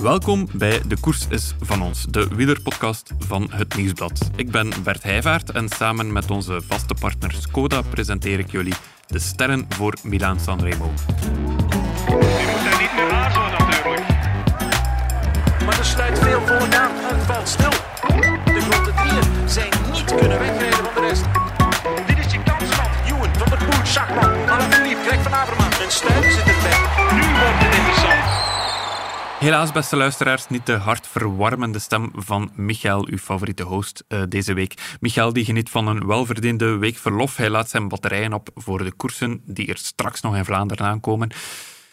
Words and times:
Welkom 0.00 0.48
bij 0.52 0.80
De 0.86 0.96
Koers 1.00 1.26
is 1.28 1.54
van 1.60 1.82
ons, 1.82 2.04
de 2.10 2.28
wielerpodcast 2.28 3.12
van 3.18 3.50
het 3.50 3.76
Nieuwsblad. 3.76 4.30
Ik 4.36 4.50
ben 4.50 4.72
Bert 4.82 5.02
Heijvaart 5.02 5.50
en 5.50 5.68
samen 5.68 6.12
met 6.12 6.30
onze 6.30 6.60
vaste 6.68 6.94
partner 7.00 7.34
Skoda 7.38 7.82
presenteer 7.82 8.38
ik 8.38 8.50
jullie 8.50 8.74
de 9.06 9.18
sterren 9.18 9.66
voor 9.68 9.94
Milaan 10.02 10.40
Sanremo. 10.40 10.92
Je 12.06 12.48
moet 12.50 12.70
daar 12.70 12.80
niet 12.80 12.92
meer 12.94 13.10
aarzelen 13.12 13.50
natuurlijk. 13.50 14.06
Maar 15.64 15.78
er 15.78 15.84
sluit 15.84 16.18
veel 16.18 16.40
voor 16.46 16.74
aan. 16.74 16.90
Valt 17.26 17.48
stil. 17.48 17.70
De 18.44 18.60
grote 18.60 18.92
drieën 18.92 19.48
zijn 19.48 19.70
niet 19.92 20.04
kunnen 20.04 20.38
wegrijden 20.38 20.78
van 20.84 20.94
de 20.94 21.00
rest. 21.08 21.24
Dit 22.06 22.26
is 22.26 22.32
je 22.32 22.42
kans, 22.42 22.76
man. 22.76 22.90
Ewan, 23.06 23.34
Van 23.38 23.48
der 23.48 23.58
Poel, 23.58 23.86
Schachman, 23.86 24.48
Alaphilippe, 24.50 25.02
Greg 25.06 25.22
van 25.22 25.34
Avermaat 25.34 25.80
en 25.80 25.90
Stuy 25.90 26.30
zit 26.30 26.38
erbij. 26.38 26.87
Helaas, 29.38 29.72
beste 29.72 29.96
luisteraars, 29.96 30.48
niet 30.48 30.66
de 30.66 30.72
hartverwarmende 30.72 31.78
stem 31.78 32.10
van 32.14 32.50
Michael, 32.54 33.06
uw 33.06 33.18
favoriete 33.18 33.62
host 33.62 34.04
eh, 34.08 34.22
deze 34.28 34.54
week. 34.54 34.96
Michael 35.00 35.32
die 35.32 35.44
geniet 35.44 35.70
van 35.70 35.86
een 35.86 36.06
welverdiende 36.06 36.76
week 36.76 36.96
verlof. 36.96 37.36
Hij 37.36 37.50
laat 37.50 37.70
zijn 37.70 37.88
batterijen 37.88 38.32
op 38.32 38.50
voor 38.54 38.84
de 38.84 38.92
koersen 38.92 39.40
die 39.44 39.66
er 39.66 39.76
straks 39.76 40.20
nog 40.20 40.36
in 40.36 40.44
Vlaanderen 40.44 40.86
aankomen. 40.86 41.30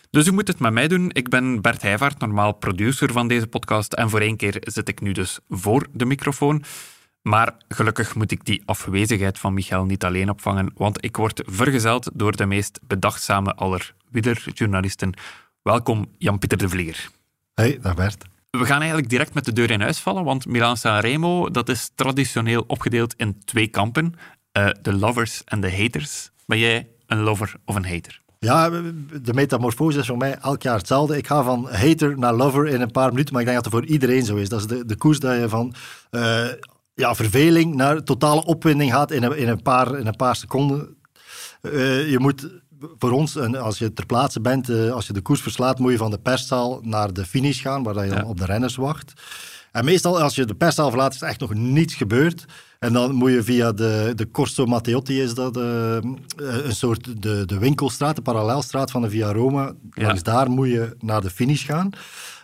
Dus 0.09 0.27
u 0.27 0.31
moet 0.31 0.47
het 0.47 0.59
met 0.59 0.73
mij 0.73 0.87
doen. 0.87 1.09
Ik 1.13 1.29
ben 1.29 1.61
Bert 1.61 1.81
Heijvaart, 1.81 2.19
normaal 2.19 2.51
producer 2.51 3.11
van 3.11 3.27
deze 3.27 3.47
podcast. 3.47 3.93
En 3.93 4.09
voor 4.09 4.21
één 4.21 4.37
keer 4.37 4.57
zit 4.59 4.89
ik 4.89 5.01
nu 5.01 5.11
dus 5.11 5.39
voor 5.49 5.87
de 5.93 6.05
microfoon. 6.05 6.63
Maar 7.21 7.53
gelukkig 7.67 8.15
moet 8.15 8.31
ik 8.31 8.45
die 8.45 8.61
afwezigheid 8.65 9.39
van 9.39 9.53
Michael 9.53 9.85
niet 9.85 10.03
alleen 10.03 10.29
opvangen, 10.29 10.71
want 10.75 11.03
ik 11.03 11.17
word 11.17 11.41
vergezeld 11.45 12.09
door 12.13 12.35
de 12.35 12.45
meest 12.45 12.79
bedachtzame 12.87 13.53
aller 13.53 13.93
wielerjournalisten. 14.09 15.13
Welkom, 15.61 16.05
Jan-Pieter 16.17 16.57
de 16.57 16.69
Vlieger. 16.69 17.13
Hey, 17.55 17.79
dag 17.81 17.95
Bert. 17.95 18.25
We 18.49 18.65
gaan 18.65 18.79
eigenlijk 18.79 19.09
direct 19.09 19.33
met 19.33 19.45
de 19.45 19.53
deur 19.53 19.71
in 19.71 19.81
huis 19.81 19.99
vallen, 19.99 20.23
want 20.23 20.45
Milan 20.45 20.77
Sanremo 20.77 21.49
dat 21.49 21.69
is 21.69 21.91
traditioneel 21.95 22.63
opgedeeld 22.67 23.13
in 23.17 23.39
twee 23.45 23.67
kampen. 23.67 24.13
eh, 24.51 24.69
de 24.81 24.93
lovers 24.93 25.41
en 25.45 25.61
de 25.61 25.77
haters. 25.77 26.31
Ben 26.45 26.59
jij 26.59 26.87
een 27.07 27.19
lover 27.19 27.55
of 27.65 27.75
een 27.75 27.85
hater? 27.85 28.21
Ja, 28.39 28.69
de 29.21 29.33
metamorfose 29.33 29.99
is 29.99 30.05
voor 30.05 30.17
mij 30.17 30.37
elk 30.37 30.61
jaar 30.61 30.77
hetzelfde. 30.77 31.17
Ik 31.17 31.27
ga 31.27 31.43
van 31.43 31.69
hater 31.69 32.17
naar 32.17 32.33
lover 32.33 32.67
in 32.67 32.81
een 32.81 32.91
paar 32.91 33.09
minuten, 33.09 33.33
maar 33.33 33.41
ik 33.41 33.47
denk 33.47 33.63
dat 33.63 33.71
het 33.73 33.81
voor 33.81 33.91
iedereen 33.91 34.25
zo 34.25 34.35
is. 34.35 34.49
Dat 34.49 34.59
is 34.59 34.67
de, 34.67 34.85
de 34.85 34.95
koers 34.95 35.19
dat 35.19 35.39
je 35.39 35.49
van 35.49 35.73
eh, 36.09 36.47
ja, 36.93 37.15
verveling 37.15 37.75
naar 37.75 38.03
totale 38.03 38.45
opwinding 38.45 38.91
gaat 38.91 39.11
in 39.11 39.23
een, 39.23 39.37
in 39.37 39.47
een, 39.47 39.61
paar, 39.61 39.99
in 39.99 40.07
een 40.07 40.15
paar 40.15 40.35
seconden. 40.35 40.97
Eh, 41.61 42.09
je 42.09 42.19
moet 42.19 42.49
voor 42.97 43.11
ons, 43.11 43.35
en 43.35 43.55
als 43.55 43.77
je 43.77 43.93
ter 43.93 44.05
plaatse 44.05 44.41
bent, 44.41 44.69
eh, 44.69 44.91
als 44.91 45.07
je 45.07 45.13
de 45.13 45.21
koers 45.21 45.41
verslaat, 45.41 45.79
moet 45.79 45.91
je 45.91 45.97
van 45.97 46.11
de 46.11 46.19
perszaal 46.19 46.79
naar 46.83 47.13
de 47.13 47.25
finish 47.25 47.61
gaan, 47.61 47.83
waar 47.83 48.03
je 48.03 48.09
dan 48.09 48.19
Ja. 48.19 48.25
op 48.29 48.37
de 48.37 48.45
renners 48.45 48.75
wacht. 48.75 49.13
En 49.71 49.85
meestal, 49.85 50.21
als 50.21 50.35
je 50.35 50.45
de 50.45 50.55
perszaal 50.55 50.89
verlaat, 50.89 51.13
is 51.13 51.21
er 51.21 51.27
echt 51.27 51.39
nog 51.39 51.53
niets 51.53 51.93
gebeurd. 51.95 52.45
En 52.85 52.93
dan 52.93 53.13
moet 53.13 53.31
je 53.31 53.43
via 53.43 53.71
de, 53.71 54.13
de 54.15 54.31
Corso 54.31 54.65
Matteotti, 54.65 55.21
is 55.21 55.33
dat 55.33 55.57
eh, 55.57 55.97
een 56.37 56.75
soort 56.75 57.21
de, 57.21 57.45
de 57.45 57.57
winkelstraat, 57.57 58.15
de 58.15 58.21
parallelstraat 58.21 58.91
van 58.91 59.01
de 59.01 59.09
Via 59.09 59.31
Roma. 59.31 59.71
Ja. 59.91 60.05
Langs 60.05 60.23
daar 60.23 60.49
moet 60.49 60.67
je 60.67 60.95
naar 60.99 61.21
de 61.21 61.29
finish 61.29 61.65
gaan. 61.65 61.89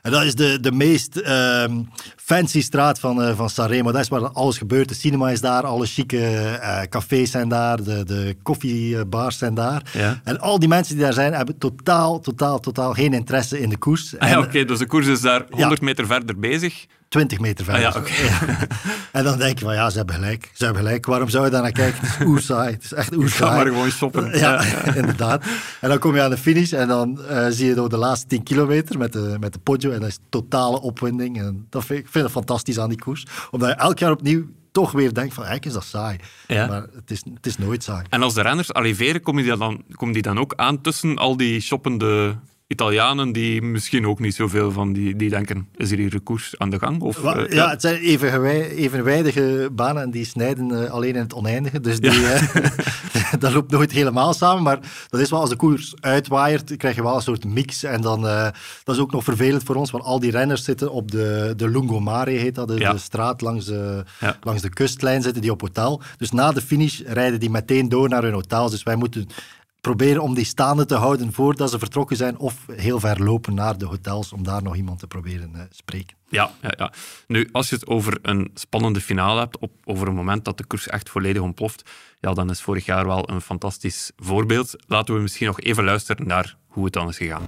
En 0.02 0.12
dat 0.12 0.24
is 0.24 0.36
de, 0.36 0.60
de 0.60 0.72
meest 0.72 1.18
ehm, 1.18 1.82
fancy 2.16 2.62
straat 2.62 3.00
van, 3.00 3.24
eh, 3.24 3.36
van 3.36 3.50
Sanremo. 3.50 3.92
Dat 3.92 4.02
is 4.02 4.08
waar 4.08 4.30
alles 4.30 4.58
gebeurt. 4.58 4.90
De 4.90 4.96
cinema 4.96 5.30
is 5.30 5.42
daar, 5.42 5.64
alle 5.64 5.86
chique 5.86 6.26
eh, 6.26 6.82
cafés 6.90 7.32
zijn 7.32 7.50
daar, 7.50 7.84
de, 7.84 8.04
de 8.04 8.36
koffiebars 8.44 9.38
zijn 9.38 9.54
daar. 9.54 9.84
Ja. 9.94 10.22
En 10.24 10.40
al 10.40 10.60
die 10.60 10.70
mensen 10.70 10.96
die 10.96 11.04
daar 11.04 11.14
zijn, 11.14 11.34
hebben 11.34 11.58
totaal, 11.58 12.20
totaal, 12.20 12.60
totaal 12.60 12.94
geen 12.94 13.14
interesse 13.14 13.60
in 13.60 13.70
de 13.70 13.78
koers. 13.78 14.18
Ah 14.18 14.30
ja, 14.30 14.40
oké, 14.40 14.66
dus 14.66 14.80
de 14.80 14.86
koers 14.86 15.08
is 15.08 15.22
daar 15.22 15.46
100 15.50 15.82
meter 15.82 16.06
verder 16.06 16.40
bezig. 16.40 16.86
20 17.12 17.40
meter 17.40 17.66
verder. 17.66 17.86
Ah 17.86 17.94
ja, 17.94 18.00
oké. 18.00 18.12
En 19.12 19.24
dan 19.24 19.38
denk 19.38 19.60
je 19.60 19.66
van, 19.66 19.74
ja, 19.74 19.90
ze 19.90 19.98
hebben 19.98 20.16
gelijk. 20.16 20.31
Ze 20.54 20.64
hebben 20.66 20.84
gelijk. 20.84 21.06
Waarom 21.06 21.30
zou 21.30 21.46
je 21.46 21.52
daar 21.52 21.62
naar 21.62 21.72
kijken? 21.72 22.00
Het 22.08 22.20
is 22.20 22.26
oer 22.26 22.42
saai. 22.42 22.74
Het 22.74 22.84
is 22.84 22.94
echt 22.94 23.16
oer 23.16 23.26
Ik 23.26 23.30
ga 23.30 23.46
saai. 23.46 23.56
maar 23.56 23.74
gewoon 23.74 23.90
shoppen. 23.92 24.38
Ja, 24.38 24.64
inderdaad. 25.02 25.44
En 25.82 25.90
dan 25.90 26.00
kom 26.00 26.16
je 26.16 26.22
aan 26.22 26.30
de 26.30 26.38
finish 26.38 26.74
en 26.74 26.88
dan 26.88 27.22
eh, 27.26 27.46
zie 27.50 27.68
je 27.68 27.74
door 27.74 27.90
de 27.90 27.98
laatste 27.98 28.28
10 28.28 28.44
kilometer 28.44 28.98
met 28.98 29.14
de, 29.14 29.38
met 29.40 29.54
de 29.54 29.60
Poggio. 29.60 29.92
En 29.92 30.00
dat 30.00 30.10
is 30.10 30.20
totale 30.30 30.82
opwinding. 30.82 31.40
En 31.40 31.66
dat 31.70 31.86
vind 31.86 32.00
ik, 32.00 32.06
ik 32.06 32.12
vind 32.12 32.24
het 32.24 32.34
fantastisch 32.34 32.80
aan 32.80 32.90
die 32.90 33.00
koers. 33.00 33.26
Omdat 33.52 33.70
je 33.70 33.76
elk 33.76 34.00
jaar 34.00 34.12
opnieuw 34.12 34.46
toch 34.72 34.92
weer 34.92 35.14
denkt 35.14 35.34
van, 35.34 35.44
eigenlijk 35.46 35.76
is 35.76 35.82
dat 35.82 36.02
saai. 36.02 36.18
Ja. 36.48 36.68
Maar 36.68 36.82
het 36.82 37.12
is, 37.12 37.24
het 37.34 37.46
is 37.46 37.58
nooit 37.58 37.84
saai. 37.84 38.06
En 38.10 38.22
als 38.22 38.34
de 38.34 38.42
renners 38.42 38.74
arriveren, 38.74 39.22
komen 39.22 39.44
die 39.44 39.58
dan, 39.58 39.84
komen 39.92 40.14
die 40.14 40.24
dan 40.24 40.40
ook 40.40 40.54
aan 40.56 40.82
tussen 40.82 41.16
al 41.18 41.38
die 41.38 41.60
shoppende 41.62 42.36
Italianen 42.72 43.32
die 43.32 43.62
misschien 43.62 44.08
ook 44.08 44.20
niet 44.20 44.36
zoveel 44.36 44.72
van 44.72 44.94
die, 44.94 45.16
die 45.16 45.30
denken, 45.30 45.68
is 45.76 45.92
er 45.92 45.98
hier 45.98 46.14
een 46.14 46.24
koers 46.24 46.54
aan 46.58 46.70
de 46.70 46.80
gang? 46.80 47.02
Of, 47.02 47.24
eh, 47.24 47.50
ja, 47.50 47.70
het 47.70 47.82
zijn 47.82 47.96
evenwij- 47.96 48.70
evenwijdige 48.70 49.70
banen 49.72 50.02
en 50.04 50.12
die 50.12 50.26
snijden 50.26 50.84
eh, 50.86 50.92
alleen 50.92 51.14
in 51.16 51.22
het 51.22 51.34
oneindige. 51.34 51.80
Dus 51.80 52.00
die, 52.00 52.26
eh, 52.28 52.66
dat 53.40 53.54
loopt 53.54 53.72
nooit 53.72 53.92
helemaal 53.92 54.34
samen. 54.34 54.64
Maar 54.64 54.80
dat 55.10 55.20
is 55.20 55.30
wel, 55.30 55.40
als 55.40 55.50
de 55.50 55.56
koers 55.56 55.94
uitwaaiert, 56.00 56.78
krijg 56.78 56.96
je 56.96 57.04
wel 57.04 57.16
een 57.16 57.22
soort 57.22 57.46
mix. 57.46 57.84
En 57.84 58.02
dan, 58.02 58.22
dat 58.84 58.96
is 58.96 59.00
ook 59.02 59.12
nog 59.12 59.24
vervelend 59.24 59.64
voor 59.64 59.76
ons, 59.76 59.92
want 59.92 60.04
al 60.04 60.20
die 60.20 60.32
renners 60.32 60.64
zitten 60.64 60.92
op 60.92 61.12
de, 61.12 61.54
de 61.58 61.70
Lungomare, 61.70 62.32
heet 62.32 62.56
dat, 62.56 62.68
de, 62.68 62.76
Ja. 62.80 62.92
de 62.92 62.98
straat 62.98 63.42
langs 63.42 63.66
de, 63.66 64.04
langs 64.42 64.62
de 64.62 64.70
kustlijn 64.70 65.22
zitten 65.22 65.42
die 65.42 65.52
op 65.52 65.62
hotel. 65.62 66.02
Dus 66.18 66.32
na 66.32 66.52
de 66.52 66.62
finish 66.62 67.00
rijden 67.06 67.40
die 67.40 67.50
meteen 67.50 67.90
door 67.90 68.10
naar 68.10 68.24
hun 68.24 68.34
hotels. 68.34 68.72
Dus 68.72 68.84
wij 68.84 68.96
moeten 68.96 69.28
proberen 69.82 70.22
om 70.22 70.34
die 70.34 70.46
staande 70.46 70.86
te 70.86 70.96
houden 70.96 71.34
voordat 71.34 71.70
ze 71.70 71.80
vertrokken 71.80 72.18
zijn 72.18 72.38
of 72.38 72.56
heel 72.76 73.00
ver 73.00 73.24
lopen 73.24 73.54
naar 73.54 73.78
de 73.78 73.86
hotels 73.86 74.34
om 74.34 74.44
daar 74.44 74.64
nog 74.64 74.76
iemand 74.76 75.00
te 75.00 75.08
proberen 75.08 75.52
te 75.52 75.76
spreken. 75.76 76.18
Ja, 76.30 76.52
ja, 76.62 76.72
ja. 76.78 76.92
Nu, 77.28 77.50
als 77.52 77.70
je 77.70 77.76
het 77.76 77.88
over 77.88 78.20
een 78.22 78.52
spannende 78.54 79.02
finale 79.02 79.40
hebt, 79.40 79.58
op, 79.58 79.72
over 79.84 80.08
een 80.08 80.16
moment 80.16 80.46
dat 80.46 80.58
de 80.58 80.66
koers 80.66 80.88
echt 80.88 81.10
volledig 81.10 81.42
ontploft, 81.42 81.90
ja, 82.20 82.34
dan 82.34 82.50
is 82.50 82.62
vorig 82.62 82.86
jaar 82.86 83.06
wel 83.08 83.30
een 83.30 83.42
fantastisch 83.42 84.12
voorbeeld. 84.18 84.76
Laten 84.88 85.16
we 85.16 85.22
misschien 85.22 85.48
nog 85.48 85.60
even 85.60 85.84
luisteren 85.84 86.28
naar 86.28 86.56
hoe 86.68 86.84
het 86.84 86.94
dan 86.94 87.08
is 87.08 87.18
gegaan. 87.18 87.48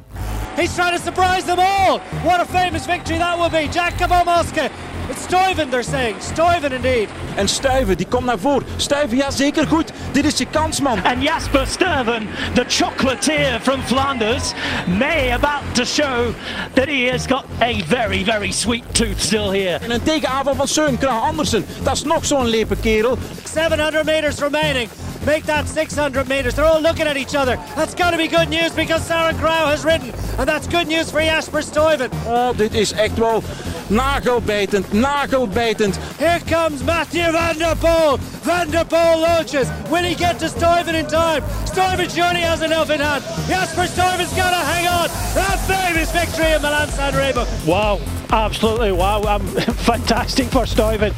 He's 0.55 0.73
trying 0.75 0.95
to 0.95 1.03
surprise 1.03 1.45
them 1.45 1.59
all. 1.59 1.99
What 2.23 2.39
a 2.39 2.45
famous 2.45 2.85
victory 2.85 3.17
that 3.17 3.37
will 3.39 3.49
be. 3.49 3.73
Jacopo 3.73 4.23
Mosca. 4.23 4.69
It's 5.09 5.21
Stuyven, 5.23 5.69
they're 5.69 5.83
saying. 5.83 6.15
Stuyven 6.21 6.71
indeed. 6.71 7.09
En 7.35 7.47
Stuyven, 7.47 7.97
die 7.97 8.07
komt 8.07 8.25
naar 8.25 8.39
voren. 8.39 8.67
Stuyven, 8.77 9.17
ja 9.17 9.31
zeker 9.31 9.67
goed. 9.67 9.91
Dit 10.11 10.25
is 10.25 10.37
je 10.37 10.45
kans, 10.45 10.81
man. 10.81 11.03
And 11.03 11.21
Jasper 11.23 11.67
Stuyven, 11.67 12.27
the 12.53 12.65
chocolatier 12.67 13.59
from 13.61 13.81
Flanders, 13.81 14.53
may 14.87 15.31
about 15.31 15.75
to 15.75 15.85
show 15.85 16.33
that 16.73 16.87
he 16.87 17.09
has 17.11 17.27
got 17.27 17.45
a 17.61 17.81
very, 17.87 18.23
very 18.23 18.51
sweet 18.51 18.83
tooth 18.91 19.21
still 19.21 19.49
here. 19.49 19.79
En 19.81 19.91
een 19.91 20.03
tegenaanval 20.03 20.55
van 20.55 20.67
Søren 20.67 20.97
Kragh 20.97 21.23
Andersen. 21.27 21.65
Dat 21.83 21.93
is 21.93 22.03
nog 22.03 22.25
zo'n 22.25 22.47
lepe 22.47 22.75
kerel. 22.75 23.17
700 23.43 24.05
meters 24.05 24.39
remaining. 24.39 24.89
Make 25.25 25.45
that 25.45 25.69
600 25.69 26.27
meters. 26.27 26.53
They're 26.53 26.65
all 26.65 26.81
looking 26.81 27.07
at 27.07 27.15
each 27.15 27.35
other. 27.35 27.57
That's 27.75 27.93
got 27.93 28.11
to 28.11 28.17
be 28.17 28.27
good 28.27 28.49
news 28.49 28.73
because 28.73 29.05
Sarah 29.05 29.33
Grau 29.33 29.67
has 29.67 29.83
ridden. 29.83 30.11
And 30.37 30.47
that's 30.47 30.67
good 30.67 30.87
news 30.87 31.09
for 31.11 31.21
Jasper 31.21 31.61
Stuyven. 31.61 32.09
Oh, 32.27 32.57
dit 32.57 32.73
is 32.73 32.91
echt 32.91 33.17
wel 33.17 33.43
nagelbijtend, 33.87 34.93
nagelbijtend. 34.93 35.97
Here 36.17 36.39
comes 36.45 36.83
Matthew 36.83 37.31
Van 37.31 37.57
Der 37.57 37.77
Poel. 37.77 38.17
Van 38.41 38.69
Der 38.69 38.85
Poel 38.85 39.19
launches. 39.19 39.67
Will 39.89 40.03
he 40.03 40.15
get 40.15 40.39
to 40.39 40.47
Stuyven 40.47 40.95
in 40.95 41.07
time? 41.07 41.41
Stuyven 41.63 42.09
surely 42.09 42.41
has 42.41 42.61
enough 42.61 42.89
in 42.89 42.99
hand. 42.99 43.23
Jasper 43.47 43.87
Stuyven's 43.87 44.33
got 44.33 44.49
to 44.49 44.63
hang 44.71 44.87
on. 44.87 45.07
That 45.33 45.59
famous 45.67 46.11
victory 46.11 46.53
in 46.53 46.61
Milan 46.61 46.89
San 46.89 47.13
Remo. 47.13 47.45
Wow, 47.65 47.99
absolutely 48.29 48.91
wow. 48.91 49.23
Um, 49.35 49.41
fantastic 49.91 50.47
for 50.47 50.67
Stuyven. 50.67 51.13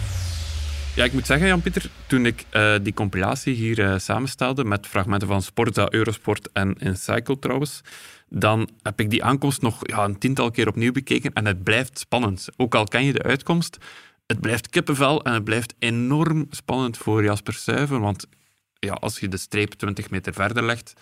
Ja, 0.95 1.03
ik 1.03 1.13
moet 1.13 1.25
zeggen, 1.25 1.47
Jan-Pieter, 1.47 1.89
toen 2.07 2.25
ik 2.25 2.45
eh, 2.49 2.73
die 2.81 2.93
compilatie 2.93 3.55
hier 3.55 3.79
eh, 3.79 3.97
samenstelde 3.97 4.63
met 4.63 4.87
fragmenten 4.87 5.27
van 5.27 5.41
Sporza, 5.41 5.87
Eurosport 5.89 6.49
en 6.53 6.75
Encycle 6.79 7.39
trouwens, 7.39 7.81
dan 8.29 8.69
heb 8.81 8.99
ik 8.99 9.09
die 9.09 9.23
aankomst 9.23 9.61
nog 9.61 9.79
ja, 9.81 10.03
een 10.03 10.17
tiental 10.17 10.51
keer 10.51 10.67
opnieuw 10.67 10.91
bekeken 10.91 11.33
en 11.33 11.45
het 11.45 11.63
blijft 11.63 11.99
spannend. 11.99 12.47
Ook 12.57 12.75
al 12.75 12.83
ken 12.83 13.05
je 13.05 13.13
de 13.13 13.23
uitkomst, 13.23 13.77
het 14.25 14.41
blijft 14.41 14.69
kippenvel 14.69 15.23
en 15.23 15.33
het 15.33 15.43
blijft 15.43 15.75
enorm 15.79 16.47
spannend 16.49 16.97
voor 16.97 17.23
Jasper 17.23 17.53
Stuyven, 17.53 17.99
want 17.99 18.27
ja, 18.79 18.93
als 18.93 19.19
je 19.19 19.27
de 19.27 19.37
streep 19.37 19.73
20 19.73 20.09
meter 20.09 20.33
verder 20.33 20.63
legt, 20.63 20.93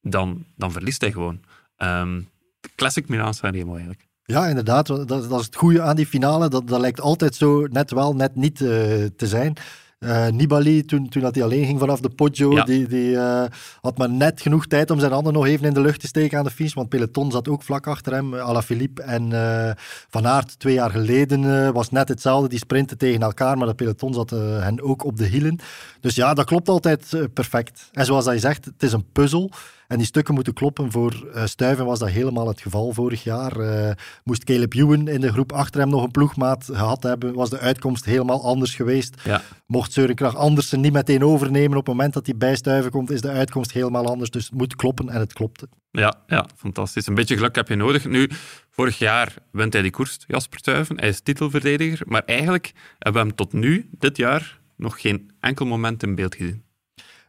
dan, 0.00 0.44
dan 0.56 0.72
verliest 0.72 1.00
hij 1.00 1.12
gewoon. 1.12 1.40
Ehm, 1.76 2.20
classic 2.76 3.08
Milan 3.08 3.34
Sanremo 3.34 3.72
eigenlijk. 3.72 4.06
Ja, 4.24 4.46
inderdaad. 4.46 4.86
Dat, 4.86 5.08
dat 5.08 5.40
is 5.40 5.46
het 5.46 5.56
goede 5.56 5.82
aan 5.82 5.96
die 5.96 6.06
finale. 6.06 6.48
Dat, 6.48 6.68
dat 6.68 6.80
lijkt 6.80 7.00
altijd 7.00 7.34
zo 7.34 7.66
net 7.66 7.90
wel, 7.90 8.14
net 8.14 8.34
niet 8.34 8.60
eh, 8.60 8.68
te 9.16 9.26
zijn. 9.26 9.56
Eh, 10.02 10.26
Nibali, 10.28 10.84
toen, 10.84 11.08
toen 11.08 11.22
dat 11.22 11.34
hij 11.34 11.44
alleen 11.44 11.66
ging 11.66 11.78
vanaf 11.78 12.00
de 12.00 12.08
Poggio, 12.08 12.52
Ja. 12.52 12.64
die, 12.64 12.86
die 12.88 13.16
eh, 13.16 13.44
had 13.80 13.98
maar 13.98 14.10
net 14.10 14.40
genoeg 14.40 14.66
tijd 14.66 14.90
om 14.90 14.98
zijn 14.98 15.12
handen 15.12 15.32
nog 15.32 15.46
even 15.46 15.66
in 15.66 15.74
de 15.74 15.80
lucht 15.80 16.00
te 16.00 16.06
steken 16.06 16.38
aan 16.38 16.44
de 16.44 16.50
finish, 16.50 16.72
want 16.74 16.88
peloton 16.88 17.30
zat 17.30 17.48
ook 17.48 17.62
vlak 17.62 17.86
achter 17.86 18.12
hem. 18.12 18.34
Alaphilippe 18.34 19.02
en 19.02 19.32
eh, 19.32 19.70
Van 20.08 20.26
Aert 20.26 20.58
twee 20.58 20.74
jaar 20.74 20.90
geleden 20.90 21.64
eh, 21.66 21.70
was 21.70 21.90
net 21.90 22.08
hetzelfde. 22.08 22.48
Die 22.48 22.58
sprinten 22.58 22.98
tegen 22.98 23.22
elkaar, 23.22 23.58
maar 23.58 23.66
de 23.66 23.74
peloton 23.74 24.14
zat 24.14 24.32
eh, 24.32 24.38
hen 24.62 24.82
ook 24.82 25.04
op 25.04 25.16
de 25.16 25.26
hielen. 25.26 25.58
Dus 26.00 26.14
ja, 26.14 26.34
dat 26.34 26.44
klopt 26.46 26.68
altijd 26.68 27.12
eh, 27.12 27.22
perfect. 27.34 27.88
En 27.92 28.04
zoals 28.04 28.24
je 28.24 28.38
zegt, 28.38 28.64
het 28.64 28.82
is 28.82 28.92
een 28.92 29.06
puzzel. 29.12 29.50
En 29.92 29.98
die 29.98 30.06
stukken 30.06 30.34
moeten 30.34 30.52
kloppen. 30.52 30.90
Voor 30.90 31.26
uh, 31.34 31.44
Stuyven 31.46 31.84
was 31.84 31.98
dat 31.98 32.08
helemaal 32.08 32.48
het 32.48 32.60
geval 32.60 32.92
vorig 32.92 33.24
jaar. 33.24 33.60
Uh, 33.60 33.90
moest 34.24 34.44
Caleb 34.44 34.74
Ewan 34.74 35.08
in 35.08 35.20
de 35.20 35.32
groep 35.32 35.52
achter 35.52 35.80
hem 35.80 35.90
nog 35.90 36.02
een 36.02 36.10
ploegmaat 36.10 36.64
gehad 36.64 37.02
hebben, 37.02 37.34
was 37.34 37.50
de 37.50 37.58
uitkomst 37.58 38.04
helemaal 38.04 38.44
anders 38.44 38.74
geweest. 38.74 39.20
Ja. 39.24 39.42
Mocht 39.66 39.92
Søren 39.92 40.34
Andersen 40.34 40.80
niet 40.80 40.92
meteen 40.92 41.24
overnemen 41.24 41.78
op 41.78 41.86
het 41.86 41.94
moment 41.94 42.14
dat 42.14 42.26
hij 42.26 42.36
bij 42.36 42.56
Stuyven 42.56 42.90
komt, 42.90 43.10
is 43.10 43.20
de 43.20 43.28
uitkomst 43.28 43.72
helemaal 43.72 44.06
anders. 44.06 44.30
Dus 44.30 44.44
het 44.44 44.54
moet 44.54 44.76
kloppen 44.76 45.08
en 45.08 45.20
het 45.20 45.32
klopte. 45.32 45.68
Ja, 45.90 46.14
ja, 46.26 46.46
fantastisch. 46.56 47.06
Een 47.06 47.14
beetje 47.14 47.36
geluk 47.36 47.54
heb 47.54 47.68
je 47.68 47.76
nodig. 47.76 48.06
Nu, 48.06 48.30
vorig 48.70 48.98
jaar 48.98 49.34
wint 49.50 49.72
hij 49.72 49.82
die 49.82 49.90
koers, 49.90 50.18
Jasper 50.26 50.58
Stuyven. 50.58 51.00
Hij 51.00 51.08
is 51.08 51.20
titelverdediger. 51.20 52.06
Maar 52.08 52.22
eigenlijk 52.24 52.72
hebben 52.98 53.22
we 53.22 53.28
hem 53.28 53.36
tot 53.36 53.52
nu, 53.52 53.88
dit 53.90 54.16
jaar, 54.16 54.60
nog 54.76 55.00
geen 55.00 55.30
enkel 55.40 55.66
moment 55.66 56.02
in 56.02 56.14
beeld 56.14 56.34
gezien. 56.34 56.62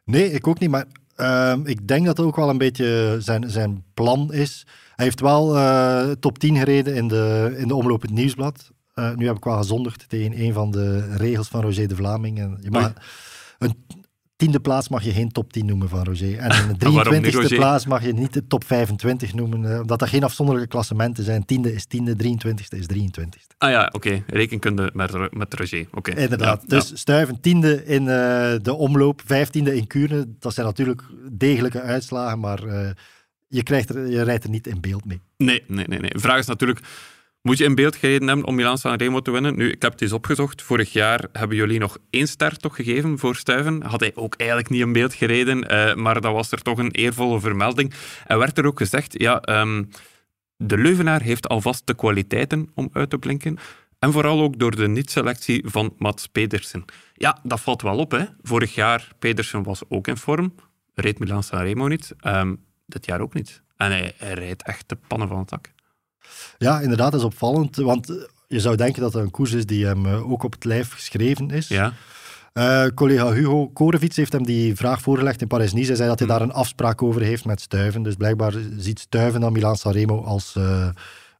Nee, 0.05 0.31
ik 0.31 0.47
ook 0.47 0.59
niet. 0.59 0.69
Maar 0.69 0.85
uh, 1.23 1.53
ik 1.63 1.87
denk 1.87 2.05
dat 2.05 2.17
het 2.17 2.25
ook 2.25 2.35
wel 2.35 2.49
een 2.49 2.57
beetje 2.57 3.17
zijn, 3.19 3.49
zijn 3.49 3.83
plan 3.93 4.33
is. 4.33 4.65
Hij 4.95 5.05
heeft 5.05 5.19
wel 5.19 5.55
uh, 5.55 6.11
top 6.11 6.39
10 6.39 6.57
gereden 6.57 6.95
in 6.95 7.07
de, 7.07 7.55
in 7.57 7.67
de 7.67 7.75
omloop 7.75 8.01
het 8.01 8.11
nieuwsblad. 8.11 8.71
Uh, 8.95 9.15
nu 9.15 9.25
heb 9.25 9.35
ik 9.35 9.43
wel 9.43 9.57
gezondigd 9.57 10.09
tegen 10.09 10.39
een 10.39 10.53
van 10.53 10.71
de 10.71 11.15
regels 11.15 11.47
van 11.47 11.61
Roger 11.61 11.87
de 11.87 11.95
Vlaming. 11.95 12.39
En 12.39 12.57
je 12.61 12.71
mag 12.71 12.93
een, 13.59 13.85
tiende 14.43 14.59
plaats 14.59 14.89
mag 14.89 15.03
je 15.03 15.11
geen 15.11 15.31
top 15.31 15.53
10 15.53 15.65
noemen 15.65 15.89
van 15.89 16.03
Roger. 16.03 16.37
En 16.37 16.51
een 16.51 17.23
23e 17.33 17.55
plaats 17.55 17.85
mag 17.85 18.05
je 18.05 18.13
niet 18.13 18.33
de 18.33 18.47
top 18.47 18.63
25 18.63 19.33
noemen, 19.33 19.63
uh, 19.63 19.79
omdat 19.79 19.99
dat 19.99 20.09
geen 20.09 20.23
afzonderlijke 20.23 20.69
klassementen 20.69 21.23
zijn. 21.23 21.45
Tiende 21.45 21.73
is 21.73 21.85
tiende, 21.85 22.15
23e 22.15 22.77
is 22.77 22.87
23e. 22.93 23.57
Ah 23.57 23.69
ja, 23.69 23.85
oké. 23.85 23.95
Okay. 23.95 24.23
Rekenkunde 24.27 24.89
met, 24.93 25.33
met 25.33 25.53
Roger. 25.53 25.87
Oké. 25.91 25.97
Okay. 25.97 26.23
Inderdaad. 26.23 26.61
Ja, 26.61 26.77
dus 26.77 26.89
ja. 26.89 26.95
Stuiven 26.95 27.39
tiende 27.41 27.85
in 27.85 28.01
uh, 28.01 28.53
de 28.61 28.73
omloop, 28.73 29.21
vijftiende 29.25 29.75
in 29.75 29.87
Kuurne. 29.87 30.25
Dat 30.39 30.53
zijn 30.53 30.65
natuurlijk 30.65 31.01
degelijke 31.31 31.81
uitslagen, 31.81 32.39
maar 32.39 32.65
uh, 32.65 32.89
je, 33.47 33.63
krijgt 33.63 33.89
er, 33.89 34.07
je 34.07 34.21
rijdt 34.21 34.43
er 34.43 34.49
niet 34.49 34.67
in 34.67 34.81
beeld 34.81 35.05
mee. 35.05 35.21
Nee, 35.37 35.63
nee, 35.67 35.87
nee. 35.87 35.99
nee. 35.99 36.09
De 36.09 36.19
vraag 36.19 36.39
is 36.39 36.45
natuurlijk 36.45 36.79
moet 37.43 37.57
je 37.57 37.63
in 37.63 37.75
beeld 37.75 37.95
gereden 37.95 38.27
hebben 38.27 38.45
om 38.45 38.55
Milan 38.55 38.77
Sanremo 38.77 39.21
te 39.21 39.31
winnen? 39.31 39.55
Nu, 39.55 39.71
ik 39.71 39.81
heb 39.81 39.91
het 39.91 40.01
eens 40.01 40.11
opgezocht. 40.11 40.61
Vorig 40.61 40.93
jaar 40.93 41.25
hebben 41.31 41.57
jullie 41.57 41.79
nog 41.79 41.97
één 42.09 42.27
start 42.27 42.61
toch 42.61 42.75
gegeven 42.75 43.19
voor 43.19 43.35
Stuiven. 43.35 43.83
Had 43.83 43.99
hij 43.99 44.11
ook 44.15 44.35
eigenlijk 44.35 44.69
niet 44.69 44.81
in 44.81 44.93
beeld 44.93 45.13
gereden, 45.13 45.57
uh, 45.71 45.95
maar 45.95 46.21
dat 46.21 46.33
was 46.33 46.51
er 46.51 46.61
toch 46.61 46.77
een 46.77 46.91
eervolle 46.91 47.39
vermelding. 47.39 47.93
En 48.25 48.37
werd 48.37 48.57
er 48.57 48.65
ook 48.65 48.77
gezegd, 48.77 49.19
ja, 49.21 49.61
um, 49.61 49.89
de 50.57 50.77
Leuvenaar 50.77 51.21
heeft 51.21 51.47
alvast 51.47 51.87
de 51.87 51.95
kwaliteiten 51.95 52.69
om 52.73 52.89
uit 52.93 53.09
te 53.09 53.17
blinken. 53.17 53.57
En 53.99 54.11
vooral 54.11 54.41
ook 54.41 54.59
door 54.59 54.75
de 54.75 54.87
niet-selectie 54.87 55.63
van 55.65 55.93
Mats 55.97 56.27
Pedersen. 56.27 56.85
Ja, 57.13 57.39
dat 57.43 57.61
valt 57.61 57.81
wel 57.81 57.97
op, 57.97 58.11
hè. 58.11 58.25
Vorig 58.41 58.75
jaar, 58.75 59.07
Pedersen 59.19 59.63
was 59.63 59.81
ook 59.89 60.07
in 60.07 60.17
vorm. 60.17 60.55
Reed 60.93 61.19
Milan 61.19 61.43
Sanremo 61.43 61.87
niet. 61.87 62.15
Um, 62.27 62.63
dit 62.85 63.05
jaar 63.05 63.21
ook 63.21 63.33
niet. 63.33 63.61
En 63.77 63.91
hij, 63.91 64.13
hij 64.17 64.33
rijdt 64.33 64.63
echt 64.63 64.89
de 64.89 64.97
pannen 65.07 65.27
van 65.27 65.37
het 65.37 65.49
dak. 65.49 65.71
Ja, 66.57 66.79
inderdaad, 66.79 67.11
dat 67.11 67.19
is 67.19 67.25
opvallend. 67.25 67.75
Want 67.75 68.27
je 68.53 68.59
zou 68.59 68.75
denken 68.75 69.01
dat 69.01 69.13
het 69.13 69.23
een 69.23 69.31
koers 69.31 69.51
is 69.51 69.65
die 69.65 69.85
hem 69.85 70.05
eh, 70.05 70.31
ook 70.31 70.43
op 70.43 70.51
het 70.51 70.65
lijf 70.65 70.93
geschreven 70.93 71.49
is. 71.49 71.67
Ja. 71.67 71.93
Uh, 72.53 72.85
collega 72.95 73.31
Hugo 73.31 73.67
Korevits 73.67 74.15
heeft 74.15 74.33
hem 74.33 74.45
die 74.45 74.75
vraag 74.75 75.01
voorgelegd 75.01 75.41
in 75.41 75.47
Parijs-Nice. 75.47 75.87
Hij 75.87 75.95
zei 75.95 76.09
dat 76.09 76.19
hij 76.19 76.27
daar 76.27 76.41
een 76.41 76.53
afspraak 76.53 77.01
over 77.01 77.21
heeft 77.21 77.45
met 77.45 77.61
Stuiven. 77.61 78.03
Dus 78.03 78.15
blijkbaar 78.15 78.53
ziet 78.77 78.99
Stuiven 78.99 79.41
dan 79.41 79.53
Milan 79.53 79.75
Sanremo 79.75 80.23
als 80.23 80.55
uh, 80.57 80.63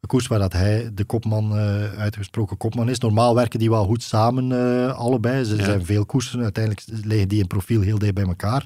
een 0.02 0.08
koers 0.08 0.28
waar 0.28 0.40
dat 0.40 0.54
hij 0.54 0.90
de 0.94 1.04
kopman, 1.04 1.58
uh, 1.58 1.94
uitgesproken 2.00 2.58
kopman 2.58 2.90
is. 2.90 3.00
Normaal 3.00 3.36
werken 3.36 3.60
die 3.60 3.70
wel 3.70 3.86
goed 3.86 4.04
samen, 4.04 4.96
allebei. 4.96 5.44
Ze 5.44 5.56
ja. 5.56 5.64
zijn 5.64 5.86
veel 5.86 6.06
koersen. 6.06 6.42
Uiteindelijk 6.42 6.86
liggen 7.06 7.28
die 7.28 7.40
in 7.40 7.48
profiel 7.48 7.82
heel 7.82 8.00
dicht 8.00 8.14
bij 8.14 8.26
elkaar. 8.26 8.66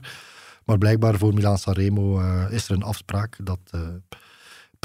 Maar 0.65 0.77
blijkbaar 0.77 1.17
voor 1.17 1.33
Milan 1.33 1.57
Sanremo 1.57 2.21
is 2.49 2.69
er 2.69 2.75
een 2.75 2.83
afspraak 2.83 3.37
dat 3.43 3.59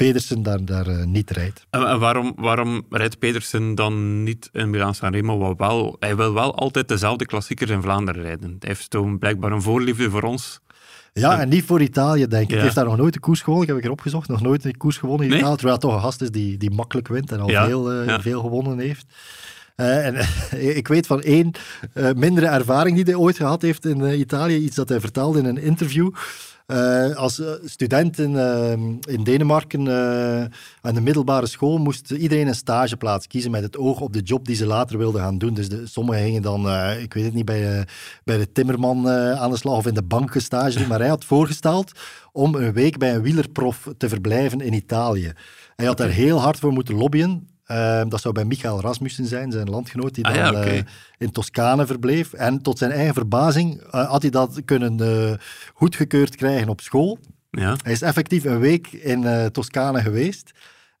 Pedersen 0.05 0.43
daar, 0.43 0.65
daar 0.65 0.87
uh, 0.87 1.03
niet 1.03 1.31
rijdt. 1.31 1.65
En, 1.69 1.87
en, 1.87 1.99
waarom, 1.99 2.33
waarom 2.35 2.85
rijdt 2.89 3.19
Pedersen 3.19 3.75
dan 3.75 4.23
niet 4.23 4.49
in 4.51 4.69
Milan 4.69 4.95
Sanremo? 4.95 5.55
Wel, 5.57 5.95
hij 5.99 6.15
wil 6.15 6.33
wel 6.33 6.55
altijd 6.55 6.87
dezelfde 6.87 7.25
klassiekers 7.25 7.69
in 7.69 7.81
Vlaanderen 7.81 8.21
rijden. 8.21 8.55
Hij 8.59 8.69
heeft 8.69 8.89
toen 8.89 9.19
blijkbaar 9.19 9.51
een 9.51 9.61
voorliefde 9.61 10.09
voor 10.09 10.21
ons. 10.21 10.59
Ja, 11.13 11.39
en 11.39 11.49
niet 11.49 11.63
voor 11.63 11.81
Italië, 11.81 12.27
denk 12.27 12.43
ik. 12.43 12.49
Ja. 12.49 12.53
Hij 12.53 12.63
heeft 12.63 12.75
daar 12.75 12.85
nog 12.85 12.97
nooit 12.97 13.15
een 13.15 13.21
koers 13.21 13.41
gewonnen. 13.41 13.63
Ik 13.63 13.69
heb 13.69 13.79
ik 13.79 13.85
erop 13.85 14.01
gezocht. 14.01 14.27
Nog 14.27 14.41
nooit 14.41 14.65
een 14.65 14.77
koers 14.77 14.97
gewonnen 14.97 15.25
in 15.25 15.31
nee? 15.31 15.39
Italië. 15.39 15.55
Terwijl 15.55 15.77
het 15.77 15.85
toch 15.85 15.95
een 15.95 16.01
gast 16.01 16.21
is 16.21 16.31
die, 16.31 16.57
die 16.57 16.71
makkelijk 16.71 17.07
wint 17.07 17.31
en 17.31 17.39
al 17.39 17.49
ja. 17.49 17.65
veel, 17.65 17.93
uh, 17.93 18.07
ja. 18.07 18.21
veel 18.21 18.41
gewonnen 18.41 18.79
heeft. 18.79 19.05
Uh, 19.75 20.05
en 20.05 20.15
ik 20.77 20.87
weet 20.87 21.07
van 21.07 21.21
één 21.21 21.51
uh, 21.93 22.11
mindere 22.15 22.45
ervaring 22.45 22.95
die 22.95 23.05
hij 23.05 23.15
ooit 23.15 23.37
gehad 23.37 23.61
heeft 23.61 23.85
in 23.85 23.99
uh, 23.99 24.19
Italië. 24.19 24.57
Iets 24.57 24.75
dat 24.75 24.89
hij 24.89 24.99
vertelde 24.99 25.39
in 25.39 25.45
een 25.45 25.57
interview. 25.57 26.11
Als 27.15 27.41
student 27.65 28.19
in, 28.19 28.35
in 29.09 29.23
Denemarken 29.23 29.89
aan 30.81 30.93
de 30.93 31.01
middelbare 31.01 31.45
school 31.45 31.77
moest 31.77 32.11
iedereen 32.11 32.47
een 32.47 32.55
stageplaats 32.55 33.27
kiezen 33.27 33.51
met 33.51 33.63
het 33.63 33.77
oog 33.77 33.99
op 33.99 34.13
de 34.13 34.21
job 34.21 34.45
die 34.45 34.55
ze 34.55 34.65
later 34.65 34.97
wilden 34.97 35.21
gaan 35.21 35.37
doen. 35.37 35.53
Dus 35.53 35.69
de, 35.69 35.87
sommigen 35.87 36.23
gingen 36.23 36.41
dan, 36.41 36.69
ik 36.99 37.13
weet 37.13 37.23
het 37.23 37.33
niet, 37.33 37.45
bij, 37.45 37.87
bij 38.23 38.37
de 38.37 38.51
timmerman 38.51 39.09
aan 39.09 39.49
de 39.49 39.57
slag 39.57 39.75
of 39.75 39.85
in 39.85 39.93
de 39.93 40.03
banken 40.03 40.41
stage 40.41 40.87
Maar 40.87 40.99
hij 40.99 41.09
had 41.09 41.25
voorgesteld 41.25 41.91
om 42.31 42.55
een 42.55 42.73
week 42.73 42.97
bij 42.97 43.15
een 43.15 43.21
wielerprof 43.21 43.87
te 43.97 44.09
verblijven 44.09 44.61
in 44.61 44.73
Italië. 44.73 45.31
Hij 45.75 45.85
had 45.85 45.97
daar 45.97 46.09
heel 46.09 46.39
hard 46.41 46.59
voor 46.59 46.71
moeten 46.71 46.95
lobbyen. 46.95 47.47
Uh, 47.73 48.01
dat 48.07 48.21
zou 48.21 48.33
bij 48.33 48.45
Michael 48.45 48.81
Rasmussen 48.81 49.25
zijn, 49.25 49.51
zijn 49.51 49.69
landgenoot, 49.69 50.15
die 50.15 50.23
dan 50.23 50.33
ah, 50.33 50.39
ja, 50.39 50.49
okay. 50.49 50.77
uh, 50.77 50.83
in 51.17 51.31
Toscane 51.31 51.85
verbleef. 51.85 52.33
En 52.33 52.61
tot 52.61 52.77
zijn 52.77 52.91
eigen 52.91 53.13
verbazing 53.13 53.81
uh, 53.81 54.09
had 54.09 54.21
hij 54.21 54.31
dat 54.31 54.61
kunnen 54.65 54.99
eh, 54.99 55.33
goedgekeurd 55.73 56.35
krijgen 56.35 56.69
op 56.69 56.81
school. 56.81 57.19
Ja. 57.49 57.75
Hij 57.83 57.91
is 57.91 58.01
effectief 58.01 58.43
een 58.43 58.59
week 58.59 58.87
in 58.87 59.51
Toscane 59.51 60.01
geweest. 60.01 60.51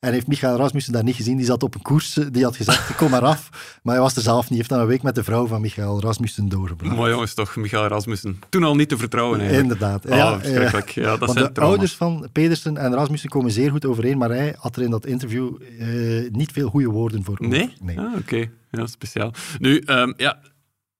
En 0.03 0.13
heeft 0.13 0.27
Michael 0.27 0.57
Rasmussen 0.57 0.93
daar 0.93 1.03
niet 1.03 1.15
gezien. 1.15 1.37
Die 1.37 1.45
zat 1.45 1.63
op 1.63 1.75
een 1.75 1.81
koers, 1.81 2.13
die 2.31 2.43
had 2.43 2.55
gezegd, 2.55 2.95
kom 2.95 3.09
maar 3.09 3.21
af. 3.21 3.49
Maar 3.83 3.93
hij 3.93 4.03
was 4.03 4.15
er 4.15 4.21
zelf 4.21 4.41
niet. 4.41 4.49
Hij 4.49 4.57
heeft 4.57 4.69
dan 4.69 4.79
een 4.79 4.87
week 4.87 5.01
met 5.01 5.15
de 5.15 5.23
vrouw 5.23 5.47
van 5.47 5.61
Michael 5.61 6.01
Rasmussen 6.01 6.49
doorgebracht. 6.49 6.95
Mooi 6.95 7.11
jongens 7.11 7.33
toch, 7.33 7.55
Michael 7.55 7.87
Rasmussen. 7.87 8.39
Toen 8.49 8.63
al 8.63 8.75
niet 8.75 8.89
te 8.89 8.97
vertrouwen 8.97 9.39
eigenlijk. 9.39 9.71
Inderdaad. 9.71 10.05
Oh, 10.05 10.15
ja, 10.15 10.39
verschrikkelijk. 10.39 10.89
Ja, 10.89 11.17
dat 11.17 11.31
zijn 11.31 11.53
de 11.53 11.61
ouders 11.61 11.95
van 11.95 12.27
Pedersen 12.31 12.77
en 12.77 12.93
Rasmussen 12.93 13.29
komen 13.29 13.51
zeer 13.51 13.71
goed 13.71 13.85
overeen, 13.85 14.17
maar 14.17 14.29
hij 14.29 14.55
had 14.57 14.75
er 14.75 14.81
in 14.81 14.89
dat 14.89 15.05
interview 15.05 15.61
uh, 15.79 16.29
niet 16.31 16.51
veel 16.51 16.69
goede 16.69 16.89
woorden 16.89 17.23
voor. 17.23 17.37
Nee? 17.39 17.73
nee. 17.81 17.99
Ah, 17.99 18.05
Oké, 18.05 18.17
okay. 18.17 18.51
ja, 18.71 18.85
speciaal. 18.85 19.33
Nu, 19.59 19.83
um, 19.85 20.13
ja, 20.17 20.39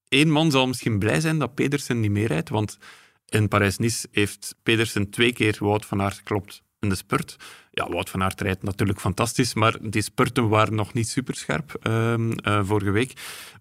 één 0.08 0.30
man 0.30 0.52
zal 0.52 0.68
misschien 0.68 1.00
blij 1.00 1.20
zijn 1.20 1.40
dat 1.40 1.54
Pedersen 1.54 2.00
niet 2.00 2.12
meerijdt, 2.12 2.50
want 2.50 2.78
in 3.26 3.48
Parijs-Nice 3.48 4.08
heeft 4.12 4.56
Pedersen 4.64 5.10
twee 5.10 5.34
keer 5.34 5.58
Wout 5.60 5.86
van 5.86 6.02
Aert 6.02 6.16
geklopt 6.16 6.62
in 6.80 6.90
de 6.90 6.96
spurt. 6.96 7.36
Ja, 7.76 7.90
Wout 7.90 8.10
van 8.10 8.24
Aert 8.24 8.42
rijdt 8.42 8.64
natuurlijk 8.64 9.00
fantastisch, 9.00 9.54
maar 9.54 9.78
die 9.82 10.02
spurten 10.02 10.50
waren 10.50 10.76
nog 10.76 10.94
niet 10.94 11.08
superscherp 11.08 11.80
uh, 11.84 12.16
vorige 12.64 12.92
week. 12.92 13.14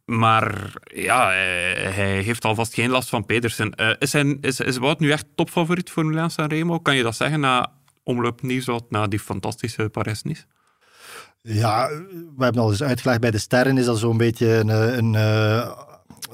Maar 0.04 0.73
ja, 0.85 1.26
hij, 1.26 1.92
hij 1.92 2.21
heeft 2.21 2.45
alvast 2.45 2.75
geen 2.75 2.90
last 2.90 3.09
van 3.09 3.26
Pedersen. 3.26 3.73
Uh, 3.76 3.90
is, 3.99 4.12
hij, 4.12 4.38
is, 4.40 4.61
is 4.61 4.76
Wout 4.76 5.00
nu 5.00 5.11
echt 5.11 5.26
topfavoriet 5.35 5.90
voor 5.90 6.07
Milan 6.07 6.31
Sanremo? 6.31 6.78
Kan 6.78 6.97
je 6.97 7.02
dat 7.02 7.16
zeggen 7.16 7.40
na 7.40 7.73
omloop 8.02 8.42
Nieuwswoud, 8.42 8.90
na 8.90 9.07
die 9.07 9.19
fantastische 9.19 9.88
Parijs-Nice? 9.88 10.45
Ja, 11.42 11.88
we 12.37 12.45
hebben 12.45 12.62
al 12.62 12.71
eens 12.71 12.83
uitgelegd 12.83 13.21
bij 13.21 13.31
de 13.31 13.38
sterren 13.38 13.78
is 13.78 13.85
dat 13.85 13.99
zo'n 13.99 14.16
beetje 14.16 14.47
een, 14.47 14.69
een 14.69 15.14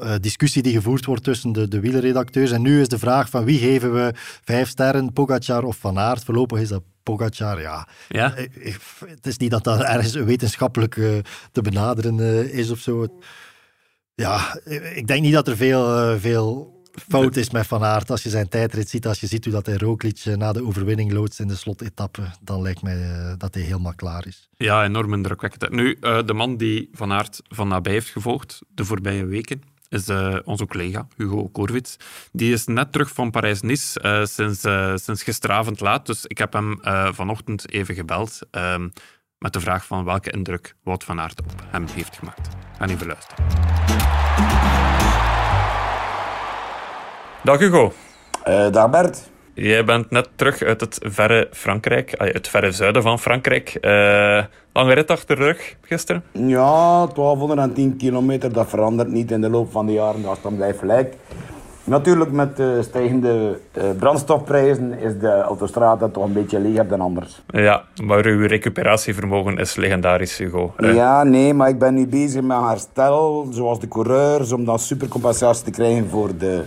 uh, 0.02 0.14
discussie 0.20 0.62
die 0.62 0.72
gevoerd 0.72 1.04
wordt 1.04 1.24
tussen 1.24 1.52
de, 1.52 1.68
de 1.68 1.80
wielerredacteurs. 1.80 2.50
En 2.50 2.62
nu 2.62 2.80
is 2.80 2.88
de 2.88 2.98
vraag 2.98 3.30
van 3.30 3.44
wie 3.44 3.58
geven 3.58 3.92
we 3.92 4.12
vijf 4.44 4.68
sterren, 4.68 5.12
Pogacar 5.12 5.62
of 5.62 5.76
Van 5.76 5.98
Aert? 5.98 6.24
Voorlopig 6.24 6.60
is 6.60 6.68
dat 6.68 6.82
Pogacar, 7.02 7.60
ja. 7.60 7.88
ja? 8.08 8.34
Het 9.06 9.26
is 9.26 9.36
niet 9.36 9.50
dat 9.50 9.64
dat 9.64 9.80
ergens 9.80 10.14
wetenschappelijk 10.14 10.96
uh, 10.96 11.18
te 11.52 11.62
benaderen 11.62 12.18
uh, 12.18 12.54
is 12.54 12.70
of 12.70 12.78
zo. 12.78 13.06
Ja, 14.14 14.60
ik 14.94 15.06
denk 15.06 15.22
niet 15.22 15.32
dat 15.32 15.48
er 15.48 15.56
veel, 15.56 16.18
veel 16.18 16.76
fout 17.08 17.36
is 17.36 17.50
met 17.50 17.66
Van 17.66 17.84
Aert. 17.84 18.10
Als 18.10 18.22
je 18.22 18.28
zijn 18.28 18.48
tijdrit 18.48 18.88
ziet, 18.88 19.06
als 19.06 19.20
je 19.20 19.26
ziet 19.26 19.44
hoe 19.44 19.52
dat 19.52 19.66
hij 19.66 19.76
Roglic 19.76 20.24
na 20.24 20.52
de 20.52 20.64
overwinning 20.64 21.12
loodst 21.12 21.40
in 21.40 21.48
de 21.48 21.56
slotetappe, 21.56 22.22
dan 22.40 22.62
lijkt 22.62 22.82
mij 22.82 23.34
dat 23.36 23.54
hij 23.54 23.62
helemaal 23.62 23.94
klaar 23.94 24.26
is. 24.26 24.48
Ja, 24.56 24.84
enorm 24.84 25.14
indrukwekkend. 25.14 25.70
Nu, 25.70 25.98
de 26.00 26.34
man 26.34 26.56
die 26.56 26.88
Van 26.92 27.12
Aert 27.12 27.40
van 27.48 27.68
nabij 27.68 27.92
heeft 27.92 28.08
gevolgd 28.08 28.60
de 28.68 28.84
voorbije 28.84 29.24
weken, 29.24 29.62
is 29.88 30.09
uh, 30.09 30.37
onze 30.45 30.66
collega 30.66 31.07
Hugo 31.16 31.49
Korwitz. 31.49 31.97
Die 32.33 32.52
is 32.52 32.66
net 32.66 32.92
terug 32.92 33.11
van 33.11 33.30
Parijs-Nice 33.30 34.00
uh, 34.02 34.25
sinds, 34.25 34.64
uh, 34.64 34.97
sinds 34.97 35.23
gisteravond 35.23 35.80
laat. 35.80 36.07
Dus 36.07 36.26
ik 36.26 36.38
heb 36.38 36.52
hem 36.52 36.78
vanochtend 37.14 37.71
even 37.71 37.95
gebeld 37.95 38.38
ehm, 38.50 38.88
met 39.38 39.52
de 39.52 39.61
vraag 39.61 39.87
van 39.87 40.04
welke 40.04 40.30
indruk 40.30 40.75
Wout 40.83 41.04
van 41.04 41.21
Aert 41.21 41.40
op 41.40 41.52
hem 41.66 41.87
heeft 41.95 42.16
gemaakt. 42.16 42.49
Gaan 42.78 42.88
even 42.88 43.07
luisteren. 43.07 43.45
Dag 47.42 47.59
Hugo. 47.59 47.92
dag 48.71 48.90
Bert. 48.90 49.30
Jij 49.60 49.84
bent 49.84 50.10
net 50.10 50.28
terug 50.34 50.62
uit 50.62 50.80
het 50.80 50.98
verre 51.02 51.48
Frankrijk, 51.52 52.14
het 52.16 52.48
verre 52.48 52.72
zuiden 52.72 53.02
van 53.02 53.18
Frankrijk. 53.18 53.78
Uh, 53.80 54.44
lange 54.72 54.94
rit 54.94 55.10
achter 55.10 55.36
de 55.36 55.42
rug 55.42 55.76
gisteren? 55.82 56.22
Ja, 56.32 57.06
1210 57.06 57.96
kilometer, 57.96 58.52
dat 58.52 58.68
verandert 58.68 59.08
niet 59.08 59.30
in 59.30 59.40
de 59.40 59.50
loop 59.50 59.70
van 59.72 59.86
de 59.86 59.92
jaren, 59.92 60.22
dat 60.22 60.38
dan 60.42 60.56
blijft 60.56 60.78
gelijk. 60.78 61.14
Natuurlijk 61.84 62.32
met 62.32 62.56
de 62.56 62.78
stijgende 62.82 63.58
uh, 63.76 63.84
brandstofprijzen 63.98 64.98
is 64.98 65.18
de 65.18 65.40
autostrade 65.40 66.10
toch 66.10 66.24
een 66.24 66.32
beetje 66.32 66.60
leger 66.60 66.88
dan 66.88 67.00
anders. 67.00 67.42
Ja, 67.46 67.84
maar 68.02 68.24
uw 68.24 68.46
recuperatievermogen 68.46 69.58
is 69.58 69.76
legendarisch, 69.76 70.38
Hugo. 70.38 70.74
Ja, 70.76 71.22
nee, 71.22 71.54
maar 71.54 71.68
ik 71.68 71.78
ben 71.78 71.94
nu 71.94 72.06
bezig 72.06 72.42
met 72.42 72.60
herstel, 72.60 73.48
zoals 73.50 73.80
de 73.80 73.88
coureurs, 73.88 74.52
om 74.52 74.64
dan 74.64 74.78
supercompensatie 74.78 75.64
te 75.64 75.70
krijgen 75.70 76.08
voor 76.08 76.36
de 76.38 76.62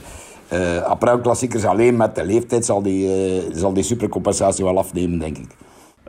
uh, 0.53 0.81
april-klassiekers. 0.81 1.65
Alleen 1.65 1.97
met 1.97 2.15
de 2.15 2.25
leeftijd 2.25 2.65
zal 2.65 2.81
die, 2.81 3.29
uh, 3.35 3.43
zal 3.53 3.73
die 3.73 3.83
supercompensatie 3.83 4.63
wel 4.63 4.77
afnemen, 4.77 5.19
denk 5.19 5.37
ik. 5.37 5.49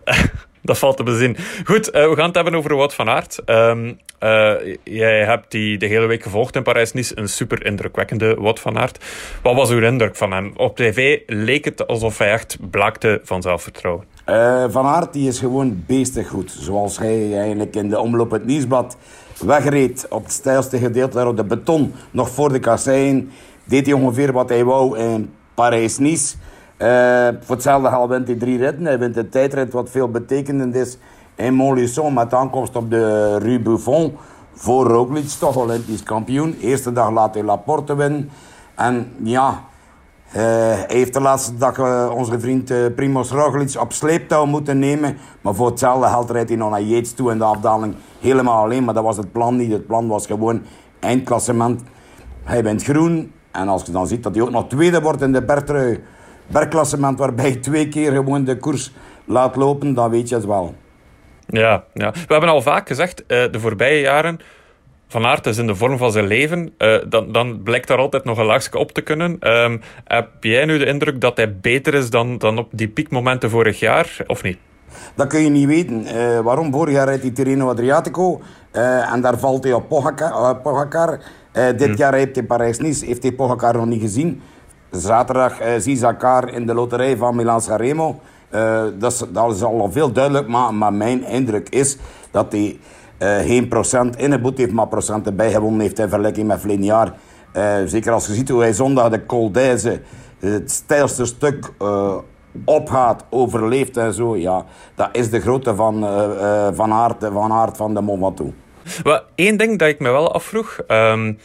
Dat 0.63 0.79
valt 0.79 0.97
te 0.97 1.03
bezien. 1.03 1.37
Goed, 1.65 1.87
uh, 1.89 2.09
we 2.09 2.15
gaan 2.17 2.27
het 2.27 2.35
hebben 2.35 2.55
over 2.55 2.77
Wout 2.77 2.95
van 2.95 3.09
Aert. 3.09 3.43
Um, 3.47 3.99
uh, 4.21 4.53
jij 4.85 5.25
hebt 5.25 5.51
die 5.51 5.79
de 5.79 5.87
hele 5.87 6.07
week 6.07 6.23
gevolgd 6.23 6.57
in 6.57 6.63
Parijs-Nice. 6.63 7.19
Een 7.19 7.29
super 7.29 7.67
indrukwekkende 7.67 8.35
Wout 8.35 8.61
van 8.61 8.79
Aert. 8.79 9.05
Wat 9.43 9.55
was 9.55 9.71
uw 9.71 9.83
indruk 9.83 10.17
van 10.17 10.33
hem? 10.33 10.53
Op 10.57 10.77
tv 10.77 11.21
leek 11.27 11.65
het 11.65 11.87
alsof 11.87 12.19
hij 12.19 12.33
echt 12.33 12.57
blakte 12.71 13.21
van 13.25 13.43
zelfvertrouwen. 13.43 14.05
Uh, 14.29 14.65
van 14.69 14.87
Aert 14.87 15.13
die 15.13 15.29
is 15.29 15.39
gewoon 15.39 15.85
beestig 15.87 16.29
goed. 16.29 16.51
Zoals 16.51 16.99
hij 16.99 17.37
eigenlijk 17.39 17.77
in 17.77 17.89
de 17.89 18.01
omloop 18.01 18.31
het 18.31 18.45
Nieuwsblad 18.45 18.97
wegreed 19.45 20.07
op 20.09 20.23
het 20.23 20.33
stijlste 20.33 20.79
gedeelte 20.79 21.17
daar 21.17 21.27
op 21.27 21.37
de 21.37 21.45
beton, 21.45 21.95
nog 22.11 22.31
voor 22.31 22.53
de 22.53 22.59
kassein. 22.59 23.31
Deed 23.65 23.87
hij 23.87 23.95
ongeveer 23.95 24.33
wat 24.33 24.49
hij 24.49 24.65
wou 24.65 24.99
in 24.99 25.31
Parijs-Nice. 25.55 26.37
Uh, 26.79 26.89
voor 27.41 27.55
hetzelfde 27.55 27.89
geld 27.89 28.09
wint 28.09 28.27
hij 28.27 28.37
drie 28.37 28.59
ritten. 28.59 28.85
Hij 28.85 28.99
wint 28.99 29.15
de 29.15 29.29
tijdrit 29.29 29.73
wat 29.73 29.91
veel 29.91 30.09
betekenend 30.09 30.75
is 30.75 30.99
in 31.35 31.55
Montluçon 31.55 32.13
met 32.15 32.35
aankomst 32.35 32.77
op 32.77 32.91
de 32.91 33.37
Rue 33.39 33.61
Buffon. 33.61 34.17
Voor 34.55 34.87
Roglic, 34.87 35.29
toch 35.29 35.57
Olympisch 35.57 36.03
kampioen. 36.03 36.57
Eerste 36.61 36.93
dag 36.93 37.11
laat 37.11 37.35
hij 37.35 37.43
Laporte 37.43 37.95
winnen. 37.95 38.31
En 38.75 39.13
ja, 39.23 39.49
uh, 39.49 40.35
hij 40.35 40.85
heeft 40.89 41.15
de 41.15 41.21
laatste 41.21 41.57
dag 41.57 41.79
uh, 41.79 42.13
onze 42.15 42.41
vriend 42.41 42.71
uh, 42.71 42.87
Primoz 42.97 43.31
Roglic 43.31 43.81
op 43.81 43.93
sleeptouw 43.93 44.45
moeten 44.45 44.79
nemen. 44.79 45.17
Maar 45.41 45.55
voor 45.55 45.67
hetzelfde 45.67 46.09
geld 46.09 46.31
rijdt 46.31 46.49
hij 46.49 46.59
nog 46.59 46.71
naar 46.71 46.83
Yates 46.83 47.13
toe 47.13 47.31
in 47.31 47.39
de 47.39 47.45
afdaling. 47.45 47.95
Helemaal 48.21 48.63
alleen, 48.63 48.85
maar 48.85 48.95
dat 48.95 49.05
was 49.05 49.17
het 49.17 49.33
plan 49.33 49.57
niet. 49.57 49.73
Het 49.73 49.87
plan 49.87 50.09
was 50.09 50.27
gewoon 50.27 50.63
eindklassement. 51.01 51.83
Hij 52.45 52.63
bent 52.63 52.83
groen. 52.83 53.33
En 53.53 53.69
als 53.69 53.83
je 53.87 53.93
dan 53.93 54.07
ziet 54.07 54.23
dat 54.23 54.35
hij 54.35 54.43
ook 54.45 54.51
nog 54.51 54.69
tweede 54.69 55.01
wordt 55.01 55.23
in 55.23 55.33
de 55.33 55.43
bergtrui 55.43 56.01
bergklassement 56.47 57.19
waarbij 57.19 57.49
je 57.49 57.61
twee 57.61 57.89
keer 57.89 58.13
gewoon 58.13 58.45
de 58.45 58.57
koers 58.57 58.93
laat 59.25 59.57
lopen, 59.57 59.95
dan 59.95 60.11
weet 60.11 60.29
je 60.29 60.35
het 60.35 60.45
wel. 60.45 60.75
Ja, 61.47 61.85
ja. 61.95 62.11
we 62.11 62.33
hebben 62.33 62.49
al 62.49 62.63
vaak 62.63 62.89
gezegd, 62.89 63.21
uh, 63.21 63.27
de 63.51 63.61
voorbije 63.61 64.01
jaren, 64.01 64.41
Van 65.09 65.27
Aert 65.27 65.47
is 65.47 65.59
in 65.59 65.67
de 65.67 65.75
vorm 65.75 65.99
van 65.99 66.13
zijn 66.13 66.27
leven, 66.27 66.73
uh, 66.79 66.97
dan, 67.09 67.33
dan 67.33 67.63
blijkt 67.63 67.89
daar 67.89 67.99
altijd 67.99 68.25
nog 68.25 68.39
een 68.39 68.45
laagje 68.45 68.79
op 68.79 68.93
te 68.93 69.01
kunnen. 69.01 69.37
Um, 69.41 69.81
heb 70.05 70.29
jij 70.41 70.65
nu 70.65 70.79
de 70.79 70.87
indruk 70.87 71.21
dat 71.21 71.37
hij 71.37 71.57
beter 71.57 71.95
is 71.95 72.11
dan, 72.11 72.39
dan 72.39 72.59
op 72.59 72.69
die 72.71 72.89
piekmomenten 72.89 73.51
vorig 73.51 73.81
jaar, 73.81 74.17
of 74.27 74.43
niet? 74.43 74.59
Dat 75.15 75.27
kun 75.27 75.41
je 75.41 75.51
niet 75.51 75.67
weten. 75.67 76.17
Uh, 76.17 76.41
waarom? 76.41 76.73
Vorig 76.73 76.95
jaar 76.95 77.07
rijdt 77.07 77.23
hij 77.23 77.31
Tirreno 77.31 77.69
Adriatico 77.69 78.41
en 79.13 79.21
daar 79.21 79.39
valt 79.39 79.65
hij 79.65 79.73
op 79.73 79.89
Pogacar. 80.63 81.21
Pogacar. 81.53 81.77
dit 81.77 81.87
hmm. 81.89 81.97
jaar 81.97 82.15
heeft 82.15 82.35
hij 82.35 82.45
Parijs-Nice, 82.45 83.05
heeft 83.05 83.23
hij 83.23 83.33
Pogacar 83.33 83.75
nog 83.75 83.87
niet 83.87 84.01
gezien. 84.01 84.43
Zaterdag 84.91 85.61
uh, 85.61 85.67
Zizakar 85.79 86.53
in 86.53 86.67
de 86.67 86.75
loterij 86.75 87.17
van 87.17 87.37
Milan 87.37 87.61
Sanremo. 87.61 88.21
Uh, 88.55 88.83
dat, 88.99 89.13
is, 89.13 89.25
dat 89.33 89.55
is 89.55 89.63
al 89.63 89.93
veel 89.93 90.13
duidelijk, 90.13 90.49
maar, 90.49 90.75
maar 90.75 90.93
mijn 90.93 91.25
indruk 91.25 91.69
is 91.69 91.97
dat 92.31 92.53
hij 92.53 92.79
geen 93.19 93.69
procent 93.69 94.17
in 94.17 94.33
het 94.33 94.43
boet 94.43 94.59
heeft, 94.59 94.73
maar 94.73 94.89
procenten 94.89 95.37
bijgewonnen 95.37 95.81
heeft 95.81 95.99
in 95.99 96.09
vergelijking 96.09 96.47
met 96.47 96.61
verleden 96.61 96.85
jaar. 96.85 97.15
Zeker 97.87 98.13
als 98.13 98.27
je 98.27 98.35
ziet 98.35 98.49
hoe 98.49 98.61
hij 98.61 98.73
zondag 98.73 99.09
de 99.09 99.27
Col 99.27 99.51
het 100.39 100.71
stijlste 100.71 101.25
stuk, 101.25 101.73
opgaat, 102.65 103.25
overleeft 103.31 103.97
en 103.97 104.15
zo. 104.15 104.37
Ja, 104.37 104.65
dat 104.95 105.09
is 105.13 105.31
de 105.31 105.41
grootte 105.41 105.75
van, 105.75 106.07
van, 106.75 106.93
Aert, 106.93 107.25
van 107.33 107.53
Aert 107.53 107.77
van 107.77 107.95
de 107.95 108.01
Mont 108.01 108.23
Ventoux. 108.23 108.53
Eén 109.35 109.57
ding 109.57 109.79
dat 109.79 109.89
ik 109.89 109.99
me 109.99 110.11
wel 110.11 110.33
afvroeg... 110.33 110.81
Um 110.89 111.39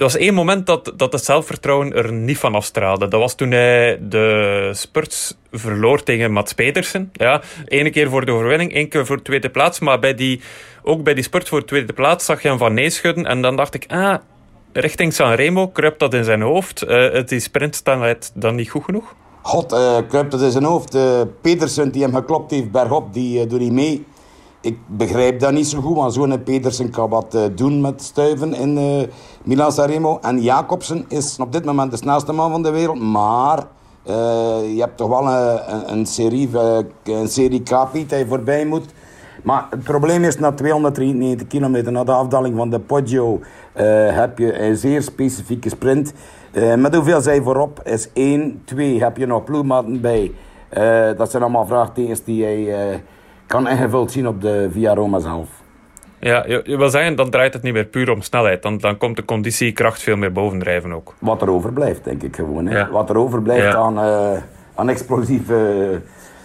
er 0.00 0.06
was 0.06 0.16
één 0.16 0.34
moment 0.34 0.66
dat, 0.66 0.92
dat 0.96 1.12
het 1.12 1.24
zelfvertrouwen 1.24 1.92
er 1.92 2.12
niet 2.12 2.38
van 2.38 2.54
afstraalde. 2.54 3.08
Dat 3.08 3.20
was 3.20 3.34
toen 3.34 3.50
hij 3.50 3.98
de 4.02 4.70
spurts 4.72 5.36
verloor 5.52 6.02
tegen 6.02 6.32
Mats 6.32 6.52
Petersen. 6.52 7.10
Ja, 7.12 7.40
keer 7.66 8.08
voor 8.10 8.24
de 8.24 8.32
overwinning, 8.32 8.74
één 8.74 8.88
keer 8.88 9.06
voor 9.06 9.16
de 9.16 9.22
tweede 9.22 9.50
plaats. 9.50 9.78
Maar 9.78 9.98
bij 9.98 10.14
die, 10.14 10.40
ook 10.82 11.02
bij 11.02 11.14
die 11.14 11.24
spurt 11.24 11.48
voor 11.48 11.60
de 11.60 11.66
tweede 11.66 11.92
plaats 11.92 12.24
zag 12.24 12.42
je 12.42 12.48
hem 12.48 12.58
van 12.58 12.74
nee 12.74 12.90
schudden. 12.90 13.26
En 13.26 13.42
dan 13.42 13.56
dacht 13.56 13.74
ik, 13.74 13.84
ah, 13.88 14.14
richting 14.72 15.12
Sanremo 15.12 15.68
kruipt 15.68 15.98
dat 15.98 16.14
in 16.14 16.24
zijn 16.24 16.42
hoofd. 16.42 16.88
Uh, 16.88 17.26
is 17.26 17.44
sprintstanheid 17.44 18.32
dan 18.34 18.54
niet 18.54 18.70
goed 18.70 18.84
genoeg? 18.84 19.14
God, 19.42 19.72
uh, 19.72 19.98
kruipt 20.08 20.30
dat 20.30 20.40
in 20.42 20.50
zijn 20.50 20.64
hoofd. 20.64 20.94
Uh, 20.94 21.20
Petersen 21.40 21.92
die 21.92 22.02
hem 22.02 22.14
geklopt 22.14 22.50
heeft 22.50 22.70
bergop, 22.70 23.12
die 23.12 23.46
doet 23.46 23.60
niet 23.60 23.72
mee 23.72 24.04
ik 24.60 24.78
begrijp 24.86 25.40
dat 25.40 25.52
niet 25.52 25.66
zo 25.66 25.80
goed, 25.80 25.96
want 25.96 26.12
zo'n 26.12 26.42
Pedersen 26.42 26.90
kan 26.90 27.08
wat 27.08 27.34
uh, 27.34 27.42
doen 27.54 27.80
met 27.80 28.02
stuiven 28.02 28.54
in 28.54 28.78
uh, 28.78 29.02
Milan 29.42 29.72
Sanremo. 29.72 30.18
En 30.22 30.42
Jacobsen 30.42 31.04
is 31.08 31.36
op 31.40 31.52
dit 31.52 31.64
moment 31.64 31.90
de 31.90 31.96
snelste 31.96 32.32
man 32.32 32.50
van 32.50 32.62
de 32.62 32.70
wereld, 32.70 33.00
maar 33.00 33.58
uh, 33.58 34.14
je 34.74 34.80
hebt 34.80 34.96
toch 34.96 35.08
wel 35.08 35.28
een, 35.28 35.92
een 35.92 36.06
serie, 36.06 36.50
een 37.04 37.28
serie 37.28 37.62
K 37.62 37.88
die 37.92 38.26
voorbij 38.26 38.66
moet. 38.66 38.84
Maar 39.42 39.66
het 39.70 39.82
probleem 39.82 40.24
is, 40.24 40.38
na 40.38 40.52
293 40.52 41.46
kilometer, 41.48 41.92
na 41.92 42.04
de 42.04 42.12
afdaling 42.12 42.56
van 42.56 42.70
de 42.70 42.80
Poggio, 42.80 43.40
heb 44.12 44.38
je 44.38 44.60
een 44.60 44.76
zeer 44.76 45.02
specifieke 45.02 45.68
sprint. 45.68 46.12
met 46.76 46.94
hoeveel 46.94 47.20
zij 47.20 47.42
voorop 47.42 47.80
is 47.84 48.08
1, 48.12 48.62
2, 48.64 49.02
heb 49.02 49.16
je 49.16 49.26
nog 49.26 49.44
ploegmaten 49.44 50.00
bij. 50.00 50.32
dat 51.16 51.30
zijn 51.30 51.42
allemaal 51.42 51.66
vraagtekens 51.66 52.24
die 52.24 52.44
hij 52.44 53.02
kan 53.50 53.68
ingevuld 53.68 54.12
zien 54.12 54.28
op 54.28 54.40
de 54.40 54.68
Via 54.72 54.94
Roma 54.94 55.18
zelf. 55.18 55.48
Ja, 56.20 56.44
je, 56.46 56.60
je, 56.64 56.76
wil 56.76 56.88
zeggen, 56.90 57.16
dan 57.16 57.30
draait 57.30 57.52
het 57.52 57.62
niet 57.62 57.72
meer 57.72 57.84
puur 57.84 58.10
om 58.10 58.22
snelheid. 58.22 58.62
Dan, 58.62 58.78
dan 58.78 58.96
komt 58.96 59.16
de 59.16 59.24
conditiekracht 59.24 60.02
veel 60.02 60.16
meer 60.16 60.32
bovendrijven 60.32 60.92
ook. 60.92 61.14
Wat 61.18 61.42
er 61.42 61.50
overblijft, 61.50 62.04
denk 62.04 62.22
ik 62.22 62.36
gewoon. 62.36 62.66
Hè. 62.66 62.90
Wat 62.90 63.10
er 63.10 63.16
overblijft 63.16 63.74
aan, 63.74 63.98
uh, 63.98 64.38
aan, 64.74 64.88
explosieve, 64.88 66.00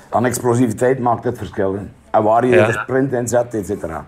aan 0.10 0.26
explosiviteit 0.26 1.00
maakt 1.00 1.24
het 1.24 1.38
verschil. 1.38 1.78
En 2.12 2.24
waar 2.24 2.46
je 2.46 2.56
de 2.56 2.72
sprint 2.72 3.14
in 3.14 3.28
zet, 3.28 3.54
et 3.54 3.66
cetera. 3.66 4.06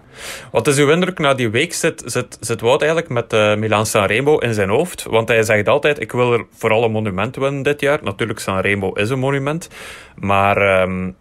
Wat 0.51 0.67
is 0.67 0.77
uw 0.77 0.91
indruk 0.91 1.19
na 1.19 1.33
die 1.33 1.49
week? 1.49 1.73
Zit, 1.73 2.03
zit, 2.05 2.37
zit 2.39 2.61
Wout 2.61 2.81
eigenlijk 2.81 3.11
met 3.11 3.33
uh, 3.33 3.55
Milan 3.55 3.85
Sanremo 3.85 4.37
in 4.37 4.53
zijn 4.53 4.69
hoofd? 4.69 5.03
Want 5.03 5.27
hij 5.27 5.43
zegt 5.43 5.67
altijd, 5.67 5.99
ik 5.99 6.11
wil 6.11 6.33
er 6.33 6.45
vooral 6.51 6.83
een 6.83 6.91
monument 6.91 7.35
winnen 7.35 7.63
dit 7.63 7.81
jaar. 7.81 7.99
Natuurlijk, 8.03 8.39
Sanremo 8.39 8.91
is 8.91 9.09
een 9.09 9.19
monument. 9.19 9.69
Maar... 10.15 10.81
Um, 10.81 11.15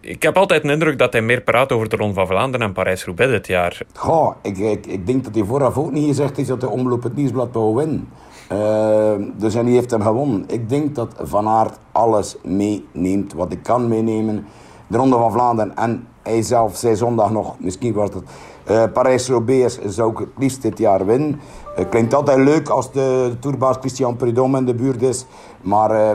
ik 0.00 0.22
heb 0.22 0.36
altijd 0.36 0.64
een 0.64 0.70
indruk 0.70 0.98
dat 0.98 1.12
hij 1.12 1.22
meer 1.22 1.40
praat 1.40 1.72
over 1.72 1.88
de 1.88 1.96
Ronde 1.96 2.14
van 2.14 2.26
Vlaanderen 2.26 2.66
en 2.66 2.72
Parijs-Roubaix 2.72 3.32
dit 3.32 3.46
jaar. 3.46 3.80
Goh, 3.94 4.34
ik, 4.42 4.58
ik, 4.58 4.86
ik, 4.86 5.06
denk 5.06 5.24
dat 5.24 5.34
hij 5.34 5.44
vooraf 5.44 5.78
ook 5.78 5.92
niet 5.92 6.06
gezegd 6.06 6.36
heeft 6.36 6.48
dat 6.48 6.60
de 6.60 6.68
omloop 6.68 7.02
het 7.02 7.16
nieuwsblad 7.16 7.48
wou 7.52 7.74
winnen. 7.74 8.08
Uh, 8.52 9.12
dus 9.36 9.54
en 9.54 9.64
hij 9.64 9.74
heeft 9.74 9.90
hem 9.90 10.02
gewonnen. 10.02 10.44
Ik 10.46 10.68
denk 10.68 10.94
dat 10.94 11.14
Van 11.22 11.48
Aert 11.48 11.78
alles 11.92 12.36
meeneemt 12.42 13.32
wat 13.32 13.52
ik 13.52 13.62
kan 13.62 13.88
meenemen. 13.88 14.46
De 14.86 14.96
Ronde 14.96 15.16
van 15.16 15.32
Vlaanderen 15.32 15.76
en 15.76 16.06
hij 16.22 16.42
zelf 16.42 16.76
zei 16.76 16.96
zondag 16.96 17.30
nog, 17.30 17.56
misschien 17.58 17.92
was 17.92 18.14
het 18.14 18.22
uh, 18.70 18.84
Parijs-Roubaix 18.92 19.78
zou 19.86 20.12
ik 20.12 20.18
het 20.18 20.28
liefst 20.38 20.62
dit 20.62 20.78
jaar 20.78 21.06
winnen. 21.06 21.40
Het 21.74 21.88
klinkt 21.88 22.14
altijd 22.14 22.38
leuk 22.38 22.68
als 22.68 22.92
de, 22.92 23.36
de 23.40 23.76
Christian 23.80 24.16
Prudhomme 24.16 24.58
in 24.58 24.64
de 24.64 24.74
buurt 24.74 25.02
is. 25.02 25.26
Maar 25.60 25.90
uh, 25.90 26.10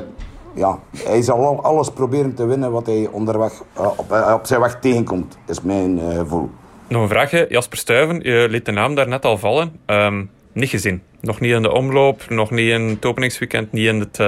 ja, 0.53 0.79
hij 0.97 1.21
zal 1.21 1.63
alles 1.63 1.89
proberen 1.89 2.33
te 2.33 2.45
winnen 2.45 2.71
wat 2.71 2.85
hij 2.85 3.07
onderweg, 3.11 3.61
uh, 3.77 3.87
op, 3.95 4.11
uh, 4.11 4.33
op, 4.33 4.45
zijn 4.45 4.59
weg 4.59 4.79
tegenkomt, 4.79 5.37
is 5.47 5.61
mijn 5.61 5.99
uh, 5.99 6.17
gevoel. 6.17 6.49
Nog 6.87 7.01
een 7.01 7.07
vraagje. 7.07 7.45
Jasper 7.49 7.77
Stuyven, 7.77 8.19
je 8.19 8.47
liet 8.49 8.65
de 8.65 8.71
naam 8.71 8.95
daar 8.95 9.07
net 9.07 9.25
al 9.25 9.37
vallen. 9.37 9.79
Um, 9.85 10.29
niet 10.51 10.69
gezien. 10.69 11.01
Nog 11.19 11.39
niet 11.39 11.51
in 11.51 11.61
de 11.61 11.71
omloop, 11.71 12.29
nog 12.29 12.51
niet 12.51 12.69
in 12.69 12.81
het 12.81 13.05
openingsweekend, 13.05 13.71
niet 13.71 13.87
in, 13.87 13.99
het, 13.99 14.19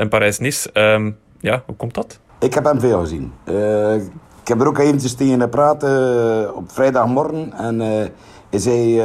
in 0.00 0.08
Parijs-Nice. 0.08 0.70
Um, 0.72 1.18
ja, 1.40 1.62
hoe 1.66 1.76
komt 1.76 1.94
dat? 1.94 2.18
Ik 2.38 2.54
heb 2.54 2.64
hem 2.64 2.80
veel 2.80 3.00
gezien. 3.00 3.32
ik 4.42 4.48
heb 4.48 4.60
er 4.60 4.66
ook 4.66 4.78
eventjes 4.78 5.14
tegen 5.14 5.40
gepraat 5.40 5.84
op 6.54 6.70
vrijdagmorgen. 6.72 7.52
En 7.52 7.80
hij 8.50 8.58
zei... 8.58 9.02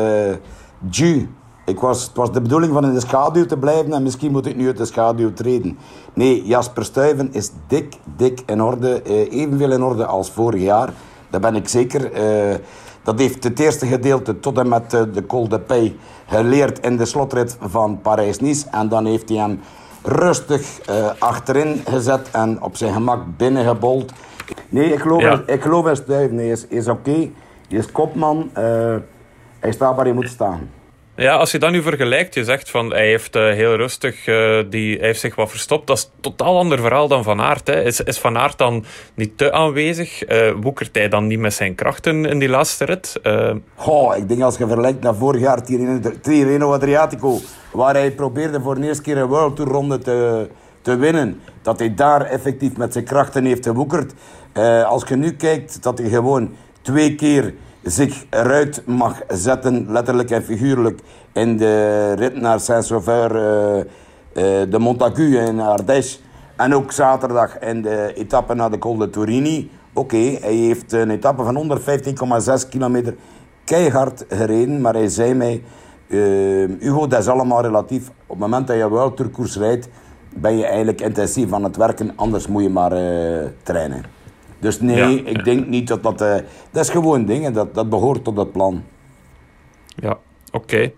Ju, 0.90 1.30
ik 1.72 1.80
was, 1.80 2.04
het 2.04 2.16
was 2.16 2.32
de 2.32 2.42
bedoeling 2.42 2.74
van 2.74 2.86
in 2.86 2.94
de 2.94 3.00
schaduw 3.00 3.46
te 3.46 3.58
blijven 3.58 3.94
en 3.94 4.04
misschien 4.04 4.32
moet 4.32 4.46
ik 4.46 4.56
nu 4.56 4.68
uit 4.68 4.78
de 4.78 4.86
schaduw 4.86 5.34
treden. 5.34 5.78
Nee, 6.14 6.46
Jasper 6.46 6.86
Stuyven 6.86 7.34
is 7.34 7.52
dik, 7.68 7.96
dik 8.18 8.44
in 8.46 8.62
orde. 8.62 9.02
Uh, 9.06 9.42
evenveel 9.42 9.72
in 9.72 9.84
orde 9.84 10.06
als 10.06 10.32
vorig 10.32 10.62
jaar. 10.62 10.94
Daar 11.30 11.42
ben 11.42 11.56
ik 11.56 11.68
zeker. 11.68 12.02
Uh, 12.50 12.56
dat 13.04 13.20
heeft 13.20 13.44
het 13.44 13.60
eerste 13.60 13.86
gedeelte 13.86 14.40
tot 14.40 14.58
en 14.58 14.68
met 14.68 14.94
uh, 14.94 15.02
de 15.14 15.26
Col 15.26 15.48
de 15.48 15.60
Pay 15.60 15.96
geleerd 16.26 16.80
in 16.80 16.98
de 16.98 17.06
slotrit 17.06 17.58
van 17.60 18.00
Parijs-Nice. 18.02 18.66
En 18.72 18.90
dan 18.90 19.06
heeft 19.06 19.30
hij 19.30 19.38
hem 19.38 19.60
rustig 20.04 20.80
achterin 21.20 21.82
gezet 21.88 22.30
en 22.32 22.62
op 22.62 22.76
zijn 22.76 22.94
gemak 22.94 23.24
binnengebold. 23.38 24.12
Nee, 24.70 24.94
ik 24.94 25.00
geloof, 25.00 25.22
ja. 25.22 25.42
ik 25.46 25.62
geloof 25.62 25.88
in 25.88 25.96
Stuyven. 25.96 26.36
Nee, 26.36 26.52
is, 26.52 26.68
is 26.68 26.88
oké. 26.88 27.10
Okay. 27.10 27.32
Hij 27.68 27.78
is 27.78 27.92
kopman. 27.92 28.50
hij 29.60 29.72
staat 29.72 29.96
waar 29.96 30.06
hij 30.06 30.14
moet 30.14 30.30
staan. 30.30 30.70
Ja, 31.22 31.36
als 31.36 31.52
je 31.52 31.60
dat 31.60 31.72
nu 31.72 31.82
vergelijkt, 31.82 32.34
je 32.34 32.44
zegt 32.44 32.70
van 32.70 32.90
hij 32.90 33.08
heeft 33.08 33.36
uh, 33.36 33.44
heel 33.44 33.76
rustig, 33.76 34.28
uh, 34.28 34.64
die, 34.70 34.98
hij 34.98 35.08
heeft 35.08 35.20
zich 35.20 35.36
wat 35.36 35.50
verstopt. 35.50 35.88
Dat 35.88 35.98
is 35.98 36.04
een 36.04 36.22
totaal 36.22 36.58
ander 36.58 36.80
verhaal 36.80 37.08
dan 37.08 37.24
Van 37.24 37.42
Aert. 37.42 37.68
Hè. 37.68 37.84
Is, 37.84 38.00
is 38.00 38.20
Van 38.20 38.38
Aert 38.38 38.58
dan 38.58 38.86
niet 39.16 39.38
te 39.38 39.52
aanwezig? 39.52 40.30
Uh, 40.30 40.52
woekert 40.62 40.96
hij 40.96 41.10
dan 41.10 41.28
niet 41.28 41.40
met 41.40 41.54
zijn 41.54 41.76
krachten 41.76 42.26
in 42.26 42.40
die 42.40 42.50
laatste 42.50 42.86
rit? 42.86 43.20
Goh, 43.76 44.18
ik 44.18 44.28
denk 44.28 44.42
als 44.42 44.58
je 44.58 44.68
vergelijkt 44.68 45.02
naar 45.02 45.16
vorig 45.16 45.42
jaar 45.42 45.64
Tirreno 46.22 46.74
Adriatico, 46.74 47.40
waar 47.72 47.94
hij 47.94 48.12
probeerde 48.12 48.62
voor 48.62 48.76
de 48.76 48.88
eerste 48.88 49.04
keer 49.04 49.18
een 49.18 49.28
World 49.28 49.56
Tour 49.56 49.72
ronde 49.72 49.98
te, 49.98 50.50
te 50.82 50.96
winnen, 50.96 51.42
dat 51.62 51.80
hij 51.80 51.94
daar 51.94 52.22
effectief 52.22 52.78
met 52.78 52.94
zijn 52.94 53.06
krachten 53.06 53.46
heeft 53.46 53.66
gewoekerd. 53.66 54.14
als 54.86 55.04
je 55.08 55.16
nu 55.16 55.32
kijkt 55.32 55.84
dat 55.84 55.98
hij 55.98 56.10
gewoon 56.10 56.56
twee 56.82 57.16
keer 57.16 57.54
zich 57.84 58.26
eruit 58.30 58.82
mag 58.86 59.22
zetten, 59.28 59.86
letterlijk 59.92 60.30
en 60.30 60.44
figuurlijk, 60.44 61.00
in 61.34 61.58
de 61.58 62.14
rit 62.14 62.42
naar 62.42 62.60
Saint-Sauveur, 62.60 63.36
uh, 63.36 63.78
uh, 63.78 63.84
de 64.72 64.80
Montagu 64.80 65.38
en 65.38 65.60
Ardèche. 65.60 66.18
En 66.56 66.74
ook 66.74 66.92
zaterdag 66.92 67.60
in 67.60 67.82
de 67.82 68.14
etappe 68.16 68.54
naar 68.54 68.72
de 68.72 68.78
Col 68.78 68.98
de 68.98 69.10
Turini. 69.10 69.72
Oké, 69.94 70.18
hij 70.18 70.54
heeft 70.54 70.92
een 70.92 71.10
etappe 71.10 71.44
van 71.44 71.80
115,6 72.64 72.70
kilometer 72.70 73.16
keihard 73.64 74.26
gereden. 74.30 74.82
Maar 74.82 74.94
hij 74.94 75.08
zei 75.08 75.34
mij, 75.34 75.64
uh, 76.08 76.70
Hugo, 76.80 77.08
dat 77.08 77.20
is 77.20 77.28
allemaal 77.28 77.62
relatief. 77.62 78.08
Op 78.08 78.14
het 78.28 78.38
moment 78.38 78.68
dat 78.68 78.78
je 78.78 78.92
wel 78.92 79.14
Tourkoers 79.14 79.58
rijdt, 79.58 79.90
ben 80.36 80.58
je 80.58 80.66
eigenlijk 80.66 81.02
intensief 81.02 81.54
aan 81.54 81.64
het 81.64 81.78
werken. 81.78 82.14
Anders 82.16 82.48
moet 82.48 82.64
je 82.64 82.70
maar 82.70 82.94
trainen. 83.64 84.21
Dus 84.62 84.80
nee, 84.80 85.24
ik 85.24 85.44
denk 85.44 85.68
niet 85.68 85.88
dat 85.88 86.04
dat... 86.04 86.22
Uh, 86.22 86.36
dat 86.72 86.84
is 86.84 86.90
gewoon 86.90 87.26
dingen, 87.26 87.54
dat, 87.54 87.74
dat 87.74 87.90
behoort 87.90 88.24
tot 88.24 88.38
het 88.38 88.52
plan. 88.52 88.84
Ja, 89.96 90.18
oké. 90.52 90.92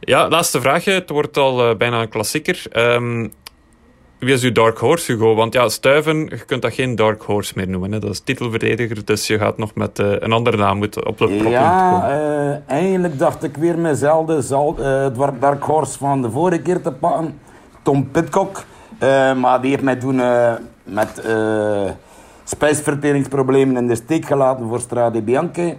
Ja, 0.00 0.28
laatste 0.28 0.60
vraagje. 0.60 0.92
Het 0.92 1.10
wordt 1.10 1.36
al 1.36 1.70
uh, 1.70 1.76
bijna 1.76 2.00
een 2.00 2.08
klassieker. 2.08 2.62
Um, 2.72 3.32
wie 4.18 4.32
is 4.32 4.42
uw 4.42 4.52
dark 4.52 4.78
horse, 4.78 5.12
Hugo? 5.12 5.34
Want 5.34 5.52
ja, 5.52 5.68
Stuiven, 5.68 6.18
je 6.18 6.44
kunt 6.46 6.62
dat 6.62 6.74
geen 6.74 6.94
dark 6.94 7.22
horse 7.22 7.52
meer 7.56 7.68
noemen. 7.68 7.92
Hè? 7.92 7.98
Dat 7.98 8.10
is 8.10 8.20
titelverdediger, 8.20 9.04
dus 9.04 9.26
je 9.26 9.38
gaat 9.38 9.58
nog 9.58 9.74
met 9.74 9.98
uh, 9.98 10.12
een 10.18 10.32
andere 10.32 10.56
naam 10.56 10.78
moeten 10.78 11.06
op 11.06 11.18
de 11.18 11.24
proppunt 11.24 11.50
ja, 11.50 11.90
komen. 11.90 12.16
Ja, 12.16 12.62
eigenlijk 12.66 13.18
dacht 13.18 13.42
ik 13.42 13.56
weer 13.56 13.78
mezelf 13.78 14.44
zal, 14.44 14.76
het 14.76 15.40
dark 15.40 15.62
horse 15.62 15.98
van 15.98 16.22
de 16.22 16.30
vorige 16.30 16.62
keer 16.62 16.82
te 16.82 16.92
pakken. 16.92 17.38
Tom 17.82 18.10
Pitcock. 18.10 18.64
maar 19.36 19.60
die 19.60 19.70
heeft 19.70 19.82
mij 19.82 19.96
toen 19.96 20.20
met 20.84 21.22
spijsverteringsproblemen 22.48 23.76
in 23.76 23.86
de 23.86 23.94
steek 23.94 24.24
gelaten 24.24 24.68
voor 24.68 24.80
Strade 24.80 25.22
Bianche. 25.22 25.76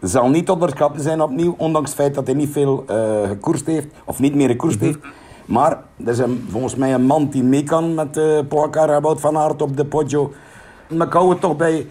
Zal 0.00 0.28
niet 0.28 0.50
onderschatten 0.50 1.02
zijn 1.02 1.22
opnieuw, 1.22 1.54
ondanks 1.58 1.90
het 1.90 1.98
feit 1.98 2.14
dat 2.14 2.26
hij 2.26 2.36
niet 2.36 2.52
veel 2.52 2.84
uh, 2.90 3.28
gekoerst 3.28 3.66
heeft, 3.66 3.86
of 4.04 4.18
niet 4.18 4.34
meer 4.34 4.48
gekoerst 4.48 4.80
heeft. 4.80 4.98
Maar 5.44 5.82
er 6.04 6.08
is 6.08 6.18
een, 6.18 6.46
volgens 6.50 6.74
mij 6.74 6.94
een 6.94 7.06
man 7.06 7.28
die 7.28 7.42
mee 7.42 7.62
kan 7.62 7.94
met 7.94 8.16
uh, 8.16 8.38
Pogacar 8.48 9.00
Wout 9.00 9.20
van 9.20 9.36
Aert 9.36 9.62
op 9.62 9.76
de 9.76 9.84
Poggio. 9.84 10.32
Maar 10.88 11.06
ik 11.06 11.12
hou 11.12 11.30
het 11.30 11.40
toch 11.40 11.56
bij... 11.56 11.86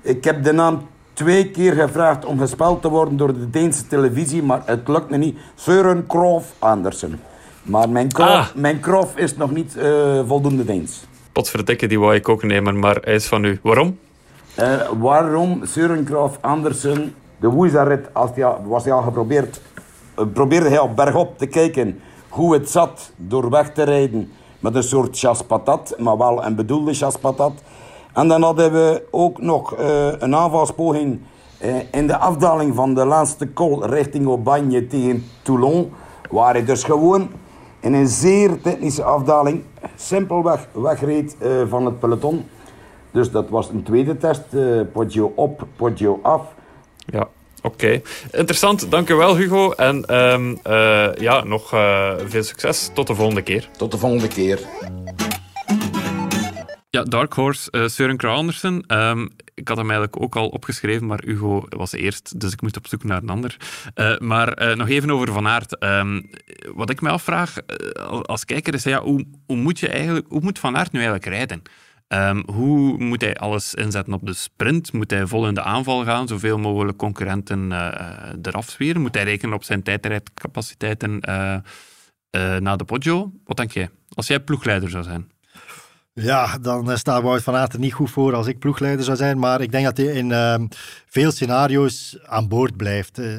Ik 0.00 0.24
heb 0.24 0.44
de 0.44 0.52
naam 0.52 0.80
twee 1.12 1.50
keer 1.50 1.72
gevraagd 1.72 2.24
om 2.24 2.38
gespeld 2.38 2.82
te 2.82 2.88
worden 2.88 3.16
door 3.16 3.32
de 3.32 3.50
Deense 3.50 3.86
televisie, 3.86 4.42
maar 4.42 4.62
het 4.64 4.88
lukt 4.88 5.10
me 5.10 5.16
niet. 5.16 5.38
Søren 5.54 6.06
Krof 6.06 6.54
Andersen. 6.58 7.20
Maar 7.62 7.88
mijn 7.88 8.08
Krof, 8.08 8.28
ah. 8.28 8.46
mijn 8.54 8.80
Krof 8.80 9.16
is 9.16 9.36
nog 9.36 9.50
niet 9.50 9.76
uh, 9.76 10.20
voldoende 10.26 10.64
Deens 10.64 11.06
potverdikke, 11.38 11.86
die 11.86 12.00
wou 12.00 12.14
ik 12.14 12.28
ook 12.28 12.42
nemen, 12.42 12.78
maar 12.78 12.98
hij 13.00 13.14
is 13.14 13.26
van 13.26 13.44
u. 13.44 13.58
Waarom? 13.62 13.98
Uh, 14.58 14.90
waarom 14.98 15.60
Søren 15.64 16.06
Andersen, 16.40 17.14
de 17.40 17.48
Woezarit, 17.48 18.14
als 18.14 18.30
was 18.64 18.84
hij 18.84 18.92
al 18.92 19.02
geprobeerd, 19.02 19.60
uh, 20.18 20.24
probeerde 20.32 20.68
hij 20.68 20.78
op 20.78 20.96
bergop 20.96 21.38
te 21.38 21.46
kijken 21.46 22.00
hoe 22.28 22.52
het 22.54 22.70
zat 22.70 23.12
door 23.16 23.50
weg 23.50 23.72
te 23.72 23.82
rijden 23.82 24.30
met 24.60 24.74
een 24.74 24.82
soort 24.82 25.18
chaspatat, 25.18 25.94
maar 25.98 26.18
wel 26.18 26.44
een 26.44 26.54
bedoelde 26.54 26.94
chaspatat. 26.94 27.52
En 28.14 28.28
dan 28.28 28.42
hadden 28.42 28.72
we 28.72 29.02
ook 29.10 29.40
nog 29.40 29.78
uh, 29.78 30.12
een 30.18 30.34
aanvalspoging 30.34 31.20
in 31.90 32.06
de 32.06 32.16
afdaling 32.16 32.74
van 32.74 32.94
de 32.94 33.04
laatste 33.04 33.52
col 33.52 33.86
richting 33.86 34.26
Aubagne 34.26 34.86
tegen 34.86 35.24
Toulon, 35.42 35.92
waar 36.30 36.52
hij 36.52 36.64
dus 36.64 36.84
gewoon 36.84 37.30
in 37.88 37.94
een 37.94 38.08
zeer 38.08 38.60
technische 38.60 39.02
afdaling 39.02 39.62
simpelweg 39.96 40.66
wegreed 40.72 41.36
uh, 41.42 41.62
van 41.68 41.84
het 41.84 41.98
peloton. 41.98 42.48
Dus 43.10 43.30
dat 43.30 43.48
was 43.48 43.68
een 43.68 43.82
tweede 43.82 44.16
test. 44.16 44.42
Uh, 44.50 44.80
Poggio 44.92 45.32
op, 45.36 45.66
Poggio 45.76 46.20
af. 46.22 46.42
Ja, 47.06 47.28
oké. 47.62 48.00
Interessant, 48.30 48.90
dankjewel 48.90 49.36
Hugo. 49.36 49.72
En 49.72 50.14
um, 50.14 50.58
uh, 50.66 51.14
ja, 51.14 51.44
nog 51.44 51.68
veel 52.26 52.42
succes. 52.42 52.90
Tot 52.94 53.06
de 53.06 53.14
volgende 53.14 53.42
keer. 53.42 53.68
Tot 53.76 53.90
de 53.90 53.98
volgende 53.98 54.28
keer. 54.28 54.60
Ja, 56.90 57.02
Dark 57.02 57.32
Horse, 57.32 57.68
uh, 57.72 57.88
Søren 57.88 58.16
Kragh 58.16 58.36
Andersen. 58.36 58.84
Um, 58.88 59.30
ik 59.58 59.68
had 59.68 59.76
hem 59.76 59.90
eigenlijk 59.90 60.22
ook 60.22 60.36
al 60.36 60.48
opgeschreven, 60.48 61.06
maar 61.06 61.22
Hugo 61.24 61.64
was 61.68 61.92
eerst, 61.92 62.40
dus 62.40 62.52
ik 62.52 62.62
moet 62.62 62.76
op 62.76 62.86
zoek 62.86 63.04
naar 63.04 63.22
een 63.22 63.28
ander. 63.28 63.56
Uh, 63.94 64.18
maar 64.18 64.62
uh, 64.62 64.74
nog 64.76 64.88
even 64.88 65.10
over 65.10 65.32
Van 65.32 65.46
Aert. 65.48 65.82
Um, 65.84 66.30
wat 66.74 66.90
ik 66.90 67.00
me 67.00 67.08
afvraag 67.08 67.56
als 68.22 68.44
kijker 68.44 68.74
is, 68.74 68.82
ja, 68.82 69.02
hoe, 69.02 69.26
moet 69.46 69.78
je 69.78 69.88
eigenlijk, 69.88 70.26
hoe 70.28 70.40
moet 70.40 70.58
Van 70.58 70.76
Aert 70.76 70.92
nu 70.92 70.98
eigenlijk 70.98 71.28
rijden? 71.28 71.62
Um, 72.08 72.42
hoe 72.46 72.98
moet 72.98 73.20
hij 73.20 73.36
alles 73.36 73.74
inzetten 73.74 74.12
op 74.12 74.26
de 74.26 74.32
sprint? 74.32 74.92
Moet 74.92 75.10
hij 75.10 75.26
vol 75.26 75.48
in 75.48 75.54
de 75.54 75.62
aanval 75.62 76.04
gaan, 76.04 76.28
zoveel 76.28 76.58
mogelijk 76.58 76.98
concurrenten 76.98 77.72
eraf 78.42 78.70
zweren? 78.70 79.00
Moet 79.00 79.14
hij 79.14 79.24
rekenen 79.24 79.54
op 79.54 79.64
zijn 79.64 79.82
tijdrijdcapaciteiten 79.82 81.20
na 82.58 82.76
de 82.76 82.84
Poggio? 82.84 83.32
Wat 83.44 83.56
denk 83.56 83.70
jij, 83.70 83.90
als 84.14 84.26
jij 84.26 84.40
ploegleider 84.40 84.90
zou 84.90 85.04
zijn? 85.04 85.30
Ja, 86.20 86.58
dan 86.58 86.98
staat 86.98 87.22
Wout 87.22 87.42
van 87.42 87.54
Aert 87.54 87.72
er 87.72 87.78
niet 87.78 87.92
goed 87.92 88.10
voor 88.10 88.34
als 88.34 88.46
ik 88.46 88.58
ploegleider 88.58 89.04
zou 89.04 89.16
zijn. 89.16 89.38
Maar 89.38 89.60
ik 89.60 89.72
denk 89.72 89.84
dat 89.84 89.96
hij 89.96 90.06
in 90.06 90.30
uh, 90.30 90.54
veel 91.06 91.30
scenario's 91.30 92.18
aan 92.24 92.48
boord 92.48 92.76
blijft. 92.76 93.18
Uh, 93.18 93.36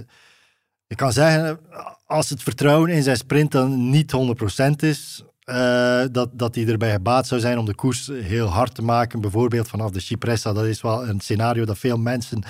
ik 0.88 0.98
kan 0.98 1.12
zeggen, 1.12 1.60
als 2.06 2.30
het 2.30 2.44
vertrouwen 2.44 2.90
in 2.90 3.04
zijn 3.04 3.18
sprint 3.18 3.52
dan 3.52 3.90
niet 3.90 4.14
100% 4.62 4.72
is, 4.76 5.24
uh, 5.46 6.02
dat, 6.12 6.30
dat 6.34 6.56
hij 6.56 6.68
erbij 6.68 6.92
gebaat 6.92 7.28
zou 7.28 7.42
zijn 7.42 7.58
om 7.58 7.66
de 7.66 7.76
koers 7.76 8.08
heel 8.08 8.48
hard 8.48 8.76
te 8.76 8.82
maken. 8.82 9.22
Bijvoorbeeld 9.22 9.68
vanaf 9.68 9.92
de 9.92 10.00
Cipressa. 10.00 10.54
Dat 10.54 10.66
is 10.66 10.82
wel 10.82 11.08
een 11.08 11.20
scenario 11.20 11.66
dat 11.66 11.78
veel 11.78 11.98
mensen 11.98 12.44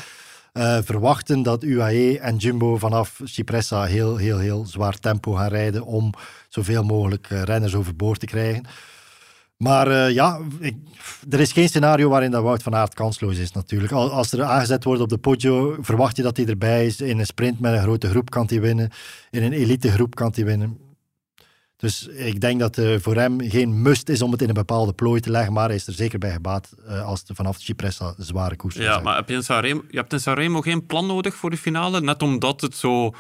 verwachten. 0.83 1.43
Dat 1.43 1.63
UAE 1.63 2.19
en 2.19 2.37
Jumbo 2.37 2.77
vanaf 2.77 3.21
Cipressa 3.23 3.83
heel, 3.83 4.17
heel, 4.17 4.37
heel 4.37 4.65
zwaar 4.65 4.99
tempo 4.99 5.31
gaan 5.33 5.47
rijden 5.49 5.83
om 5.83 6.13
zoveel 6.49 6.83
mogelijk 6.83 7.27
renners 7.27 7.75
overboord 7.75 8.19
te 8.19 8.25
krijgen. 8.25 8.65
Maar 9.63 9.88
uh, 9.88 10.12
ja, 10.12 10.39
ik, 10.60 10.76
er 11.30 11.39
is 11.39 11.52
geen 11.52 11.67
scenario 11.67 12.10
waarin 12.10 12.32
dat 12.32 12.43
Wout 12.43 12.63
van 12.63 12.76
Aert 12.76 12.93
kansloos 12.93 13.38
is 13.38 13.52
natuurlijk. 13.52 13.91
Als 13.91 14.32
er 14.32 14.43
aangezet 14.43 14.84
wordt 14.84 15.02
op 15.02 15.10
de 15.10 15.17
Poggio, 15.17 15.76
verwacht 15.80 16.15
je 16.15 16.24
dat 16.24 16.38
hij 16.38 16.45
erbij 16.45 16.86
is. 16.86 17.02
In 17.02 17.19
een 17.19 17.26
sprint 17.26 17.60
met 17.60 17.74
een 17.74 17.82
grote 17.82 18.10
groep 18.10 18.30
kan 18.30 18.45
hij 18.50 18.62
winnen. 18.62 18.89
In 19.30 19.43
een 19.43 19.54
elite 19.54 19.91
groep 19.91 20.15
kan 20.15 20.32
hij 20.36 20.45
winnen. 20.45 20.78
Dus 21.76 22.08
ik 22.08 22.41
denk 22.41 22.60
dat 22.60 22.78
uh, 22.78 23.00
voor 23.00 23.15
hem 23.15 23.50
geen 23.50 23.82
must 23.82 24.10
is 24.10 24.22
om 24.22 24.32
het 24.32 24.41
in 24.41 24.48
een 24.48 24.54
bepaalde 24.54 24.93
plooi 24.93 25.22
te 25.22 25.30
leggen, 25.30 25.54
maar 25.54 25.65
hij 25.65 25.76
is 25.76 25.88
er 25.88 25.93
zeker 25.93 26.19
bij 26.19 26.32
gebaat 26.32 26.69
uh, 26.88 27.06
als 27.06 27.19
het 27.19 27.32
vanaf 27.34 27.58
de 27.58 27.63
Cipressa 27.63 28.13
zware 28.17 28.56
koers 28.56 28.76
is. 28.76 28.84
Ja, 28.84 29.00
maar 29.00 29.15
heb 29.15 29.30
je, 29.30 29.36
in 29.36 29.43
Sanremo, 29.43 29.82
je 29.89 29.98
hebt 29.98 30.13
in 30.13 30.19
Sanremo 30.19 30.62
geen 30.62 30.86
plan 30.86 31.08
nodig 31.08 31.36
voor 31.36 31.50
de 31.50 31.58
finale? 31.58 32.02
Net 32.02 32.22
omdat 32.22 32.62
het 32.62 32.76
zo 32.76 33.13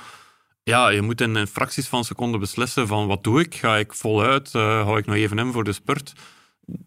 ja, 0.69 0.89
je 0.89 1.01
moet 1.01 1.21
in 1.21 1.47
fracties 1.47 1.87
van 1.87 2.03
seconden 2.03 2.39
beslissen 2.39 2.87
van 2.87 3.07
wat 3.07 3.23
doe 3.23 3.39
ik? 3.41 3.55
Ga 3.55 3.77
ik 3.77 3.93
voluit? 3.93 4.53
Uh, 4.53 4.83
hou 4.83 4.97
ik 4.97 5.05
nog 5.05 5.15
even 5.15 5.39
in 5.39 5.51
voor 5.51 5.63
de 5.63 5.73
spurt? 5.73 6.13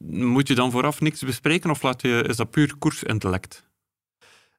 Moet 0.09 0.49
je 0.49 0.55
dan 0.55 0.71
vooraf 0.71 1.01
niks 1.01 1.23
bespreken 1.23 1.71
of 1.71 1.83
laat 1.83 2.03
je, 2.03 2.25
is 2.29 2.37
dat 2.37 2.51
puur 2.51 2.75
koersintellect? 2.79 3.65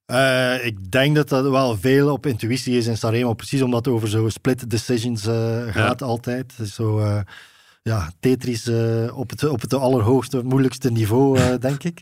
Uh, 0.07 0.65
ik 0.65 0.91
denk 0.91 1.15
dat 1.15 1.29
dat 1.29 1.49
wel 1.49 1.77
veel 1.77 2.11
op 2.11 2.25
intuïtie 2.25 2.77
is 2.77 2.87
in 2.87 2.97
Sanremo, 2.97 3.33
precies 3.33 3.61
omdat 3.61 3.85
het 3.85 3.93
over 3.93 4.09
zo 4.09 4.29
split 4.29 4.69
decisions 4.69 5.27
uh, 5.27 5.63
gaat 5.69 5.99
ja. 5.99 6.05
altijd. 6.05 6.53
Zo, 6.73 6.99
uh, 6.99 7.19
ja, 7.81 8.11
Tetris 8.19 8.69
op, 9.13 9.29
het, 9.29 9.43
op 9.43 9.61
het 9.61 9.73
allerhoogste, 9.73 10.43
moeilijkste 10.43 10.91
niveau, 10.91 11.39
denk 11.67 11.83
ik. 11.83 12.01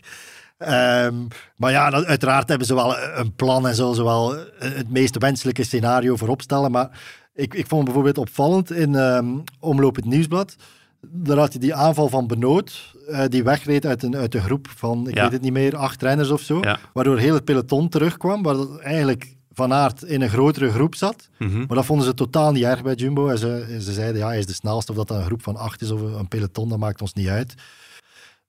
Um, 0.68 1.28
maar 1.56 1.70
ja, 1.70 1.90
dat, 1.90 2.04
uiteraard 2.04 2.48
hebben 2.48 2.66
ze 2.66 2.74
wel 2.74 2.96
een 2.98 3.34
plan 3.34 3.66
en 3.66 3.74
zullen 3.74 3.94
ze 3.94 4.04
wel 4.04 4.36
het 4.58 4.90
meest 4.90 5.18
wenselijke 5.18 5.64
scenario 5.64 6.16
voorop 6.16 6.42
stellen. 6.42 6.70
Maar 6.70 7.00
ik, 7.34 7.54
ik 7.54 7.66
vond 7.66 7.84
bijvoorbeeld 7.84 8.18
opvallend 8.18 8.72
in 8.72 8.94
um, 8.94 9.42
Omloop 9.60 9.96
het 9.96 10.04
Nieuwsblad. 10.04 10.56
Daar 11.00 11.38
had 11.38 11.52
je 11.52 11.58
die 11.58 11.74
aanval 11.74 12.08
van 12.08 12.26
Benoot, 12.26 12.94
uh, 13.08 13.24
die 13.28 13.42
wegreed 13.42 13.86
uit 13.86 14.02
een, 14.02 14.16
uit 14.16 14.34
een 14.34 14.40
groep 14.40 14.68
van, 14.76 15.08
ik 15.08 15.14
ja. 15.14 15.22
weet 15.22 15.32
het 15.32 15.42
niet 15.42 15.52
meer, 15.52 15.76
acht 15.76 16.02
renners 16.02 16.30
of 16.30 16.40
zo. 16.40 16.58
Ja. 16.60 16.78
Waardoor 16.92 17.18
heel 17.18 17.34
het 17.34 17.44
peloton 17.44 17.88
terugkwam, 17.88 18.42
waar 18.42 18.54
dat 18.54 18.78
eigenlijk 18.78 19.36
Van 19.52 19.72
Aert 19.72 20.02
in 20.02 20.22
een 20.22 20.28
grotere 20.28 20.70
groep 20.70 20.94
zat. 20.94 21.28
Mm 21.38 21.48
-hmm. 21.48 21.64
Maar 21.66 21.76
dat 21.76 21.84
vonden 21.84 22.06
ze 22.06 22.14
totaal 22.14 22.52
niet 22.52 22.64
erg 22.64 22.82
bij 22.82 22.94
Jumbo. 22.94 23.28
En 23.28 23.38
ze, 23.38 23.78
ze 23.80 23.92
zeiden, 23.92 24.20
ja, 24.20 24.26
hij 24.26 24.38
is 24.38 24.46
de 24.46 24.52
snelste, 24.52 24.90
of 24.90 24.98
dat, 24.98 25.08
dat 25.08 25.16
een 25.18 25.24
groep 25.24 25.42
van 25.42 25.56
acht 25.56 25.82
is 25.82 25.90
of 25.90 26.00
een 26.00 26.28
peloton, 26.28 26.68
dat 26.68 26.78
maakt 26.78 27.00
ons 27.00 27.12
niet 27.12 27.28
uit. 27.28 27.54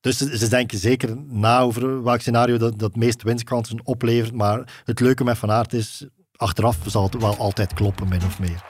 Dus 0.04 0.18
ze, 0.18 0.48
denken 0.48 0.78
zeker 0.78 1.18
na 1.28 1.60
over 1.60 2.04
welk 2.04 2.22
scenario 2.22 2.58
dat, 2.58 2.82
het 2.82 2.96
meest 2.96 3.24
winstkansen 3.24 3.80
oplevert. 3.84 4.34
Maar 4.34 4.82
het 4.84 5.00
leuke 5.00 5.24
met 5.24 5.38
Van 5.38 5.52
Aert 5.52 5.74
is, 5.74 6.06
achteraf 6.36 6.78
zal 6.86 7.04
het 7.04 7.22
wel 7.22 7.38
altijd 7.38 7.74
kloppen, 7.74 8.08
min 8.08 8.24
of 8.26 8.40
meer. 8.40 8.62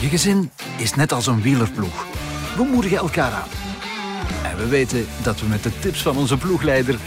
Je 0.00 0.08
gezin 0.08 0.50
is 0.76 0.94
net 0.94 1.12
als 1.12 1.26
een 1.26 1.42
wielerploeg. 1.42 2.06
We 2.56 2.62
moedigen 2.62 2.98
elkaar 2.98 3.32
aan. 3.32 3.48
En 4.50 4.56
we 4.56 4.66
weten 4.68 5.06
dat 5.22 5.40
we 5.40 5.46
met 5.46 5.62
de 5.62 5.78
tips 5.78 6.02
van 6.02 6.16
onze 6.16 6.36
ploegleider 6.36 6.98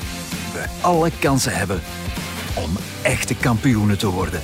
we 0.54 0.66
alle 0.82 1.12
kansen 1.20 1.58
hebben 1.58 1.82
om 2.56 2.72
echte 3.02 3.36
kampioenen 3.36 3.98
te 3.98 4.10
worden. 4.10 4.42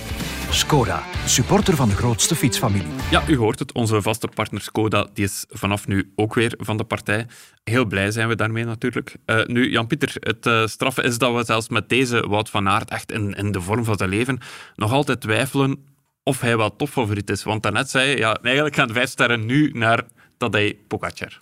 Skoda, 0.49 1.03
supporter 1.25 1.75
van 1.75 1.89
de 1.89 1.95
grootste 1.95 2.35
fietsfamilie. 2.35 2.91
Ja, 3.11 3.27
u 3.27 3.37
hoort 3.37 3.59
het. 3.59 3.73
Onze 3.73 4.01
vaste 4.01 4.27
partner 4.27 4.61
Skoda 4.61 5.07
die 5.13 5.25
is 5.25 5.45
vanaf 5.49 5.87
nu 5.87 6.11
ook 6.15 6.33
weer 6.33 6.53
van 6.57 6.77
de 6.77 6.83
partij. 6.83 7.27
Heel 7.63 7.85
blij 7.85 8.11
zijn 8.11 8.27
we 8.27 8.35
daarmee 8.35 8.63
natuurlijk. 8.63 9.15
Uh, 9.25 9.45
nu, 9.45 9.71
Jan-Pieter, 9.71 10.15
het 10.19 10.45
uh, 10.45 10.67
straffe 10.67 11.03
is 11.03 11.17
dat 11.17 11.35
we 11.35 11.43
zelfs 11.43 11.69
met 11.69 11.89
deze 11.89 12.27
Wout 12.27 12.49
van 12.49 12.69
Aert 12.69 12.89
echt 12.89 13.11
in, 13.11 13.33
in 13.33 13.51
de 13.51 13.61
vorm 13.61 13.83
van 13.83 13.97
zijn 13.97 14.09
leven 14.09 14.39
nog 14.75 14.91
altijd 14.91 15.21
twijfelen 15.21 15.85
of 16.23 16.41
hij 16.41 16.57
wel 16.57 16.75
topfavoriet 16.75 17.29
is. 17.29 17.43
Want 17.43 17.63
daarnet 17.63 17.89
zei 17.89 18.09
je, 18.09 18.17
ja, 18.17 18.37
eigenlijk 18.41 18.75
gaan 18.75 18.91
vijf 18.93 19.09
sterren 19.09 19.45
nu 19.45 19.71
naar 19.73 20.03
Tadej 20.37 20.77
Pogacar. 20.87 21.41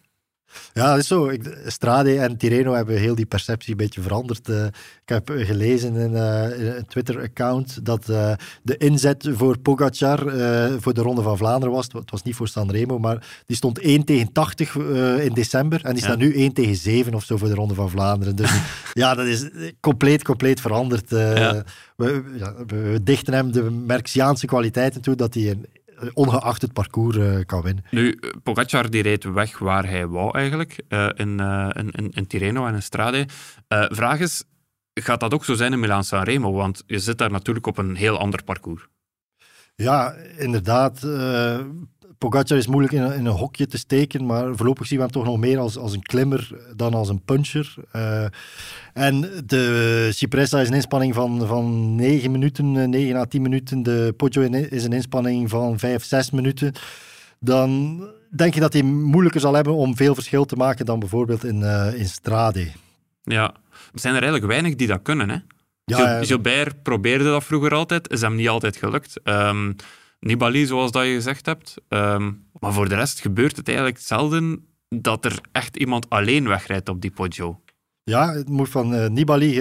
Ja, 0.73 0.89
dat 0.89 0.97
is 0.97 1.07
zo. 1.07 1.31
Strade 1.65 2.19
en 2.19 2.37
Tireno 2.37 2.73
hebben 2.73 2.97
heel 2.97 3.15
die 3.15 3.25
perceptie 3.25 3.71
een 3.71 3.77
beetje 3.77 4.01
veranderd. 4.01 4.49
Uh, 4.49 4.65
ik 4.65 4.73
heb 5.05 5.31
gelezen 5.35 5.95
in, 5.95 6.11
uh, 6.11 6.59
in 6.59 6.65
een 6.65 6.85
Twitter-account 6.85 7.85
dat 7.85 8.09
uh, 8.09 8.33
de 8.63 8.77
inzet 8.77 9.29
voor 9.31 9.59
Pogacar 9.59 10.19
voor 10.79 10.93
de 10.93 11.01
Ronde 11.01 11.21
van 11.21 11.37
Vlaanderen 11.37 11.75
was. 11.75 11.87
Het 11.91 12.11
was 12.11 12.23
niet 12.23 12.35
voor 12.35 12.47
Sanremo, 12.47 12.99
maar 12.99 13.43
die 13.45 13.55
stond 13.55 13.79
1 13.79 14.03
tegen 14.03 14.31
80 14.31 14.75
in 14.75 15.33
december. 15.33 15.83
En 15.83 15.93
die 15.93 16.03
staat 16.03 16.17
nu 16.17 16.33
1 16.33 16.53
tegen 16.53 16.75
7 16.75 17.13
of 17.13 17.23
zo 17.23 17.37
voor 17.37 17.47
de 17.47 17.53
Ronde 17.53 17.73
van 17.73 17.89
Vlaanderen. 17.89 18.35
Dus 18.35 18.51
ja, 18.93 19.15
dat 19.15 19.25
is 19.25 19.49
compleet, 19.79 20.23
compleet 20.23 20.61
veranderd. 20.61 21.09
Ja. 21.09 21.63
We, 21.95 22.23
ja, 22.37 22.53
we, 22.67 22.99
dichten 23.03 23.33
hem 23.33 23.51
de 23.51 23.71
Merxiaanse 23.71 24.45
kwaliteiten 24.45 25.01
toe 25.01 25.15
dat 25.15 25.33
hij 25.33 25.49
een 25.49 25.65
ongeacht 26.13 26.61
het 26.61 26.73
parcours 26.73 27.17
uh, 27.17 27.39
kan 27.45 27.61
winnen. 27.61 27.83
Nu, 27.91 28.19
Pogacar 28.43 28.89
die 28.89 29.01
reed 29.01 29.23
weg 29.23 29.57
waar 29.57 29.89
hij 29.89 30.07
wou 30.07 30.37
eigenlijk, 30.37 30.83
uh, 30.89 31.09
in, 31.13 31.39
uh, 31.39 31.69
in, 31.73 32.09
in, 32.11 32.27
Tirreno 32.27 32.67
en 32.67 32.73
in 32.73 32.81
Strade. 32.81 33.25
vraag 33.67 34.19
is, 34.19 34.43
gaat 34.93 35.19
dat 35.19 35.33
ook 35.33 35.45
zo 35.45 35.53
zijn 35.53 35.73
in 35.73 35.79
Milaan-San 35.79 36.23
Remo? 36.23 36.53
Want 36.53 36.83
je 36.87 36.99
zit 36.99 37.17
daar 37.17 37.31
natuurlijk 37.31 37.67
op 37.67 37.77
een 37.77 37.95
heel 37.95 38.17
ander 38.17 38.43
parcours. 38.43 38.87
Ja, 39.75 40.13
inderdaad. 40.37 41.01
Pogacar 42.17 42.57
is 42.57 42.67
moeilijk 42.67 42.93
in 42.93 43.01
een, 43.01 43.13
in 43.13 43.25
een, 43.25 43.33
hokje 43.33 43.67
te 43.67 43.77
steken, 43.77 44.25
maar 44.25 44.55
voorlopig 44.55 44.87
zien 44.87 44.97
we 44.97 45.03
hem 45.03 45.13
toch 45.13 45.23
nog 45.23 45.37
meer 45.37 45.59
als, 45.59 45.77
als 45.77 45.93
een 45.93 46.01
klimmer 46.01 46.57
dan 46.75 46.93
als 46.93 47.09
een 47.09 47.21
puncher. 47.21 47.75
Uh, 47.95 48.25
en 48.93 49.21
de 49.45 50.09
Cipressa 50.11 50.59
is 50.59 50.67
een 50.67 50.73
inspanning 50.73 51.13
van, 51.13 51.47
van 51.47 51.95
9 51.95 52.31
minuten, 52.31 52.89
9 52.89 53.15
à 53.15 53.25
10 53.25 53.41
minuten. 53.41 53.83
De 53.83 54.13
Poggio 54.17 54.41
is 54.41 54.83
een 54.83 54.93
inspanning 54.93 55.49
van 55.49 55.79
5, 55.79 56.03
6 56.03 56.31
minuten. 56.31 56.73
Dan 57.39 57.99
denk 58.29 58.53
je 58.53 58.59
dat 58.59 58.73
hij 58.73 58.81
moeilijker 58.81 59.41
zal 59.41 59.53
hebben 59.53 59.73
om 59.73 59.95
veel 59.95 60.15
verschil 60.15 60.45
te 60.45 60.55
maken 60.55 60.85
dan 60.85 60.99
bijvoorbeeld 60.99 61.43
in, 61.43 61.59
uh, 61.59 61.87
in 61.95 62.07
Strade. 62.07 62.67
Ja, 63.23 63.53
er 63.93 63.99
zijn 63.99 64.15
er 64.15 64.21
eigenlijk 64.21 64.51
weinig 64.51 64.75
die 64.75 64.87
dat 64.87 65.01
kunnen, 65.01 65.29
hè? 65.29 65.37
Ja, 65.85 66.23
Gilbert 66.23 66.83
probeerde 66.83 67.23
dat 67.23 67.43
vroeger 67.43 67.73
altijd, 67.73 68.11
is 68.11 68.21
hem 68.21 68.35
niet 68.35 68.49
altijd 68.49 68.75
gelukt. 68.75 69.19
Um, 69.23 69.75
Nibali, 70.25 70.65
zoals 70.65 70.91
dat 70.91 71.05
je 71.05 71.13
gezegd 71.13 71.45
hebt. 71.45 71.75
Ehm, 71.87 72.31
maar 72.59 72.73
voor 72.73 72.89
de 72.89 72.95
rest 72.95 73.19
gebeurt 73.19 73.57
het 73.57 73.67
eigenlijk 73.67 73.99
zelden 73.99 74.65
dat 74.89 75.25
er 75.25 75.39
echt 75.51 75.77
iemand 75.77 76.09
alleen 76.09 76.47
wegrijdt 76.47 76.89
op 76.89 77.01
die 77.01 77.11
Poggio. 77.11 77.59
Ja, 78.03 78.33
het 78.33 78.49
moet 78.49 78.69
van 78.69 78.93
uh, 78.93 79.07
Nibali 79.07 79.53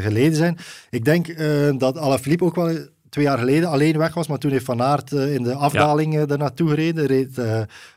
geleden 0.00 0.36
zijn. 0.36 0.58
Ik 0.90 1.04
denk 1.04 1.28
uh, 1.28 1.72
dat 1.78 1.98
Alaphilippe 1.98 2.44
ook 2.44 2.54
wel 2.54 2.76
twee 3.08 3.24
jaar 3.24 3.38
geleden 3.38 3.68
alleen 3.68 3.98
weg 3.98 4.14
was, 4.14 4.26
maar 4.26 4.38
toen 4.38 4.50
heeft 4.50 4.64
Van 4.64 4.82
Aert 4.82 5.12
uh, 5.12 5.34
in 5.34 5.42
de 5.42 5.54
afdaling 5.54 6.14
ja. 6.14 6.26
er 6.26 6.38
naartoe 6.38 6.68
gereden. 6.68 7.06
Reed 7.06 7.40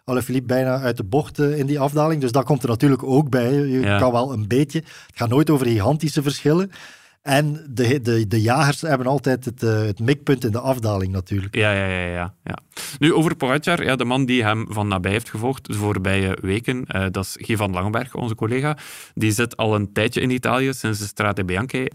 Alaphilippe 0.04 0.48
bijna 0.48 0.80
uit 0.80 0.98
de 0.98 1.04
bocht 1.04 1.40
in 1.40 1.66
die 1.66 1.80
afdaling. 1.80 2.22
Dus 2.22 2.32
dat 2.32 2.44
komt 2.44 2.64
er 2.64 2.70
natuurlijk 2.70 3.04
ook 3.04 3.30
bij. 3.30 3.54
Je 3.54 3.80
ja. 3.80 4.00
kan 4.00 4.12
wel 4.12 4.34
een 4.34 4.48
beetje... 4.48 4.80
Het 4.80 5.16
gaat 5.16 5.30
nooit 5.30 5.50
over 5.50 5.66
gigantische 5.66 6.22
verschillen. 6.22 6.72
En 7.22 7.66
de, 7.70 8.02
de, 8.02 8.28
de 8.28 8.42
jagers 8.42 8.82
hebben 8.82 9.08
altijd 9.08 9.46
het, 9.46 9.64
uh, 9.64 9.82
het 9.82 10.00
mikpunt 10.00 10.46
in 10.46 10.52
de 10.52 10.60
afdaling 10.60 11.12
natuurlijk. 11.12 11.56
Ja, 11.56 11.72
ja, 11.72 11.86
ja, 11.86 12.06
ja, 12.06 12.34
ja. 12.44 12.58
Nu, 13.00 13.14
over 13.14 13.36
Pogacar, 13.36 13.84
ja, 13.84 13.96
de 13.96 14.06
man 14.06 14.26
die 14.26 14.44
hem 14.44 14.66
van 14.70 14.88
nabij 14.88 15.12
heeft 15.12 15.30
gevolgd 15.30 15.66
de 15.66 15.74
voorbije 15.74 16.38
weken, 16.42 16.86
uh, 16.96 17.06
dat 17.12 17.26
is 17.26 17.36
Guy 17.40 17.58
van 17.58 17.72
Langenberg, 17.72 18.16
onze 18.16 18.36
collega. 18.36 18.78
Die 19.14 19.32
zit 19.32 19.58
al 19.58 19.76
een 19.76 19.94
tijdje 19.94 20.22
in 20.22 20.30
Italië, 20.30 20.74
sinds 20.74 21.00
de 21.00 21.06
Strade 21.06 21.46
Bianche. 21.46 21.92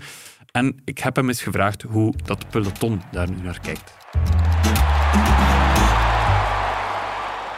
En 0.50 0.80
ik 0.84 0.98
heb 0.98 1.16
hem 1.16 1.28
eens 1.28 1.42
gevraagd 1.42 1.82
hoe 1.82 2.14
dat 2.24 2.48
peloton 2.50 3.02
daar 3.12 3.30
nu 3.30 3.37
naar 3.42 3.60
kijkt. 3.60 3.94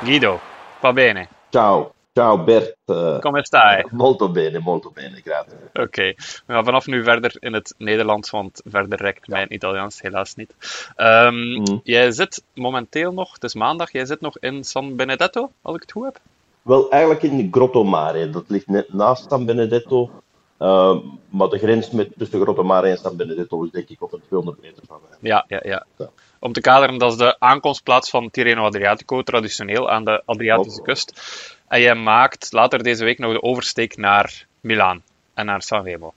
Guido, 0.04 0.40
va 0.80 0.92
bene. 0.92 1.26
Ciao. 1.50 1.95
Ciao 2.16 2.38
Bert. 2.38 2.76
Uh, 2.86 3.18
Come 3.18 3.44
stai? 3.44 3.84
Molto 3.90 4.28
bene, 4.30 4.58
molto 4.58 4.90
bene, 4.90 5.20
grazie. 5.20 5.58
Oké, 5.68 5.82
okay. 5.82 6.14
we 6.46 6.52
gaan 6.52 6.64
vanaf 6.64 6.86
nu 6.86 7.02
verder 7.02 7.36
in 7.38 7.52
het 7.52 7.74
Nederlands, 7.78 8.30
want 8.30 8.60
verder 8.64 8.98
rekt 8.98 9.28
mijn 9.28 9.54
Italiaans 9.54 10.00
helaas 10.00 10.34
niet. 10.34 10.54
Um, 10.96 11.34
mm. 11.34 11.80
Jij 11.82 12.10
zit 12.10 12.42
momenteel 12.54 13.12
nog, 13.12 13.32
het 13.32 13.44
is 13.44 13.54
maandag, 13.54 13.92
jij 13.92 14.04
zit 14.04 14.20
nog 14.20 14.38
in 14.38 14.64
San 14.64 14.96
Benedetto, 14.96 15.50
als 15.62 15.74
ik 15.74 15.80
het 15.80 15.92
goed 15.92 16.04
heb? 16.04 16.18
Wel, 16.62 16.90
eigenlijk 16.90 17.22
in 17.22 17.48
Grotto 17.50 17.84
Mare. 17.84 18.30
Dat 18.30 18.44
ligt 18.46 18.66
net 18.66 18.92
naast 18.92 19.26
San 19.28 19.44
Benedetto. 19.44 20.10
Uh, 20.58 20.96
maar 21.28 21.48
de 21.48 21.58
grens 21.58 21.90
met, 21.90 22.08
tussen 22.16 22.40
Grotto 22.40 22.62
Mare 22.62 22.88
en 22.88 22.98
San 22.98 23.16
Benedetto 23.16 23.64
is 23.64 23.70
denk 23.70 23.88
ik 23.88 24.02
op 24.02 24.12
een 24.12 24.22
200 24.26 24.62
meter 24.62 24.82
van 24.86 24.98
mij. 25.08 25.18
Ja, 25.30 25.44
ja, 25.48 25.60
ja. 25.64 25.86
ja. 25.96 26.10
Om 26.38 26.52
te 26.52 26.60
kaderen, 26.60 26.98
dat 26.98 27.12
is 27.12 27.18
de 27.18 27.36
aankomstplaats 27.38 28.10
van 28.10 28.30
Tirreno 28.30 28.64
Adriatico, 28.64 29.22
traditioneel 29.22 29.90
aan 29.90 30.04
de 30.04 30.22
Adriatische 30.24 30.82
kust. 30.82 31.20
En 31.68 31.80
jij 31.80 31.94
maakt 31.94 32.52
later 32.52 32.82
deze 32.82 33.04
week 33.04 33.18
nog 33.18 33.32
de 33.32 33.42
oversteek 33.42 33.96
naar 33.96 34.46
Milaan 34.60 35.02
en 35.34 35.46
naar 35.46 35.62
Sanremo. 35.62 36.12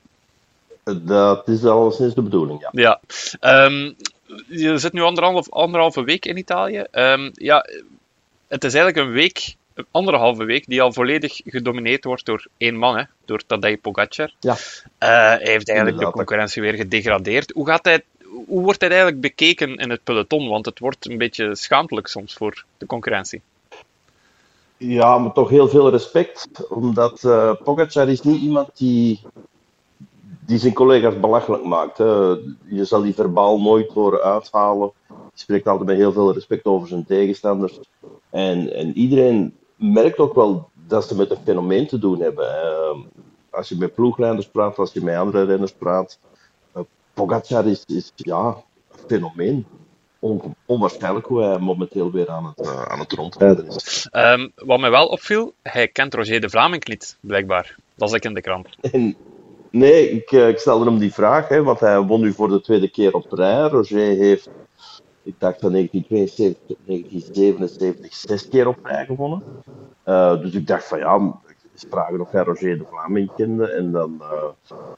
Dat 0.84 1.47
is 1.47 1.65
al 1.65 1.91
sinds 1.91 2.15
de 2.15 2.21
bedoeling, 2.21 2.62
ja. 2.62 2.69
Ja. 2.71 3.65
Um, 3.65 3.95
je 4.47 4.78
zit 4.78 4.93
nu 4.93 5.02
anderhalf, 5.02 5.52
anderhalve 5.52 6.04
week 6.04 6.25
in 6.25 6.38
Italië. 6.38 6.84
Um, 6.91 7.32
ja, 7.34 7.65
het 8.47 8.63
is 8.63 8.73
eigenlijk 8.73 9.08
een 9.08 9.13
week, 9.13 9.56
anderhalve 9.92 10.44
week, 10.44 10.65
die 10.68 10.82
al 10.82 10.94
volledig 10.94 11.42
gedomineerd 11.46 12.04
wordt 12.04 12.26
door 12.26 12.48
één 12.58 12.76
man, 12.76 12.98
hè, 12.98 13.04
door 13.26 13.42
Tadej 13.46 13.78
Pogacar. 13.78 14.34
Ja. 14.39 14.54
Uh, 14.54 14.58
hij 15.00 15.38
heeft 15.38 15.48
eigenlijk 15.48 15.78
Inderdaad. 15.78 16.12
de 16.12 16.18
concurrentie 16.18 16.62
weer 16.62 16.74
gedegradeerd. 16.74 17.52
Hoe, 17.52 17.68
gaat 17.68 17.86
hij, 17.86 18.04
hoe 18.48 18.63
wordt 18.63 18.82
hij 18.82 18.89
eigenlijk 18.89 19.22
bekeken 19.22 19.76
in 19.76 19.89
het 19.89 20.04
peloton? 20.04 20.50
Want 20.50 20.65
het 20.65 20.80
wordt 20.80 21.10
een 21.10 21.18
beetje 21.18 21.56
schaamtelijk 21.56 22.08
soms 22.08 22.34
voor 22.34 22.63
de 22.78 22.86
concurrentie. 22.86 23.42
Ja, 24.78 25.18
maar 25.18 25.34
toch 25.34 25.50
heel 25.50 25.68
veel 25.68 25.89
respect. 25.89 26.50
Omdat 26.70 27.24
uh, 27.24 27.54
Pogacar 27.63 28.10
is 28.10 28.22
niet 28.22 28.42
iemand 28.42 28.78
die, 28.78 29.22
die 30.39 30.58
zijn 30.58 30.74
collega's 30.74 31.20
belachelijk 31.20 31.63
maakt. 31.63 31.98
Hè. 31.98 32.06
Je 32.65 32.86
zal 32.86 33.02
die 33.02 33.13
verbaal 33.13 33.62
nooit 33.62 33.92
horen 33.92 34.22
uithalen. 34.22 34.92
Hij 35.08 35.18
spreekt 35.34 35.68
altijd 35.68 35.88
met 35.88 35.98
heel 35.98 36.12
veel 36.12 36.34
respect 36.34 36.65
over 36.65 36.88
zijn 36.88 37.06
tegenstanders. 37.06 37.80
En, 38.30 38.74
en 38.74 38.98
iedereen 38.98 39.58
merkt 39.80 40.18
ook 40.18 40.36
wel 40.36 40.70
dat 40.88 41.08
ze 41.08 41.15
met 41.15 41.32
een 41.32 41.38
fenomeen 41.44 41.88
te 41.88 42.00
doen 42.00 42.22
hebben. 42.22 42.46
Uh, 42.46 43.00
als 43.50 43.70
je 43.70 43.76
met 43.76 43.96
ploegleiders 43.96 44.48
praat, 44.48 44.78
als 44.78 44.94
je 44.94 45.04
met 45.04 45.15
andere 45.15 45.44
renners 45.44 45.72
praat. 45.72 46.20
Uh, 46.76 46.84
Pogacar 47.13 47.68
is, 47.68 47.84
is 47.88 48.12
ja, 48.15 48.48
een 48.92 49.00
fenomeen 49.08 49.65
on, 50.20 50.56
onwaarschijnlijk 50.65 51.26
hoe 51.26 51.44
hij 51.44 51.60
momenteel 51.60 52.12
weer 52.12 52.30
aan 52.30 52.46
het, 52.46 52.68
uh, 52.68 52.82
aan 52.82 53.00
het 53.00 53.12
rondrijden 53.12 53.68
is. 53.68 54.10
Um, 54.12 54.52
wat 54.56 54.80
mij 54.80 54.89
wel 54.89 55.08
opviel, 55.08 55.54
hij 55.62 55.88
kent 55.88 56.13
Roger 56.13 56.42
de 56.42 56.50
Vlaming 56.50 56.88
niet, 56.88 57.18
blijkbaar. 57.20 57.76
Dat 57.96 58.10
is 58.10 58.15
ik 58.15 58.26
in 58.26 58.34
de 58.34 58.42
krant. 58.42 58.68
En, 58.82 59.15
nee, 59.70 60.10
ik, 60.10 60.32
uh, 60.32 60.48
ik 60.48 60.58
stelde 60.58 60.86
hem 60.86 61.00
die 61.00 61.13
vraag, 61.13 61.48
hè, 61.48 61.63
want 61.63 61.80
hij 61.80 62.00
won 62.02 62.22
nu 62.22 62.34
voor 62.34 62.50
de 62.50 62.62
tweede 62.62 62.89
keer 62.89 63.13
op 63.13 63.32
rij. 63.32 63.68
Roger 63.68 64.00
heeft, 64.00 64.50
ik 65.23 65.36
dacht 65.38 65.60
van 65.60 65.71
1972 65.71 66.67
tot 66.67 66.77
1977, 66.86 68.13
zes 68.13 68.47
keer 68.47 68.67
op 68.67 68.86
rij 68.86 69.05
gewonnen. 69.05 69.43
Uh, 70.05 70.41
dus 70.41 70.53
ik 70.53 70.67
dacht 70.67 70.88
van 70.88 70.99
ja, 70.99 71.13
eens 71.73 71.86
vragen 71.89 72.21
of 72.21 72.32
hij 72.32 72.43
Roger 72.43 72.77
de 72.77 72.86
Vlaming 72.89 73.32
kende. 73.36 73.71
En 73.71 73.91
dan 73.91 74.21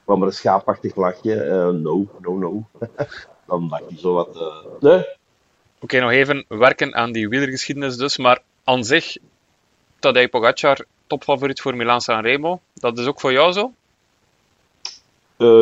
kwam 0.04 0.22
er 0.22 0.28
een 0.28 0.34
schaapachtig 0.34 0.96
lachje. 0.96 1.36
no, 1.72 2.06
no, 2.22 2.38
no. 2.38 2.64
dan 3.48 3.68
dacht 3.70 3.84
hij 3.88 3.98
zo 3.98 4.14
wat. 4.14 4.34
Nee. 4.80 5.00
Oké, 5.00 5.96
okay, 5.96 6.00
nog 6.00 6.12
even 6.12 6.46
werken 6.48 6.96
aan 6.96 7.12
die 7.12 7.30
wielergeschiedenis 7.30 7.98
dus. 7.98 8.18
Maar 8.18 8.42
aan 8.64 8.84
zich, 8.84 9.18
Tadej 10.00 10.30
Pogacar, 10.30 10.86
topfavoriet 11.08 11.62
voor 11.62 11.76
Milan 11.76 12.02
Sanremo. 12.02 12.60
Dat 12.74 12.98
is 12.98 13.06
ook 13.06 13.20
voor 13.20 13.32
jou 13.32 13.52
zo? 13.52 13.72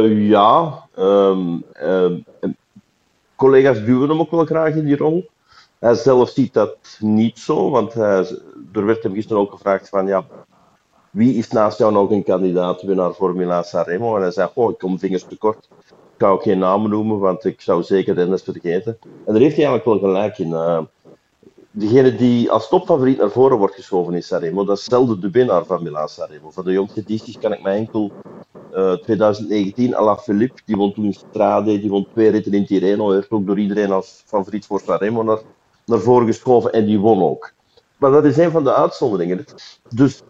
Ja. 0.10 0.84
Um, 0.98 1.64
um, 1.82 2.26
collega's 3.40 3.86
duwen 3.86 4.10
hem 4.10 4.20
ook 4.20 4.32
wel 4.32 4.46
graag 4.46 4.74
in 4.76 4.86
die 4.86 4.98
rol. 4.98 5.30
Hij 5.80 5.94
zelf 5.94 6.30
ziet 6.30 6.54
dat 6.54 6.78
niet 7.00 7.40
zo, 7.40 7.70
want 7.70 7.94
hij, 7.94 8.28
er 8.74 8.86
werd 8.86 9.04
hem 9.04 9.14
gisteren 9.14 9.42
ook 9.42 9.52
gevraagd 9.52 9.90
van 9.90 10.08
ja, 10.08 10.26
wie 11.10 11.36
is 11.36 11.50
naast 11.50 11.78
jou 11.78 11.92
nog 11.92 12.12
een 12.12 12.24
kandidaat 12.24 12.82
winnaar 12.82 13.14
voor 13.14 13.36
Milan 13.36 13.64
Sanremo? 13.64 14.16
En 14.16 14.22
hij 14.22 14.32
zei, 14.32 14.50
oh, 14.54 14.72
ik 14.72 14.78
kom 14.78 15.00
vingers 15.00 15.24
tekort 15.24 15.68
ik 16.20 16.26
ga 16.26 16.32
ook 16.32 16.44
geen 16.44 16.60
namen 16.60 16.90
noemen, 16.90 17.20
want 17.20 17.46
ik 17.46 17.62
zou 17.62 17.84
zeker 17.84 18.16
Dennis 18.16 18.42
vergeten. 18.42 18.98
En 19.02 19.34
daar 19.34 19.42
heeft 19.42 19.56
hij 19.56 19.66
eigenlijk 19.66 19.86
wel 19.86 20.12
gelijk 20.12 20.38
in. 20.38 20.50
Uh, 20.50 20.82
degene 21.72 22.16
die 22.16 22.52
als 22.52 22.70
topfavoriet 22.70 23.18
naar 23.18 23.30
voren 23.30 23.58
wordt 23.58 23.76
geschoven 23.76 24.14
in 24.14 24.24
Sanremo, 24.24 24.66
dat 24.66 24.78
is 24.78 24.84
zelden 24.84 25.22
de 25.22 25.30
winnaar 25.30 25.66
van 25.66 25.84
Milaan 25.84 26.10
Sanremo. 26.10 26.50
Voor 26.50 26.64
de 26.64 26.88
edities 26.96 27.38
kan 27.38 27.54
ik 27.54 27.62
me 27.62 27.70
enkel 27.70 28.12
uh, 28.80 28.94
2019 28.94 29.96
Alaphilippe, 29.96 30.62
die 30.66 30.76
won 30.76 30.94
toen 30.94 31.14
Strade, 31.14 31.80
die 31.80 31.90
won 31.90 32.08
twee 32.12 32.30
ritten 32.30 32.54
in 32.54 32.66
Tirreno, 32.66 33.10
werd 33.10 33.30
ook 33.32 33.46
door 33.46 33.60
iedereen 33.60 33.92
als 33.92 34.24
favoriet 34.26 34.66
voor 34.66 34.82
Sanremo 34.86 35.24
naar, 35.24 35.40
naar 35.86 36.00
voren 36.00 36.28
geschoven 36.28 36.72
en 36.72 36.86
die 36.86 37.00
won 37.00 37.24
ook. 37.24 37.52
Maar 37.98 38.12
dat 38.12 38.26
is 38.26 38.38
een 38.38 38.52
van 38.52 38.64
de 38.64 38.74
uitzonderingen. 38.74 39.46
Dus 39.90 40.22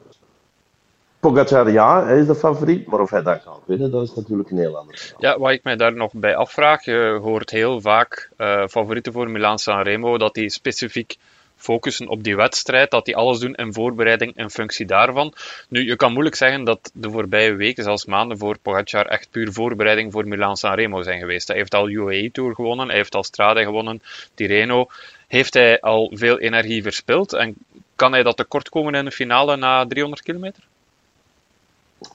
Pogacar, 1.19 1.71
ja, 1.71 2.05
hij 2.05 2.19
is 2.19 2.27
de 2.27 2.35
favoriet, 2.35 2.88
maar 2.88 2.99
of 2.99 3.09
hij 3.09 3.23
dat 3.23 3.41
gaat 3.41 3.62
winnen, 3.65 3.91
dat 3.91 4.03
is 4.03 4.13
natuurlijk 4.13 4.49
een 4.49 4.57
heel 4.57 4.77
ander. 4.77 5.13
Ja, 5.17 5.39
wat 5.39 5.51
ik 5.51 5.63
mij 5.63 5.75
daar 5.75 5.93
nog 5.93 6.12
bij 6.13 6.35
afvraag, 6.35 6.85
je 6.85 7.19
hoort 7.21 7.49
heel 7.49 7.81
vaak 7.81 8.29
uh, 8.38 8.67
favorieten 8.67 9.13
voor 9.13 9.29
Milan 9.29 9.59
Sanremo, 9.59 10.17
dat 10.17 10.33
die 10.33 10.49
specifiek 10.49 11.17
focussen 11.59 12.07
op 12.07 12.23
die 12.23 12.35
wedstrijd, 12.35 12.91
dat 12.91 13.05
die 13.05 13.15
alles 13.15 13.39
doen 13.39 13.55
in 13.55 13.73
voorbereiding 13.73 14.37
in 14.37 14.49
functie 14.49 14.85
daarvan. 14.85 15.33
Nu, 15.67 15.85
je 15.85 15.95
kan 15.95 16.11
moeilijk 16.11 16.35
zeggen 16.35 16.63
dat 16.63 16.91
de 16.93 17.09
voorbije 17.09 17.55
weken, 17.55 17.83
zelfs 17.83 18.05
maanden 18.05 18.37
voor 18.37 18.57
Pogacar, 18.61 19.05
echt 19.05 19.27
puur 19.31 19.51
voorbereiding 19.51 20.11
voor 20.11 20.27
Milan 20.27 20.57
Sanremo 20.57 21.03
zijn 21.03 21.19
geweest. 21.19 21.47
Hij 21.47 21.57
heeft 21.57 21.75
al 21.75 21.89
UAE 21.89 22.31
Tour 22.31 22.55
gewonnen, 22.55 22.87
hij 22.87 22.95
heeft 22.95 23.15
al 23.15 23.23
Strade 23.23 23.63
gewonnen, 23.63 24.01
Tirreno. 24.33 24.87
Heeft 25.27 25.53
hij 25.53 25.81
al 25.81 26.11
veel 26.13 26.39
energie 26.39 26.83
verspild 26.83 27.33
en 27.33 27.55
kan 27.95 28.11
hij 28.11 28.23
dat 28.23 28.37
tekort 28.37 28.69
komen 28.69 28.95
in 28.95 29.05
de 29.05 29.11
finale 29.11 29.57
na 29.57 29.87
300 29.87 30.21
kilometer? 30.21 30.63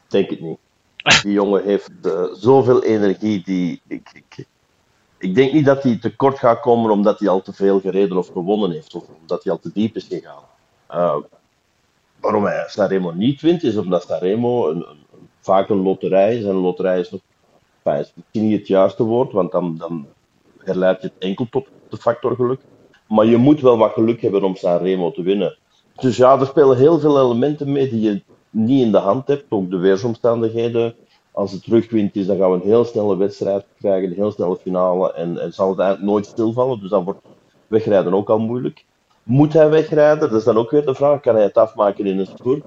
denk 0.09 0.30
het 0.30 0.40
niet. 0.40 0.59
Die 1.22 1.33
jongen 1.33 1.64
heeft 1.64 1.90
uh, 2.02 2.24
zoveel 2.33 2.83
energie. 2.83 3.42
Die, 3.44 3.80
ik, 3.87 4.11
ik, 4.12 4.46
ik 5.25 5.35
denk 5.35 5.53
niet 5.53 5.65
dat 5.65 5.83
hij 5.83 5.99
tekort 5.99 6.39
gaat 6.39 6.61
komen 6.61 6.91
omdat 6.91 7.19
hij 7.19 7.29
al 7.29 7.43
te 7.43 7.53
veel 7.53 7.81
gereden 7.81 8.17
of 8.17 8.29
gewonnen 8.29 8.71
heeft. 8.71 8.95
Of 8.95 9.05
omdat 9.21 9.45
hij 9.45 9.53
al 9.53 9.59
te 9.59 9.71
diep 9.75 9.97
is 9.97 10.07
gegaan. 10.07 10.43
Uh, 10.91 11.17
waarom 12.21 12.45
hij 12.45 12.65
Sanremo 12.67 13.11
niet 13.11 13.41
wint, 13.41 13.63
is 13.63 13.77
omdat 13.77 14.03
Sanremo 14.03 14.71
een, 14.71 14.77
een, 14.77 15.29
vaak 15.41 15.69
een 15.69 15.83
loterij 15.83 16.37
is. 16.37 16.45
En 16.45 16.51
een 16.51 16.57
loterij 16.57 17.01
is 17.01 17.11
nog 17.11 17.21
misschien 17.83 18.49
niet 18.49 18.59
het 18.59 18.67
juiste 18.67 19.03
woord, 19.03 19.33
want 19.33 19.53
dan, 19.53 19.77
dan 19.77 20.07
herleid 20.59 21.01
je 21.01 21.07
het 21.07 21.19
enkel 21.19 21.47
tot 21.51 21.67
de 21.89 21.97
factor 21.97 22.35
geluk. 22.35 22.61
Maar 23.09 23.27
je 23.27 23.37
moet 23.37 23.61
wel 23.61 23.79
wat 23.79 23.93
geluk 23.93 24.23
hebben 24.23 24.43
om 24.43 24.57
Sanremo 24.57 25.11
te 25.11 25.23
winnen. 25.23 25.57
Dus 25.97 26.17
ja, 26.17 26.39
er 26.39 26.47
spelen 26.47 26.77
heel 26.77 26.99
veel 26.99 27.21
elementen 27.21 27.73
mee 27.73 27.89
die 27.89 28.01
je 28.01 28.23
niet 28.51 28.85
in 28.85 28.93
de 28.93 28.99
hand 28.99 29.27
hebt, 29.27 29.45
ook 29.49 29.71
de 29.71 29.79
weersomstandigheden. 29.79 30.95
Als 31.35 31.53
het 31.53 31.64
terugwind 31.64 32.16
is, 32.16 32.27
dan 32.27 32.37
gaan 32.37 32.51
we 32.51 32.57
een 32.57 32.68
heel 32.68 32.85
snelle 32.85 33.16
wedstrijd 33.16 33.64
krijgen, 33.79 34.09
een 34.09 34.14
heel 34.14 34.31
snelle 34.31 34.57
finale. 34.57 35.12
En, 35.12 35.53
zal 35.53 35.68
het 35.68 35.79
eigenlijk 35.79 36.11
nooit 36.11 36.27
stilvallen, 36.27 36.81
dus 36.81 36.90
dan 36.90 37.05
wordt 37.05 37.20
wegrijden 37.66 38.14
ook 38.14 38.31
al 38.31 38.38
moeilijk. 38.38 38.85
Moet 39.23 39.53
hij 39.53 39.70
wegrijden? 39.70 40.31
Dat 40.31 40.38
is 40.38 40.44
dan 40.44 40.57
ook 40.57 40.70
weer 40.70 40.85
de 40.85 40.94
vraag. 40.94 41.20
Kan 41.20 41.35
hij 41.35 41.44
het 41.44 41.57
afmaken 41.57 42.07
in 42.07 42.18
een 42.18 42.27
spurt? 42.27 42.64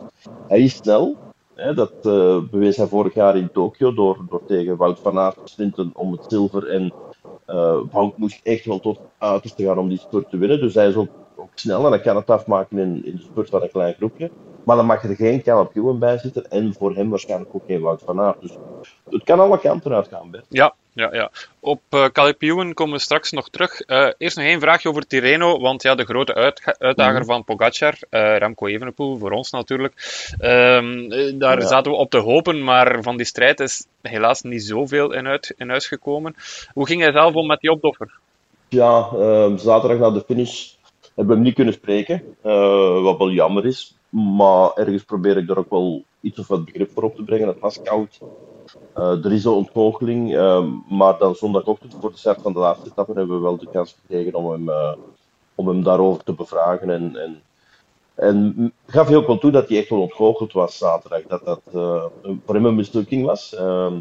Hij 0.48 0.60
is 0.60 0.76
snel. 0.76 1.16
Hè, 1.56 1.74
dat 1.74 1.94
uh, 2.04 2.40
bewees 2.52 2.78
hij 2.78 2.88
vorig 2.88 3.14
jaar 3.14 3.38
in 3.38 3.52
Tokio 3.52 3.94
door, 3.94 4.26
door 4.30 4.46
tegen 4.46 4.78
Wout 4.78 5.00
van 5.00 5.20
Aert 5.20 5.36
te 5.36 5.52
sprinten 5.52 5.92
om 5.94 6.12
het 6.12 6.26
zilver. 6.28 6.68
En 6.70 6.94
uh, 7.48 8.10
moest 8.16 8.40
echt 8.44 8.66
wel 8.66 8.80
tot 8.80 9.00
uiterste 9.18 9.64
gaan 9.64 9.78
om 9.78 9.90
die 9.90 10.00
spurt 10.00 10.30
te 10.30 10.38
winnen. 10.38 10.60
Dus 10.60 10.74
hij 10.74 10.88
is 10.88 10.96
ook, 10.96 11.10
ook 11.36 11.50
snel 11.56 11.86
en 11.86 11.92
hij 11.92 12.02
kan 12.02 12.16
het 12.16 12.30
afmaken 12.30 12.78
in, 12.78 13.06
in 13.06 13.16
de 13.16 13.22
spurt 13.22 13.50
van 13.50 13.62
een 13.62 13.72
klein 13.72 13.94
groepje. 13.94 14.32
Maar 14.68 14.76
dan 14.76 14.86
mag 14.86 15.04
er 15.04 15.16
geen 15.16 15.42
Caleb 15.42 15.76
Ewan 15.76 16.00
bij 16.00 16.18
zitten 16.18 16.50
en 16.50 16.74
voor 16.74 16.96
hem 16.96 17.10
waarschijnlijk 17.10 17.50
ook 17.54 17.64
geen 17.68 17.82
Wout 17.82 18.02
van 18.06 18.20
Aert. 18.20 18.42
Dus 18.42 18.58
het 19.10 19.24
kan 19.24 19.40
alle 19.40 19.60
kanten 19.60 19.94
uitgaan, 19.94 20.32
Bert. 20.32 20.46
Ja, 20.50 20.74
ja, 20.94 21.10
ja. 21.14 21.32
Op 21.60 21.82
uh, 21.90 22.06
Caleb 22.06 22.42
Ewan 22.42 22.74
komen 22.74 22.94
we 22.94 23.00
straks 23.00 23.32
nog 23.32 23.50
terug. 23.50 23.88
Uh, 23.88 24.10
eerst 24.18 24.38
nog 24.38 24.46
één 24.46 24.60
vraagje 24.60 24.90
over 24.90 25.08
Tirreno, 25.08 25.60
want 25.60 25.84
ja, 25.84 25.96
de 25.96 26.06
grote 26.06 26.34
uit, 26.34 26.76
uitdager 26.80 27.20
mm. 27.20 27.26
van 27.26 27.44
Pogacar, 27.44 27.94
uh, 28.10 28.38
Remco 28.38 28.68
Evenepoel, 28.68 29.18
voor 29.18 29.32
ons 29.32 29.52
natuurlijk. 29.52 29.94
Um, 30.40 31.10
daar 31.40 31.60
ja. 31.60 31.68
zaten 31.68 31.92
we 31.92 31.98
op 31.98 32.10
te 32.10 32.18
hopen, 32.18 32.64
maar 32.64 33.04
van 33.04 33.18
die 33.18 33.26
strijd 33.26 33.60
is 33.60 33.86
helaas 34.02 34.42
niet 34.42 34.64
zoveel 34.64 35.14
in, 35.14 35.28
uit, 35.28 35.54
in 35.58 35.70
huis 35.70 35.88
gekomen. 35.88 36.36
Hoe 36.74 36.88
ging 36.88 37.02
hij 37.02 37.12
zelf 37.12 37.34
om 37.34 37.48
met 37.48 37.60
die 37.60 37.72
opdoffer? 37.72 38.20
Ja, 38.68 39.10
ehm, 39.14 39.58
zaterdag 39.58 39.98
na 39.98 40.12
de 40.12 40.24
finish 40.26 40.70
hebben 41.02 41.28
we 41.28 41.34
hem 41.34 41.42
niet 41.42 41.56
kunnen 41.56 41.74
spreken, 41.74 42.24
wat 43.02 43.18
wel 43.18 43.32
jammer 43.32 43.66
is. 43.66 43.96
Maar 44.18 44.72
ergens 44.76 45.04
probeer 45.04 45.38
ik 45.38 45.50
er 45.50 45.58
ook 45.58 45.70
wel 45.70 46.04
iets 46.22 46.40
of 46.40 46.48
wat 46.48 46.66
begrip 46.66 46.92
voor 46.92 47.04
op 47.04 47.16
te 47.16 47.24
brengen. 47.24 47.48
Het 47.48 47.60
was 47.60 47.82
koud. 47.82 48.20
Uh, 48.98 49.26
er 49.26 49.32
is 49.32 49.46
een 49.46 49.52
ontgoocheling. 49.52 50.34
Uh, 50.34 50.66
maar 50.90 51.18
dan 51.18 51.36
zondagochtend 51.36 51.96
voor 52.00 52.12
de 52.12 52.18
start 52.18 52.42
van 52.42 52.54
de 52.54 52.60
laatste 52.60 52.90
etappe 52.90 53.14
hebben 53.14 53.36
we 53.36 53.42
wel 53.42 53.58
de 53.58 53.70
kans 53.72 53.96
gekregen 54.02 54.34
om 54.34 54.52
hem, 54.52 54.70
uh, 54.70 54.94
om 55.56 55.68
hem 55.68 55.84
daarover 55.84 56.24
te 56.24 56.34
bevragen. 56.34 56.90
En, 56.90 57.16
en, 57.16 57.42
en 58.16 58.74
gaf 58.86 59.08
hij 59.08 59.16
ook 59.16 59.28
wel 59.28 59.38
toe 59.38 59.52
dat 59.52 59.68
hij 59.70 59.78
echt 59.78 59.90
wel 59.90 60.02
ontgoocheld 60.02 60.54
was 60.54 60.78
zaterdag. 60.78 61.22
Dat 61.22 61.46
dat 61.46 61.62
voor 62.46 62.56
hem 62.56 62.66
een 62.66 62.76
mislukking 62.76 63.26
was. 63.26 63.56
Ehm, 63.56 64.00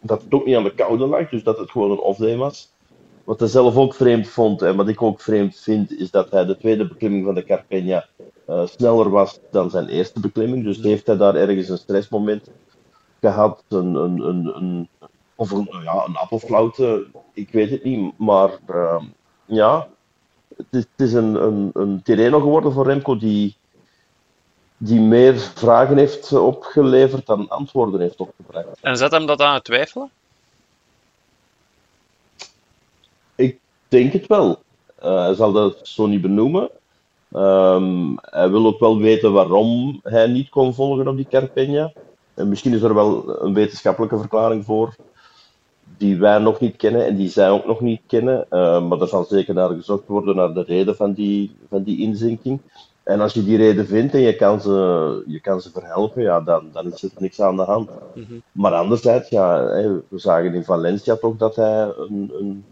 dat 0.00 0.22
het 0.22 0.32
ook 0.32 0.46
niet 0.46 0.56
aan 0.56 0.64
de 0.64 0.74
koude 0.74 1.06
lag, 1.06 1.28
dus 1.28 1.42
dat 1.42 1.58
het 1.58 1.70
gewoon 1.70 1.90
een 1.90 1.98
off-day 1.98 2.36
was. 2.36 2.72
Wat 3.24 3.40
hij 3.40 3.48
zelf 3.48 3.76
ook 3.76 3.94
vreemd 3.94 4.28
vond 4.28 4.62
en 4.62 4.76
wat 4.76 4.88
ik 4.88 5.02
ook 5.02 5.20
vreemd 5.20 5.56
vind, 5.56 5.98
is 5.98 6.10
dat 6.10 6.30
hij 6.30 6.44
de 6.44 6.56
tweede 6.56 6.88
beklimming 6.88 7.24
van 7.24 7.34
de 7.34 7.44
Carpegna 7.44 8.06
uh, 8.48 8.66
sneller 8.66 9.10
was 9.10 9.38
dan 9.50 9.70
zijn 9.70 9.88
eerste 9.88 10.20
beklimming. 10.20 10.64
Dus 10.64 10.78
heeft 10.78 11.06
hij 11.06 11.16
daar 11.16 11.34
ergens 11.34 11.68
een 11.68 11.78
stressmoment 11.78 12.50
gehad, 13.20 13.62
een, 13.68 13.94
een, 13.94 14.20
een, 14.20 14.56
een 14.56 14.88
of 15.34 15.50
een, 15.50 15.68
ja, 15.82 16.04
een 16.06 16.16
appelflauwte, 16.16 17.06
ik 17.32 17.50
weet 17.50 17.70
het 17.70 17.84
niet. 17.84 18.18
Maar 18.18 18.50
uh, 18.70 19.02
ja, 19.44 19.88
het 20.56 20.66
is, 20.70 20.86
het 20.96 21.06
is 21.06 21.12
een, 21.12 21.34
een, 21.34 21.70
een 21.72 22.02
Tirreno 22.02 22.40
geworden 22.40 22.72
voor 22.72 22.86
Remco 22.86 23.16
die, 23.16 23.56
die 24.76 25.00
meer 25.00 25.38
vragen 25.38 25.96
heeft 25.96 26.32
opgeleverd 26.32 27.26
dan 27.26 27.48
antwoorden 27.48 28.00
heeft 28.00 28.20
opgebracht. 28.20 28.80
En 28.80 28.96
zet 28.96 29.10
hem 29.10 29.26
dat 29.26 29.40
aan 29.40 29.54
het 29.54 29.64
twijfelen? 29.64 30.10
Ik 33.34 33.58
denk 33.88 34.12
het 34.12 34.26
wel. 34.26 34.62
Uh, 35.02 35.20
hij 35.24 35.34
zal 35.34 35.52
dat 35.52 35.78
zo 35.82 36.06
niet 36.06 36.20
benoemen. 36.20 36.70
Um, 37.32 38.16
hij 38.20 38.50
wil 38.50 38.66
ook 38.66 38.78
wel 38.78 38.98
weten 38.98 39.32
waarom 39.32 40.00
hij 40.02 40.26
niet 40.26 40.48
kon 40.48 40.74
volgen 40.74 41.08
op 41.08 41.16
die 41.16 41.26
Carpegna. 41.30 41.92
En 42.34 42.48
misschien 42.48 42.74
is 42.74 42.82
er 42.82 42.94
wel 42.94 43.42
een 43.42 43.54
wetenschappelijke 43.54 44.18
verklaring 44.18 44.64
voor, 44.64 44.94
die 45.96 46.18
wij 46.18 46.38
nog 46.38 46.60
niet 46.60 46.76
kennen 46.76 47.06
en 47.06 47.16
die 47.16 47.28
zij 47.28 47.50
ook 47.50 47.66
nog 47.66 47.80
niet 47.80 48.00
kennen. 48.06 48.46
Uh, 48.50 48.88
maar 48.88 49.00
er 49.00 49.08
zal 49.08 49.24
zeker 49.24 49.54
naar 49.54 49.68
gezocht 49.68 50.06
worden 50.06 50.36
naar 50.36 50.54
de 50.54 50.62
reden 50.62 50.96
van 50.96 51.12
die, 51.12 51.56
van 51.68 51.82
die 51.82 52.00
inzinking. 52.00 52.60
En 53.02 53.20
als 53.20 53.32
je 53.32 53.44
die 53.44 53.56
reden 53.56 53.86
vindt 53.86 54.14
en 54.14 54.20
je 54.20 54.36
kan 54.36 54.60
ze, 54.60 55.22
je 55.26 55.40
kan 55.40 55.60
ze 55.60 55.70
verhelpen, 55.70 56.22
ja, 56.22 56.40
dan, 56.40 56.68
dan 56.72 56.92
is 56.92 57.02
er 57.02 57.10
niks 57.18 57.40
aan 57.40 57.56
de 57.56 57.62
hand. 57.62 57.90
Mm 58.14 58.24
-hmm. 58.28 58.42
Maar 58.52 58.72
anderzijds, 58.72 59.28
ja, 59.28 59.64
we 60.08 60.18
zagen 60.18 60.54
in 60.54 60.64
Valencia 60.64 61.16
toch 61.16 61.36
dat 61.36 61.56
hij 61.56 61.92
een, 61.96 62.32
een, 62.38 62.64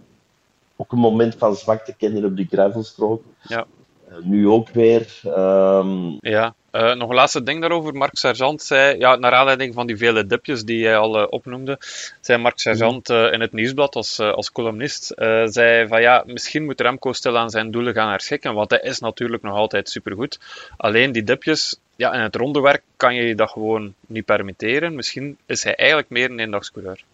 ook 0.76 0.92
een 0.92 0.98
moment 0.98 1.34
van 1.34 1.56
zwakte 1.56 1.94
kende 1.96 2.26
op 2.26 2.36
die 2.36 2.48
gravelstrook. 2.50 3.22
Ja. 3.42 3.66
Uh, 4.08 4.16
nu 4.22 4.48
ook 4.48 4.68
weer. 4.68 5.20
Um... 5.24 6.16
Ja, 6.20 6.54
uh, 6.72 6.94
nog 6.94 7.08
een 7.08 7.14
laatste 7.14 7.42
ding 7.42 7.60
daarover. 7.60 7.94
Mark 7.94 8.16
Sergeant 8.16 8.62
zei, 8.62 8.98
ja, 8.98 9.16
naar 9.16 9.32
aanleiding 9.32 9.74
van 9.74 9.86
die 9.86 9.96
vele 9.96 10.26
dipjes 10.26 10.64
die 10.64 10.86
hij 10.86 10.96
al 10.96 11.20
uh, 11.20 11.26
opnoemde, 11.30 11.78
zei 12.20 12.42
Mark 12.42 12.58
Sergeant 12.58 13.10
uh, 13.10 13.32
in 13.32 13.40
het 13.40 13.52
nieuwsblad 13.52 13.94
als, 13.94 14.20
als 14.20 14.52
columnist, 14.52 15.12
zei 15.44 15.88
van 15.88 16.00
ja, 16.00 16.22
misschien 16.26 16.64
moet 16.64 16.80
Remco 16.80 17.12
stil 17.12 17.38
aan 17.38 17.50
zijn 17.50 17.70
doelen 17.70 17.94
gaan 17.94 18.10
herschikken, 18.10 18.54
want 18.54 18.70
hij 18.70 18.80
is 18.80 18.98
natuurlijk 18.98 19.42
nog 19.42 19.54
altijd 19.54 19.88
supergoed. 19.88 20.40
Alleen 20.76 21.12
die 21.12 21.22
dipjes, 21.22 21.78
ja, 21.96 22.12
in 22.12 22.20
het 22.20 22.36
rondewerk 22.36 22.82
kan 22.96 23.14
je 23.14 23.22
je 23.22 23.34
dat 23.34 23.50
gewoon 23.50 23.94
niet 24.06 24.24
permitteren. 24.24 24.94
Misschien 24.94 25.36
is 25.46 25.64
hij 25.64 25.74
eigenlijk 25.74 26.10
meer 26.10 26.30
een 26.30 26.38
eendagscoureur. 26.38 27.04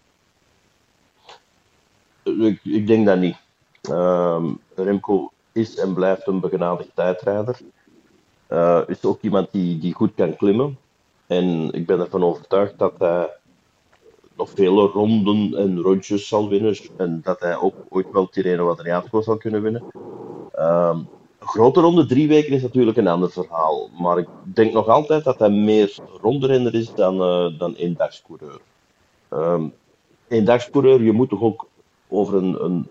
Ik, 2.22 2.60
ik 2.62 2.86
denk 2.86 3.06
dat 3.06 3.18
niet. 3.18 3.36
Ehm, 3.82 4.44
Remco 4.74 5.32
is 5.60 5.76
en 5.76 5.94
blijft 5.94 6.26
een 6.26 6.40
begenadigd 6.40 6.90
tijdrijder. 6.94 7.60
Uh, 8.48 8.80
is 8.86 9.04
ook 9.04 9.20
iemand 9.20 9.48
die, 9.50 9.78
die 9.78 9.94
goed 9.94 10.14
kan 10.14 10.36
klimmen. 10.36 10.78
En 11.26 11.72
ik 11.72 11.86
ben 11.86 12.00
ervan 12.00 12.24
overtuigd 12.24 12.78
dat 12.78 12.92
hij 12.98 13.28
nog 14.36 14.50
vele 14.50 14.86
ronden 14.86 15.54
en 15.56 15.80
rondjes 15.80 16.28
zal 16.28 16.48
winnen. 16.48 16.76
En 16.96 17.20
dat 17.24 17.40
hij 17.40 17.56
ook 17.56 17.74
ooit 17.88 18.10
wel 18.12 18.28
Tirreno 18.28 18.70
Adriatico 18.70 19.20
zal 19.20 19.36
kunnen 19.36 19.62
winnen. 19.62 19.84
Een 21.40 21.48
grote 21.48 21.80
ronde, 21.80 22.06
drie 22.06 22.28
weken, 22.28 22.52
is 22.52 22.62
natuurlijk 22.62 22.96
een 22.96 23.08
ander 23.08 23.30
verhaal. 23.30 23.88
Maar 24.00 24.18
ik 24.18 24.28
denk 24.42 24.72
nog 24.72 24.88
altijd 24.88 25.24
dat 25.24 25.38
hij 25.38 25.50
meer 25.50 25.96
rondrenner 26.20 26.74
is 26.74 26.94
dan, 26.94 27.14
uh, 27.14 27.58
dan 27.58 27.74
eendagscoureur. 27.74 28.60
Um, 29.32 29.72
eendagscoureur, 30.28 31.02
je 31.02 31.12
moet 31.12 31.28
toch 31.28 31.42
ook 31.42 31.66
over 32.08 32.34
een, 32.34 32.64
een, 32.64 32.86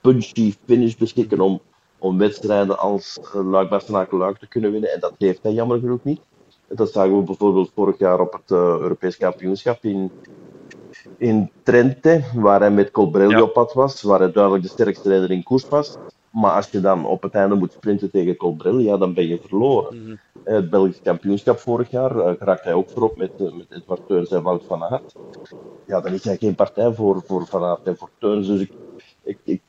punchy 0.00 0.54
finish 0.66 0.94
beschikken 0.94 1.40
om, 1.40 1.60
om 1.98 2.18
wedstrijden 2.18 2.78
als 2.78 3.20
Luik 3.32 3.68
Bastenaken 3.68 4.18
Luik 4.18 4.38
te 4.38 4.48
kunnen 4.48 4.72
winnen. 4.72 4.92
En 4.92 5.00
dat 5.00 5.12
heeft 5.18 5.42
hij 5.42 5.52
jammer 5.52 5.78
genoeg 5.78 6.04
niet. 6.04 6.20
Dat 6.68 6.92
zagen 6.92 7.16
we 7.16 7.22
bijvoorbeeld 7.22 7.70
vorig 7.74 7.98
jaar 7.98 8.20
op 8.20 8.32
het 8.32 8.50
uh, 8.50 8.58
Europees 8.58 9.16
kampioenschap 9.16 9.84
in, 9.84 10.10
in 11.16 11.50
Trente, 11.62 12.24
waar 12.34 12.60
hij 12.60 12.70
met 12.70 12.90
Colbrelli 12.90 13.36
ja. 13.36 13.42
op 13.42 13.52
pad 13.52 13.72
was, 13.72 14.02
waar 14.02 14.18
hij 14.18 14.32
duidelijk 14.32 14.64
de 14.64 14.70
sterkste 14.70 15.08
rijder 15.08 15.30
in 15.30 15.42
koers 15.42 15.68
was. 15.68 15.96
Maar 16.30 16.50
als 16.50 16.70
je 16.70 16.80
dan 16.80 17.06
op 17.06 17.22
het 17.22 17.34
einde 17.34 17.54
moet 17.54 17.72
sprinten 17.72 18.10
tegen 18.10 18.36
Colbrelli, 18.36 18.84
ja, 18.84 18.96
dan 18.96 19.14
ben 19.14 19.26
je 19.26 19.40
verloren. 19.40 20.20
Eh, 20.44 20.54
Het 20.54 20.70
Belgisch 20.70 21.02
kampioenschap 21.02 21.58
vorig 21.58 21.90
jaar 21.90 22.16
uh, 22.16 22.32
raakt 22.38 22.64
hij 22.64 22.72
ook 22.72 22.90
voorop 22.90 23.16
met, 23.16 23.32
uh, 23.38 23.52
met 23.52 23.66
Edward 23.70 24.06
Teuns 24.06 24.30
en 24.30 24.42
Wout 24.42 24.64
van 24.64 24.84
Aert. 24.84 25.14
Ja, 25.86 26.00
dan 26.00 26.12
is 26.12 26.24
hij 26.24 26.36
geen 26.36 26.54
partij 26.54 26.92
voor, 26.92 27.22
voor 27.26 27.46
Van 27.46 27.64
Aert 27.64 27.86
en 27.86 27.96
voor 27.96 28.10
Teuns. 28.18 28.46
Dus 28.46 28.60
ik, 28.60 28.72
ik, 29.22 29.38
ik, 29.44 29.62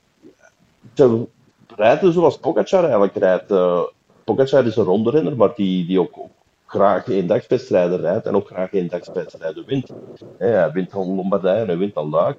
ik 0.99 1.27
rijden 1.75 2.13
zoals 2.13 2.37
Pogacar 2.37 2.83
eigenlijk 2.83 3.15
rijdt. 3.15 3.51
Uh, 3.51 3.81
Pogacar 4.23 4.65
is 4.65 4.75
een 4.75 4.83
ronderenner, 4.83 5.35
maar 5.35 5.51
die, 5.55 5.85
die 5.85 5.99
ook, 5.99 6.17
graag 6.65 7.07
eendagswedstrijden 7.07 7.99
rijdt 7.99 8.25
en 8.25 8.35
ook 8.35 8.47
graag 8.47 8.73
eendagswedstrijden 8.73 9.65
wint. 9.65 9.89
Hij 10.37 10.71
wint 10.71 10.93
al 10.93 11.15
Lombardije 11.15 11.61
en 11.61 11.67
hij 11.67 11.77
wint 11.77 11.95
al 11.95 12.09
Luik. 12.09 12.37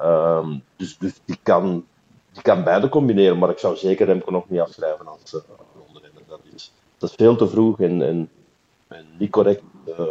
Um, 0.00 0.62
dus, 0.76 0.98
dus 0.98 1.20
die, 1.24 1.38
kan, 1.42 1.84
die 2.32 2.42
kan 2.42 2.64
beide 2.64 2.88
combineren, 2.88 3.38
maar 3.38 3.50
ik 3.50 3.58
zou 3.58 3.76
zeker 3.76 4.06
Remco 4.06 4.30
nog 4.30 4.48
niet 4.48 4.60
afschrijven 4.60 5.06
als 5.06 5.34
uh, 5.34 5.40
ronderenner. 5.84 6.22
Dat 6.28 6.40
is, 6.54 6.72
dat 6.98 7.10
is 7.10 7.16
veel 7.16 7.36
te 7.36 7.48
vroeg 7.48 7.80
en, 7.80 8.02
en, 8.02 8.28
niet 9.18 9.30
correct 9.30 9.62
uh, 9.88 10.06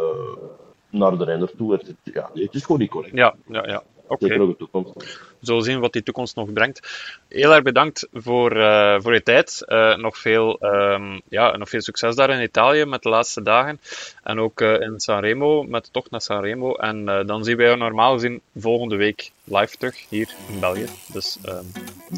naar 0.90 1.18
de 1.18 1.24
renner 1.24 1.56
toe. 1.56 1.72
Het, 1.72 1.94
ja, 2.02 2.30
het 2.34 2.54
is 2.54 2.64
gewoon 2.64 2.80
niet 2.80 2.90
correct. 2.90 3.14
Ja, 3.14 3.34
ja, 3.48 3.66
ja. 3.66 3.82
Oké. 4.06 4.26
Zeker 4.26 4.42
ook 4.42 4.50
de 4.50 4.56
toekomst. 4.56 4.94
We 5.40 5.46
zullen 5.46 5.62
zien 5.62 5.80
wat 5.80 5.92
die 5.92 6.02
toekomst 6.02 6.36
nog 6.36 6.52
brengt. 6.52 6.80
Heel 7.28 7.54
erg 7.54 7.62
bedankt 7.62 8.08
voor, 8.12 8.56
uh, 8.56 9.00
voor 9.00 9.14
je 9.14 9.22
tijd. 9.22 9.62
Uh, 9.66 9.96
nog, 9.96 10.18
veel, 10.18 10.58
um, 10.60 11.20
ja, 11.28 11.56
nog 11.56 11.68
veel 11.68 11.80
succes 11.80 12.14
daar 12.14 12.30
in 12.30 12.42
Italië 12.42 12.84
met 12.84 13.02
de 13.02 13.08
laatste 13.08 13.42
dagen. 13.42 13.80
En 14.22 14.38
ook 14.38 14.60
uh, 14.60 14.80
in 14.80 15.00
Sanremo, 15.00 15.62
met 15.62 15.84
de 15.84 15.90
tocht 15.90 16.10
naar 16.10 16.20
Sanremo. 16.20 16.74
En 16.74 17.04
dan 17.04 17.44
zien 17.44 17.56
wij 17.56 17.66
jou 17.66 17.78
normaal 17.78 18.12
gezien 18.12 18.40
volgende 18.56 18.96
week 18.96 19.30
live 19.44 19.76
terug 19.76 20.08
hier 20.08 20.34
in 20.48 20.60
België. 20.60 20.86
Dus, 21.12 21.38
um... 21.48 21.66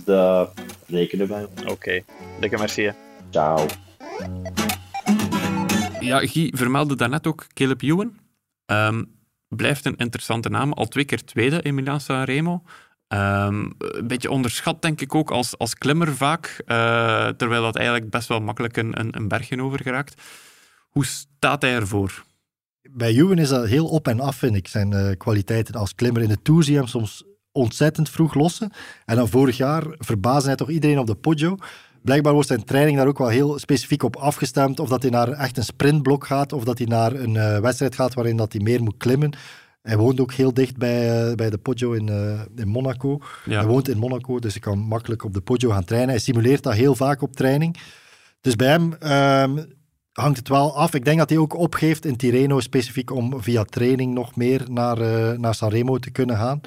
Daar 0.05 0.49
rekenen 0.87 1.29
wij 1.29 1.47
Oké, 1.61 1.71
okay. 1.71 2.05
dikke 2.41 2.59
merci. 2.59 2.83
Hè. 2.83 2.93
Ciao. 3.31 3.67
Ja, 6.01 6.19
Guy 6.19 6.53
vermeldde 6.55 6.97
daarnet 6.97 7.27
ook 7.27 7.47
Caleb 7.55 7.83
Ewan. 7.83 8.19
Um, 8.67 9.15
blijft 9.49 9.85
een 9.85 9.97
interessante 9.97 10.49
naam. 10.49 10.73
Al 10.73 10.87
twee 10.87 11.05
keer 11.05 11.25
tweede 11.25 11.63
in 11.63 11.75
Milan 11.75 12.01
Sanremo. 12.01 12.63
Um, 13.09 13.75
een 13.79 14.07
beetje 14.07 14.31
onderschat, 14.31 14.83
denk 14.83 15.01
ik 15.01 15.15
ook, 15.15 15.31
als, 15.31 15.59
als 15.59 15.75
klimmer 15.75 16.17
vaak. 16.17 16.63
Uh, 16.67 17.29
terwijl 17.29 17.63
dat 17.63 17.77
eigenlijk 17.77 18.11
best 18.11 18.29
wel 18.29 18.41
makkelijk 18.41 18.77
een, 18.77 19.01
een, 19.01 19.17
een 19.17 19.29
bergje 19.29 19.63
over 19.63 19.83
geraakt. 19.83 20.23
Hoe 20.89 21.07
staat 21.07 21.63
hij 21.63 21.75
ervoor? 21.75 22.25
Bij 22.91 23.13
Juwen 23.13 23.39
is 23.39 23.49
dat 23.49 23.67
heel 23.67 23.87
op 23.87 24.09
en 24.09 24.21
af, 24.21 24.37
vind 24.37 24.57
ik. 24.57 24.69
Zijn 24.69 24.93
uh, 24.93 25.11
kwaliteiten 25.17 25.75
als 25.75 25.95
klimmer 25.95 26.23
in 26.23 26.29
de 26.29 26.43
Tour 26.43 26.63
zie 26.63 26.77
hem 26.77 26.87
soms 26.87 27.25
ontzettend 27.53 28.11
vroeg 28.11 28.35
lossen. 28.35 28.73
En 29.05 29.17
dan 29.17 29.29
vorig 29.29 29.57
jaar 29.57 29.85
verbaasde 29.99 30.47
hij 30.47 30.57
toch 30.57 30.71
iedereen 30.71 30.99
op 30.99 31.07
de 31.07 31.15
Poggio. 31.15 31.57
Blijkbaar 32.07 32.33
wordt 32.33 32.49
zijn 32.49 32.65
training 32.65 32.97
daar 32.97 33.07
ook 33.07 33.19
wel 33.19 33.29
heel 33.29 33.59
specifiek 33.59 34.03
op 34.03 34.17
afgestemd. 34.17 34.81
Of 34.81 34.89
dat 34.89 35.03
hij 35.03 35.11
naar 35.11 35.29
echt 35.29 35.57
een 35.57 35.65
sprintblok 35.65 36.27
gaat, 36.27 36.53
of 36.53 36.65
dat 36.65 36.79
hij 36.79 36.87
naar 36.87 37.13
een 37.13 37.35
uh, 37.35 37.59
wedstrijd 37.59 37.95
gaat 37.95 38.15
waarin 38.15 38.37
dat 38.37 38.53
hij 38.53 38.63
meer 38.63 38.83
moet 38.83 38.97
klimmen. 38.97 39.33
Hij 39.83 39.97
woont 39.97 40.21
ook 40.21 40.33
heel 40.33 40.55
dicht 40.55 40.77
bij, 40.77 41.29
uh, 41.29 41.35
bij 41.35 41.51
de 41.51 41.59
Poggio 41.59 41.93
in, 41.93 42.07
uh, 42.07 42.41
in 42.57 42.69
Monaco. 42.69 43.19
Ja. 43.45 43.59
Hij 43.59 43.67
woont 43.67 43.89
in 43.89 43.99
Monaco, 43.99 44.39
dus 44.39 44.53
hij 44.53 44.61
kan 44.61 44.79
makkelijk 44.79 45.25
op 45.25 45.35
de 45.35 45.41
Poggio 45.41 45.71
gaan 45.71 45.85
trainen. 45.85 46.11
Hij 46.11 46.19
simuleert 46.19 46.63
dat 46.63 46.75
heel 46.75 46.95
vaak 46.95 47.23
op 47.23 47.37
training. 47.37 47.77
Dus 48.41 48.57
bij 48.57 48.69
hem 48.69 48.93
um, 48.93 49.67
hangt 50.13 50.39
het 50.39 50.49
wel 50.49 50.77
af. 50.77 50.95
Ik 50.95 51.05
denk 51.05 51.19
dat 51.19 51.29
hij 51.29 51.39
ook 51.39 51.57
opgeeft 51.57 52.05
in 52.05 52.17
Tirreno 52.17 52.61
specifiek 52.61 53.11
om 53.11 53.43
via 53.43 53.65
training 53.65 54.15
nog 54.15 54.37
meer 54.37 54.63
naar, 54.71 54.99
naar 55.39 55.55
Sanremo 55.55 55.99
te 55.99 56.11
kunnen 56.11 56.37
gaan. 56.37 56.61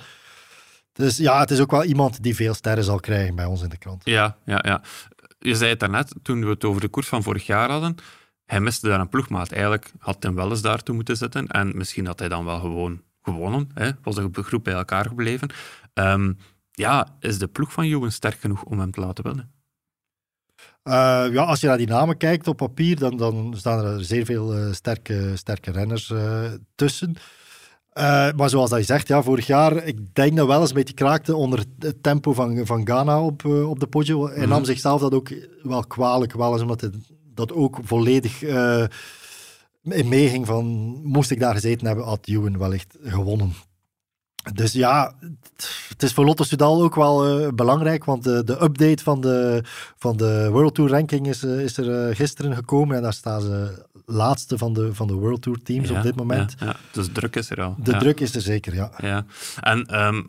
Dus 0.93 1.17
ja, 1.17 1.39
het 1.39 1.52
is 1.52 1.60
ook 1.60 1.71
wel 1.71 1.84
iemand 1.84 2.23
die 2.23 2.36
veel 2.36 2.54
sterren 2.54 2.84
zal 2.84 2.99
krijgen 2.99 3.36
bij 3.36 3.45
ons 3.45 3.62
in 3.62 3.69
de 3.69 3.78
krant. 3.78 4.02
Ja, 4.06 4.38
ja, 4.45 4.60
ja. 4.65 4.82
Je 5.39 5.56
zei 5.56 5.69
het 5.69 5.80
daarnet, 5.80 6.15
toen 6.21 6.41
we 6.41 6.49
het 6.49 6.63
over 6.63 6.82
de 6.82 6.88
koers 6.88 7.08
van 7.08 7.23
vorig 7.23 7.45
jaar 7.45 7.69
hadden. 7.69 7.95
Hij 8.45 8.60
miste 8.60 8.88
daar 8.88 8.99
een 8.99 9.10
ploegmaat. 9.10 9.52
Eigenlijk 9.52 9.91
had 9.99 10.23
hij 10.23 10.34
wel 10.34 10.49
eens 10.49 10.62
daartoe 10.62 10.95
moeten 10.95 11.17
zitten. 11.17 11.47
En 11.47 11.78
misschien 11.78 12.06
had 12.06 12.19
hij 12.19 12.30
dan 12.30 12.45
wel 12.45 12.60
gewoon 12.60 13.02
gewonnen. 13.21 13.69
Hè? 13.73 13.91
Was 14.02 14.15
de 14.15 14.30
groep 14.34 14.63
bij 14.63 14.73
elkaar 14.73 15.06
gebleven. 15.06 15.49
Um, 15.93 16.38
ja, 16.71 17.15
is 17.19 17.38
de 17.38 17.47
ploeg 17.47 17.71
van 17.71 17.88
Johan 17.88 18.12
sterk 18.12 18.39
genoeg 18.39 18.63
om 18.63 18.80
hem 18.80 18.91
te 18.91 18.99
laten 18.99 19.23
winnen? 19.23 19.52
Uh, 20.84 20.93
ja, 21.34 21.43
als 21.43 21.60
je 21.60 21.67
naar 21.67 21.78
die 21.78 21.88
namen 21.88 22.17
kijkt 22.17 22.47
op 22.47 22.58
papier, 22.58 22.99
dan, 22.99 23.17
dan 23.17 23.54
staan 23.58 23.86
er 23.86 24.04
zeer 24.04 24.25
veel 24.25 24.58
uh, 24.58 24.73
sterke, 24.73 25.32
sterke 25.36 25.71
renners 25.71 26.10
uh, 26.10 26.52
tussen. 26.75 27.15
Uh, 27.93 28.32
maar 28.36 28.49
zoals 28.49 28.69
dat 28.69 28.80
je 28.80 28.86
zegt, 28.86 29.08
ja, 29.08 29.23
vorig 29.23 29.47
jaar, 29.47 29.84
ik 29.84 30.15
denk 30.15 30.36
dat 30.36 30.47
wel 30.47 30.62
eens 30.62 30.69
een 30.69 30.75
beetje 30.75 30.93
kraakte 30.93 31.36
onder 31.36 31.65
het 31.80 32.04
tempo 32.04 32.34
van, 32.34 32.65
van 32.65 32.86
Ghana 32.86 33.21
op, 33.21 33.43
uh, 33.43 33.69
op 33.69 33.80
de 33.80 33.88
Poggio. 33.88 34.28
Hij 34.28 34.38
nam 34.38 34.47
mm 34.47 34.52
-hmm. 34.52 34.65
zichzelf 34.65 35.02
dat 35.02 35.13
ook 35.13 35.30
wel 35.63 35.84
kwalijk, 35.88 36.34
wel 36.34 36.54
eens 36.54 36.62
omdat 36.62 36.82
hij 36.82 36.91
dat 37.34 37.54
ook 37.54 37.80
volledig 37.84 38.41
uh, 38.41 38.84
meeging 39.82 40.45
van, 40.45 40.65
moest 41.04 41.32
ik 41.32 41.39
daar 41.39 41.54
gezeten 41.54 41.88
hebben, 41.88 42.06
had 42.06 42.28
Ewan 42.28 42.58
wellicht 42.58 42.97
gewonnen. 43.04 43.54
Dus 44.54 44.71
ja, 44.71 45.13
het 45.89 46.04
is 46.04 46.13
voor 46.13 46.25
Lotto 46.25 46.43
Sudal 46.43 46.84
ook 46.84 46.95
wel 46.95 47.41
uh, 47.41 47.47
belangrijk, 47.47 48.06
want 48.06 48.23
de, 48.23 48.43
de, 48.43 48.63
update 48.63 49.04
van 49.04 49.21
de, 49.21 49.63
van 49.97 50.17
de 50.17 50.49
World 50.52 50.75
Tour 50.75 50.91
ranking 50.91 51.28
is, 51.28 51.43
is 51.43 51.78
er 51.78 52.10
uh, 52.10 52.15
gisteren 52.15 52.56
gekomen 52.56 52.95
en 52.95 53.02
daar 53.02 53.13
staan 53.13 53.41
ze 53.41 53.86
laatste 54.12 54.58
van 54.58 54.74
de, 54.74 54.93
van 54.93 55.08
de 55.08 55.13
World 55.13 55.41
Tour 55.41 55.62
teams 55.63 55.89
ja, 55.89 55.98
op 55.98 56.04
dit 56.04 56.15
moment. 56.15 56.56
Ja, 56.60 56.65
ja. 56.65 56.76
Dus 56.91 57.08
druk 57.12 57.36
is 57.36 57.50
er 57.50 57.62
al. 57.62 57.76
De 57.78 57.98
druk 57.98 58.19
is 58.19 58.36
er 58.36 58.41
zeker, 58.41 58.76
ja. 58.76 58.91
ja. 58.98 59.26
En 59.60 60.06
um, 60.06 60.26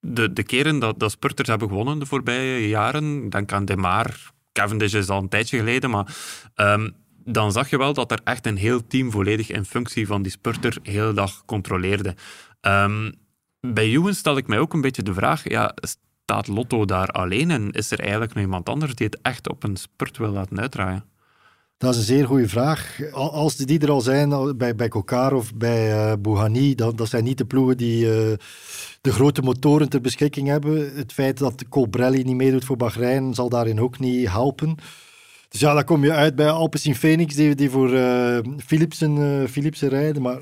de, 0.00 0.32
de 0.32 0.42
keren 0.42 0.78
dat, 0.78 0.98
dat 0.98 1.10
spurters 1.10 1.48
hebben 1.48 1.68
gewonnen 1.68 1.98
de 1.98 2.06
voorbije 2.06 2.68
jaren, 2.68 3.30
denk 3.30 3.52
aan 3.52 3.64
Demar, 3.64 4.32
Cavendish 4.52 4.94
is 4.94 5.08
al 5.08 5.22
een 5.22 5.28
tijdje 5.28 5.58
geleden, 5.58 5.90
maar 5.90 6.16
um, 6.56 6.94
dan 7.24 7.52
zag 7.52 7.70
je 7.70 7.78
wel 7.78 7.92
dat 7.92 8.12
er 8.12 8.20
echt 8.24 8.46
een 8.46 8.56
heel 8.56 8.86
team 8.86 9.10
volledig 9.10 9.50
in 9.50 9.64
functie 9.64 10.06
van 10.06 10.22
die 10.22 10.32
spurter 10.32 10.78
de 10.82 10.90
hele 10.90 11.12
dag 11.12 11.44
controleerde. 11.44 12.14
Um, 12.60 13.14
bij 13.60 13.84
Ewan 13.84 14.14
stel 14.14 14.36
ik 14.36 14.46
mij 14.46 14.58
ook 14.58 14.72
een 14.72 14.80
beetje 14.80 15.02
de 15.02 15.14
vraag, 15.14 15.48
ja, 15.48 15.74
staat 16.24 16.46
Lotto 16.46 16.84
daar 16.84 17.08
alleen 17.08 17.50
en 17.50 17.70
is 17.70 17.90
er 17.90 18.00
eigenlijk 18.00 18.34
nog 18.34 18.42
iemand 18.42 18.68
anders 18.68 18.94
die 18.94 19.06
het 19.06 19.18
echt 19.22 19.48
op 19.48 19.62
een 19.62 19.76
spurt 19.76 20.18
wil 20.18 20.30
laten 20.30 20.60
uitdraaien? 20.60 21.04
Dat 21.78 21.92
is 21.94 21.98
een 21.98 22.06
zeer 22.06 22.26
goede 22.26 22.48
vraag. 22.48 22.98
Als 23.12 23.56
die 23.56 23.80
er 23.80 23.90
al 23.90 24.00
zijn, 24.00 24.56
bij, 24.56 24.74
bij 24.74 24.88
Kokar 24.88 25.32
of 25.32 25.54
bij 25.54 25.92
uh, 25.92 26.12
Bouhanni, 26.20 26.74
dat, 26.74 26.98
dat 26.98 27.08
zijn 27.08 27.24
niet 27.24 27.38
de 27.38 27.44
ploegen 27.44 27.76
die 27.76 28.04
uh, 28.04 28.10
de 29.00 29.12
grote 29.12 29.42
motoren 29.42 29.88
ter 29.88 30.00
beschikking 30.00 30.48
hebben. 30.48 30.96
Het 30.96 31.12
feit 31.12 31.38
dat 31.38 31.68
Colbrelli 31.68 32.22
niet 32.22 32.36
meedoet 32.36 32.64
voor 32.64 32.76
Bahrein 32.76 33.34
zal 33.34 33.48
daarin 33.48 33.80
ook 33.80 33.98
niet 33.98 34.28
helpen. 34.28 34.76
Dus 35.48 35.60
ja, 35.60 35.74
dan 35.74 35.84
kom 35.84 36.04
je 36.04 36.12
uit 36.12 36.34
bij 36.34 36.50
Alpecin 36.50 36.94
Phoenix, 36.94 37.34
die, 37.34 37.54
die 37.54 37.70
voor 37.70 37.92
uh, 37.92 38.38
Philipsen, 38.66 39.48
Philipsen 39.48 39.88
rijden. 39.88 40.22
Maar 40.22 40.38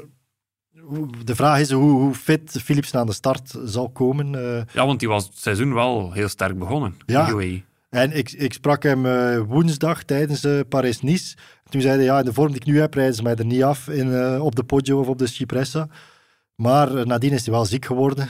de 1.25 1.35
vraag 1.35 1.61
is 1.61 1.71
hoe, 1.71 1.91
hoe 1.91 2.15
fit 2.15 2.61
Philipsen 2.63 3.01
aan 3.01 3.07
de 3.07 3.13
start 3.13 3.55
zal 3.65 3.89
komen. 3.89 4.31
Ja, 4.73 4.87
want 4.87 4.99
die 4.99 5.09
was 5.09 5.25
het 5.25 5.39
seizoen 5.39 5.75
wel 5.75 6.13
heel 6.13 6.29
sterk 6.29 6.59
begonnen. 6.59 6.97
Ja. 7.07 7.31
UAE. 7.31 7.63
En 7.97 8.17
ik, 8.17 8.33
ik 8.33 8.53
sprak 8.53 8.83
hem 8.83 9.07
uh, 9.07 9.39
woensdag 9.39 10.03
tijdens 10.03 10.45
uh, 10.45 10.61
Paris-Nice. 10.69 11.37
Toen 11.69 11.81
zei 11.81 11.97
hij, 11.97 12.05
ja, 12.05 12.19
in 12.19 12.25
de 12.25 12.33
vorm 12.33 12.49
die 12.53 12.61
ik 12.61 12.67
nu 12.67 12.81
heb, 12.81 12.95
rijden 12.95 13.15
ze 13.15 13.23
mij 13.23 13.35
er 13.35 13.45
niet 13.45 13.63
af 13.63 13.89
in, 13.89 14.07
uh, 14.07 14.45
op 14.45 14.57
de 14.57 14.65
Poggio 14.65 15.01
of 15.01 15.09
op 15.09 15.19
de 15.19 15.27
Cipressa. 15.27 15.89
Maar 16.55 17.07
nadien 17.07 17.33
is 17.33 17.45
hij 17.45 17.55
wel 17.55 17.65
ziek 17.65 17.85
geworden. 17.85 18.29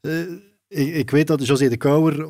ik, 0.68 0.94
ik, 0.94 1.10
weet 1.10 1.26
dat 1.26 1.46
José 1.46 1.68
de 1.68 1.76
Kouwer, 1.76 2.28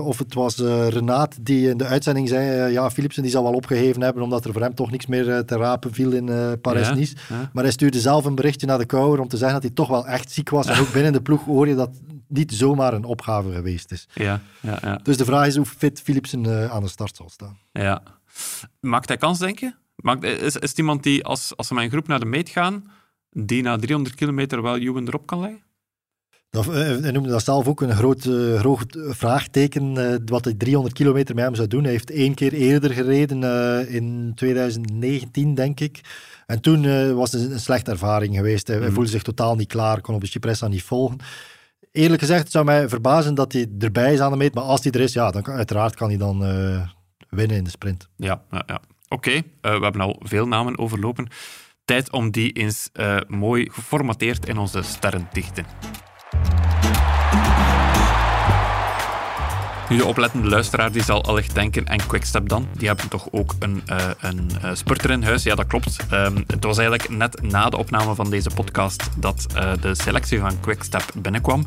of 0.00 0.18
het 0.18 0.34
was 0.34 0.58
Renaat, 0.88 1.36
die 1.40 1.68
in 1.68 1.76
de 1.76 1.84
uitzending 1.84 2.28
zei, 2.28 2.72
ja, 2.72 2.90
Philipsen 2.90 3.22
die 3.22 3.30
zal 3.30 3.42
wel 3.42 3.52
opgegeven 3.52 4.02
hebben, 4.02 4.22
omdat 4.22 4.44
er 4.44 4.52
voor 4.52 4.62
hem 4.62 4.74
toch 4.74 4.90
niks 4.90 5.06
meer 5.06 5.44
te 5.44 5.56
rapen 5.56 5.94
viel 5.94 6.12
in. 6.12 6.26
Ja, 6.26 6.56
ja. 6.62 7.50
Maar 7.52 7.62
hij 7.62 7.72
stuurde 7.72 8.00
zelf 8.00 8.24
een 8.24 8.34
berichtje 8.34 8.66
naar 8.66 8.78
de 8.78 8.86
Kouwer 8.86 9.20
om 9.20 9.28
te 9.28 9.36
zeggen 9.36 9.54
dat 9.54 9.62
hij 9.62 9.74
toch 9.74 9.88
wel 9.88 10.06
echt 10.06 10.30
ziek 10.30 10.50
was. 10.50 10.66
En 10.66 10.80
ook 10.80 10.92
binnen 10.92 11.12
de 11.12 11.22
ploeg 11.22 11.44
hoor 11.44 11.68
je 11.68 11.74
dat 11.74 11.90
niet 12.28 12.52
zomaar 12.52 12.94
een 12.94 13.04
opgave 13.04 13.52
geweest 13.52 13.92
is. 13.92 14.08
Ja, 14.14 14.40
ja, 14.60 14.78
ja. 14.82 15.00
Dus 15.02 15.16
de 15.16 15.24
vraag 15.24 15.46
is 15.46 15.56
hoe 15.56 15.66
fit 15.66 16.00
Philipsen 16.00 16.70
aan 16.70 16.82
de 16.82 16.88
start 16.88 17.16
zal 17.16 17.28
staan. 17.28 17.58
Ja. 17.72 18.02
Maakt 18.80 19.08
hij 19.08 19.16
kans, 19.16 19.38
denk 19.38 19.58
je? 19.58 19.72
Maakt, 19.96 20.24
is, 20.24 20.56
is 20.56 20.68
het 20.68 20.78
iemand 20.78 21.02
die, 21.02 21.24
als, 21.24 21.56
als 21.56 21.66
ze 21.66 21.74
met 21.74 21.84
een 21.84 21.90
groep 21.90 22.06
naar 22.06 22.20
de 22.20 22.26
meet 22.26 22.48
gaan, 22.48 22.90
die 23.30 23.62
na 23.62 23.76
300 23.76 24.14
kilometer 24.14 24.62
wel 24.62 24.78
Juwen 24.78 25.06
erop 25.06 25.26
kan 25.26 25.40
leggen? 25.40 25.62
Dat, 26.50 26.66
uh, 26.66 26.74
hij 26.74 27.10
noemde 27.10 27.28
dat 27.28 27.44
zelf 27.44 27.68
ook 27.68 27.80
een 27.80 27.94
groot, 27.94 28.24
uh, 28.24 28.58
groot 28.58 28.98
vraagteken, 29.08 29.94
uh, 29.94 30.14
wat 30.24 30.44
hij 30.44 30.54
300 30.54 30.94
kilometer 30.94 31.34
met 31.34 31.44
hem 31.44 31.54
zou 31.54 31.68
doen. 31.68 31.82
Hij 31.82 31.92
heeft 31.92 32.10
één 32.10 32.34
keer 32.34 32.52
eerder 32.52 32.92
gereden, 32.92 33.42
in 33.88 34.32
2019 34.34 35.54
denk 35.54 35.80
ik. 35.80 36.00
En 36.46 36.60
toen 36.60 37.14
was 37.14 37.32
het 37.32 37.50
een 37.50 37.60
slechte 37.60 37.90
ervaring 37.90 38.36
geweest. 38.36 38.66
Hij, 38.66 38.76
mm. 38.76 38.82
hij 38.82 38.92
voelde 38.92 39.10
zich 39.10 39.22
totaal 39.22 39.56
niet 39.56 39.68
klaar, 39.68 40.00
kon 40.00 40.14
op 40.14 40.20
de 40.20 40.26
Cipressa 40.26 40.68
niet 40.68 40.82
volgen 40.82 41.18
eerlijk 41.92 42.20
gezegd, 42.20 42.42
het 42.42 42.52
zou 42.52 42.64
mij 42.64 42.88
verbazen 42.88 43.34
dat 43.34 43.52
hij 43.52 43.66
erbij 43.78 44.12
is 44.12 44.20
aan 44.20 44.30
de 44.30 44.36
meet. 44.36 44.54
Maar 44.54 44.64
als 44.64 44.82
hij 44.82 44.92
er 44.92 45.00
is, 45.00 45.12
ja, 45.12 45.30
dan 45.30 45.42
kan, 45.42 45.54
uiteraard 45.54 45.94
kan 45.94 46.08
hij 46.08 46.18
dan 46.18 46.38
winnen 47.28 47.56
in 47.56 47.64
de 47.64 47.70
sprint. 47.70 48.08
Ja, 48.16 48.42
ja, 48.50 48.62
ja. 48.66 48.80
oké. 49.08 49.28
Okay. 49.28 49.78
We 49.78 49.84
hebben 49.84 50.00
al 50.00 50.20
veel 50.24 50.46
namen 50.46 50.78
overlopen. 50.78 51.28
Tijd 51.84 52.12
om 52.12 52.30
die 52.30 52.52
eens 52.52 52.90
mooi 53.28 53.68
geformateerd 53.70 54.48
in 54.48 54.58
onze 54.58 54.82
sterren 54.82 55.28
te 55.28 55.40
dichten. 55.40 55.64
Nu, 59.88 59.96
de 59.96 60.04
oplettende 60.04 60.48
luisteraar 60.48 60.92
die 60.92 61.02
zal 61.02 61.24
allicht 61.24 61.54
denken, 61.54 61.86
en 61.86 62.06
Quickstep 62.06 62.48
dan? 62.48 62.68
Die 62.76 62.86
hebben 62.88 63.08
toch 63.08 63.28
ook 63.30 63.54
een, 63.58 63.82
uh, 63.90 63.96
een 64.20 64.50
uh, 64.64 64.70
spurter 64.72 65.10
in 65.10 65.22
huis? 65.22 65.42
Ja, 65.42 65.54
dat 65.54 65.66
klopt. 65.66 65.96
Um, 66.12 66.44
het 66.46 66.64
was 66.64 66.78
eigenlijk 66.78 67.08
net 67.08 67.42
na 67.42 67.68
de 67.68 67.76
opname 67.76 68.14
van 68.14 68.30
deze 68.30 68.50
podcast 68.54 69.08
dat 69.16 69.46
uh, 69.56 69.72
de 69.80 69.94
selectie 69.94 70.40
van 70.40 70.60
Quickstep 70.60 71.04
binnenkwam 71.14 71.66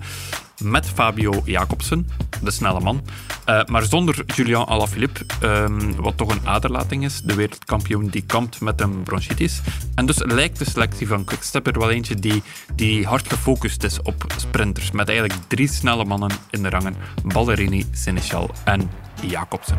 met 0.64 0.86
Fabio 0.86 1.42
Jacobsen, 1.46 2.08
de 2.42 2.52
snelle 2.52 2.80
man. 2.80 3.02
Uh, 3.50 3.64
maar 3.64 3.84
zonder 3.84 4.24
Julian 4.26 4.66
Alaphilippe, 4.66 5.26
um, 5.44 5.96
wat 5.96 6.18
toch 6.18 6.30
een 6.30 6.48
aderlating 6.48 7.04
is. 7.04 7.22
De 7.22 7.36
wereldkampioen 7.36 8.08
die 8.08 8.24
kampt 8.26 8.62
met 8.62 8.82
een 8.82 9.04
bronchitis. 9.04 9.62
En 9.96 10.06
dus 10.06 10.18
lijkt 10.18 10.60
de 10.60 10.70
selectie 10.70 11.08
van 11.08 11.24
Quickstep 11.24 11.68
er 11.68 11.80
wel 11.80 11.92
eentje 11.92 12.16
die, 12.16 12.44
die 12.76 13.06
hard 13.06 13.28
gefocust 13.28 13.84
is 13.84 14.02
op 14.02 14.26
sprinters. 14.38 14.92
Met 14.92 15.10
eigenlijk 15.10 15.40
drie 15.48 15.68
snelle 15.68 16.06
mannen 16.06 16.32
in 16.50 16.64
de 16.64 16.70
rangen. 16.70 16.96
Ballerini, 17.24 17.86
Seneschal 17.92 18.50
en 18.64 18.90
Jacobsen. 19.22 19.78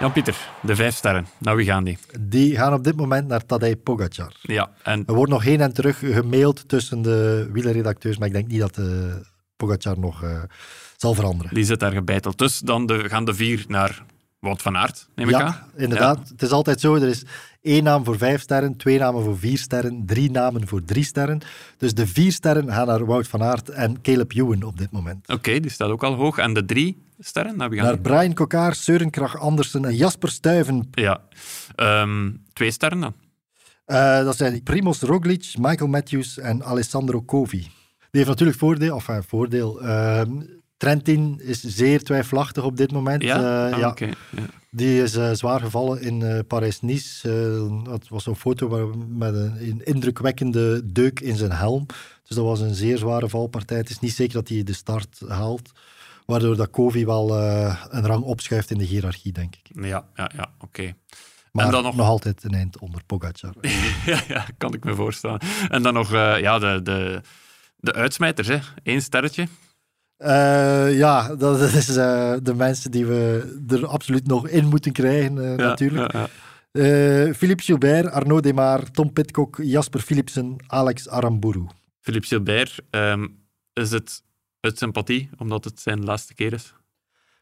Jan-Pieter, 0.00 0.36
de 0.62 0.76
vijf 0.76 0.94
sterren. 0.94 1.26
Nou, 1.38 1.56
wie 1.56 1.66
gaan 1.66 1.84
die? 1.84 1.98
Die 2.20 2.56
gaan 2.56 2.72
op 2.72 2.84
dit 2.84 2.96
moment 2.96 3.28
naar 3.28 3.46
Tadej 3.46 3.76
Pogacar. 3.76 4.32
Ja, 4.42 4.70
en... 4.82 5.04
Er 5.06 5.14
wordt 5.14 5.32
nog 5.32 5.42
heen 5.42 5.60
en 5.60 5.72
terug 5.72 5.98
gemaild 5.98 6.68
tussen 6.68 7.02
de 7.02 7.48
wielerredacteurs, 7.52 8.18
maar 8.18 8.26
ik 8.26 8.34
denk 8.34 8.46
niet 8.48 8.60
dat 8.60 8.76
eh, 8.76 8.84
Pogacar 9.56 9.98
nog 9.98 10.22
uh, 10.22 10.42
zal 10.96 11.14
veranderen. 11.14 11.54
Die 11.54 11.64
zit 11.64 11.80
daar 11.80 11.92
gebeiteld. 11.92 12.38
Dus 12.38 12.58
dan 12.58 12.86
de, 12.86 13.08
gaan 13.08 13.24
de 13.24 13.34
vier 13.34 13.64
naar 13.68 14.02
Wout 14.38 14.62
van 14.62 14.76
Aert, 14.76 15.08
neem 15.14 15.28
ik 15.28 15.34
ja, 15.34 15.42
aan. 15.42 15.56
inderdaad. 15.76 16.18
Ja. 16.24 16.32
Het 16.32 16.42
is 16.42 16.50
altijd 16.50 16.80
zo, 16.80 16.94
er 16.94 17.08
is 17.08 17.24
één 17.60 17.82
naam 17.82 18.04
voor 18.04 18.18
vijf 18.18 18.40
sterren, 18.40 18.76
twee 18.76 18.98
namen 18.98 19.24
voor 19.24 19.38
vier 19.38 19.58
sterren, 19.58 20.02
drie 20.06 20.30
namen 20.30 20.68
voor 20.68 20.84
drie 20.84 21.04
sterren. 21.04 21.40
Dus 21.76 21.94
de 21.94 22.06
vier 22.06 22.32
sterren 22.32 22.72
gaan 22.72 22.86
naar 22.86 23.06
Wout 23.06 23.28
van 23.28 23.42
Aert 23.42 23.68
en 23.68 24.00
Caleb 24.00 24.32
Ewan 24.32 24.62
op 24.62 24.78
dit 24.78 24.90
moment. 24.90 25.22
Oké, 25.22 25.32
okay, 25.32 25.60
die 25.60 25.70
staat 25.70 25.90
ook 25.90 26.02
al 26.02 26.14
hoog. 26.14 26.38
En 26.38 26.54
de 26.54 26.64
drie 26.64 27.02
sterren? 27.18 27.56
Nou, 27.56 27.74
naar 27.74 27.92
die... 27.92 28.00
Brian 28.00 28.34
Kokaar, 28.34 28.74
Søren 28.74 29.10
Krach 29.10 29.38
Andersen 29.38 29.84
en 29.84 29.96
Jasper 29.96 30.30
Stuyven. 30.30 30.88
Ja. 30.90 31.20
Um, 31.76 32.42
twee 32.52 32.70
sterren 32.70 33.00
dan? 33.00 33.14
Uh, 33.86 34.24
dat 34.24 34.36
zijn 34.36 34.62
Primoz 34.62 35.02
Roglic, 35.02 35.54
Michael 35.58 35.90
Matthews 35.90 36.38
en 36.38 36.64
Alessandro 36.64 37.22
Covi. 37.22 37.58
Die 37.58 37.70
heeft 38.10 38.28
natuurlijk 38.28 38.58
voordeel, 38.58 38.94
of 38.94 39.08
enfin, 39.08 39.22
voordeel. 39.28 39.82
Uh, 39.82 40.22
Trentin 40.78 41.40
is 41.42 41.62
zeer 41.62 42.02
twijfelachtig 42.02 42.64
op 42.64 42.76
dit 42.76 42.92
moment. 42.92 43.22
Ja? 43.22 43.66
Uh, 43.66 43.72
ah, 43.72 43.78
ja. 43.78 43.88
Okay. 43.88 44.08
ja. 44.08 44.42
Die 44.70 45.02
is 45.02 45.16
uh, 45.16 45.30
zwaar 45.32 45.60
gevallen 45.60 46.00
in 46.00 46.20
uh, 46.20 46.38
Parijs-Nice. 46.46 47.28
dat 47.84 48.08
was 48.08 48.26
een 48.26 48.36
foto 48.36 48.68
waar, 48.68 48.98
met 49.08 49.34
een, 49.34 49.56
een, 49.60 49.80
indrukwekkende 49.84 50.92
deuk 50.92 51.20
in 51.20 51.36
zijn 51.36 51.52
helm. 51.52 51.86
Dus 52.26 52.36
dat 52.36 52.44
was 52.44 52.60
een 52.60 52.74
zeer 52.74 52.98
zware 52.98 53.28
valpartij. 53.28 53.76
Het 53.76 53.90
is 53.90 53.98
niet 53.98 54.12
zeker 54.12 54.34
dat 54.34 54.48
hij 54.48 54.62
de 54.62 54.72
start 54.72 55.20
haalt. 55.28 55.70
Waardoor 56.26 56.56
dat 56.56 56.70
Kovi 56.70 57.06
wel 57.06 57.38
een 57.90 58.06
rang 58.06 58.22
opschuift 58.22 58.70
in 58.70 58.78
de 58.78 58.84
hiërarchie, 58.84 59.32
denk 59.32 59.54
ik. 59.54 59.84
Ja, 59.84 60.04
ja, 60.14 60.30
ja 60.36 60.50
oké. 60.58 60.80
Okay. 60.80 60.94
Maar 61.52 61.64
en 61.64 61.70
dan 61.70 61.82
nog... 61.82 61.96
nog 61.96 62.06
altijd 62.06 62.44
een 62.44 62.54
eind 62.54 62.78
onder 62.78 63.02
Pogacar. 63.06 63.54
ja, 64.06 64.20
ja, 64.28 64.46
kan 64.58 64.74
ik 64.74 64.84
me 64.84 64.94
voorstellen. 64.94 65.40
En 65.68 65.82
dan 65.82 65.94
nog 65.94 66.12
ja, 66.12 66.58
de, 66.58 66.80
de, 66.82 67.20
de 67.76 67.92
uitsmijters, 67.92 68.48
hè. 68.48 68.58
Eén 68.82 69.02
sterretje. 69.02 69.48
Uh, 70.18 70.98
ja, 70.98 71.34
dat 71.34 71.60
is 71.74 71.88
uh, 71.88 72.34
de 72.42 72.54
mensen 72.54 72.90
die 72.90 73.06
we 73.06 73.56
er 73.68 73.86
absoluut 73.86 74.26
nog 74.26 74.48
in 74.48 74.66
moeten 74.68 74.92
krijgen, 74.92 75.36
uh, 75.36 75.56
ja, 75.56 75.66
natuurlijk. 75.66 76.12
Ja, 76.12 76.28
ja. 76.72 77.34
Philippe 77.34 77.62
Gilbert, 77.62 78.10
Arnaud 78.10 78.42
Demar, 78.42 78.90
Tom 78.90 79.12
Pitcock, 79.12 79.58
Jasper 79.62 80.00
Philipsen, 80.00 80.56
Alex 80.66 81.08
Aramburu. 81.08 81.66
Philippe 82.00 82.26
Gilbert, 82.26 82.80
um, 82.90 83.38
is 83.72 83.90
het 83.90 84.22
uit 84.60 84.78
sympathie, 84.78 85.30
omdat 85.36 85.64
het 85.64 85.80
zijn 85.80 86.04
laatste 86.04 86.34
keer 86.34 86.52
is? 86.52 86.74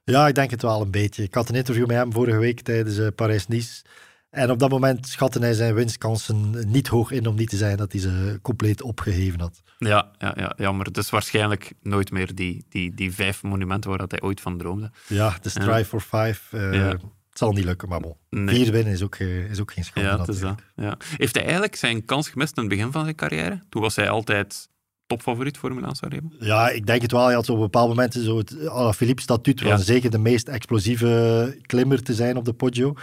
Ja, 0.05 0.29
ik 0.29 0.35
denk 0.35 0.51
het 0.51 0.63
wel 0.63 0.81
een 0.81 0.91
beetje. 0.91 1.23
Ik 1.23 1.35
had 1.35 1.49
een 1.49 1.55
interview 1.55 1.87
met 1.87 1.97
hem 1.97 2.13
vorige 2.13 2.39
week 2.39 2.61
tijdens 2.61 3.01
Parijs-Nice. 3.15 3.83
En 4.31 4.51
op 4.51 4.59
dat 4.59 4.71
moment 4.71 5.07
schatte 5.07 5.39
hij 5.39 5.53
zijn 5.53 5.75
winstkansen 5.75 6.55
niet 6.67 6.89
hoog 6.89 7.11
in 7.11 7.27
om 7.27 7.35
niet 7.37 7.49
te 7.49 7.57
zeggen 7.57 7.79
dat 7.79 7.93
hij 7.93 8.01
ze 8.01 8.39
compleet 8.43 8.83
opgeheven 8.83 9.41
had. 9.41 9.63
Ja, 9.79 10.11
ja, 10.19 10.33
ja 10.37 10.53
jammer. 10.57 10.93
Dus 10.93 11.11
waarschijnlijk 11.11 11.73
nooit 11.83 12.11
meer 12.11 12.35
die, 12.35 12.65
die, 12.69 12.95
die 12.95 13.15
vijf 13.15 13.43
monumenten 13.43 13.91
waar 13.91 13.99
dat 13.99 14.11
hij 14.11 14.23
ooit 14.23 14.41
van 14.41 14.59
droomde. 14.59 14.91
Ja, 15.07 15.37
de 15.43 15.49
strive 15.49 15.85
for 15.85 16.01
five. 16.01 16.57
Uh, 16.57 16.75
ja. 16.75 16.89
Het 16.89 17.45
zal 17.45 17.53
niet 17.53 17.65
lukken, 17.65 17.89
maar 17.89 18.01
bon. 18.01 18.17
Nee. 18.31 18.55
Vier 18.55 18.73
winnen 18.73 18.93
is 18.93 19.03
ook, 19.03 19.17
is 19.17 19.61
ook 19.61 19.73
geen 19.73 19.85
schande. 19.85 20.09
Ja, 20.09 20.19
het 20.19 20.29
is 20.29 20.41
dat. 20.41 20.61
Ja. 20.77 20.97
Heeft 21.17 21.35
hij 21.35 21.45
eigenlijk 21.45 21.77
zijn 21.77 22.05
kans 22.05 22.29
gemist 22.29 22.57
in 22.57 22.63
het 22.63 22.73
begin 22.73 22.93
van 22.93 23.03
zijn 23.03 23.15
carrière? 23.15 23.63
Toen 23.69 23.83
was 23.83 23.97
hij 23.97 24.11
altijd 24.11 24.69
topfavoriet 25.07 25.59
voor 25.59 25.75
Milan 25.75 25.97
Sanremo? 25.97 26.29
Ja, 26.39 26.69
ik 26.69 26.87
denk 26.87 27.03
het 27.03 27.13
wel. 27.13 27.25
Hij 27.25 27.35
had 27.35 27.49
op 27.49 27.59
bepaalde 27.59 27.95
momenten 27.95 28.25
zo 28.25 28.39
het 28.39 28.57
Philippe 28.97 29.23
statuut 29.23 29.61
ja. 29.61 29.77
zeker 29.77 30.11
de 30.11 30.19
meest 30.19 30.49
explosieve 30.49 31.59
klimmer 31.63 32.03
te 32.03 32.15
zijn 32.15 32.37
op 32.37 32.45
de 32.45 32.53
Poggio 32.53 32.95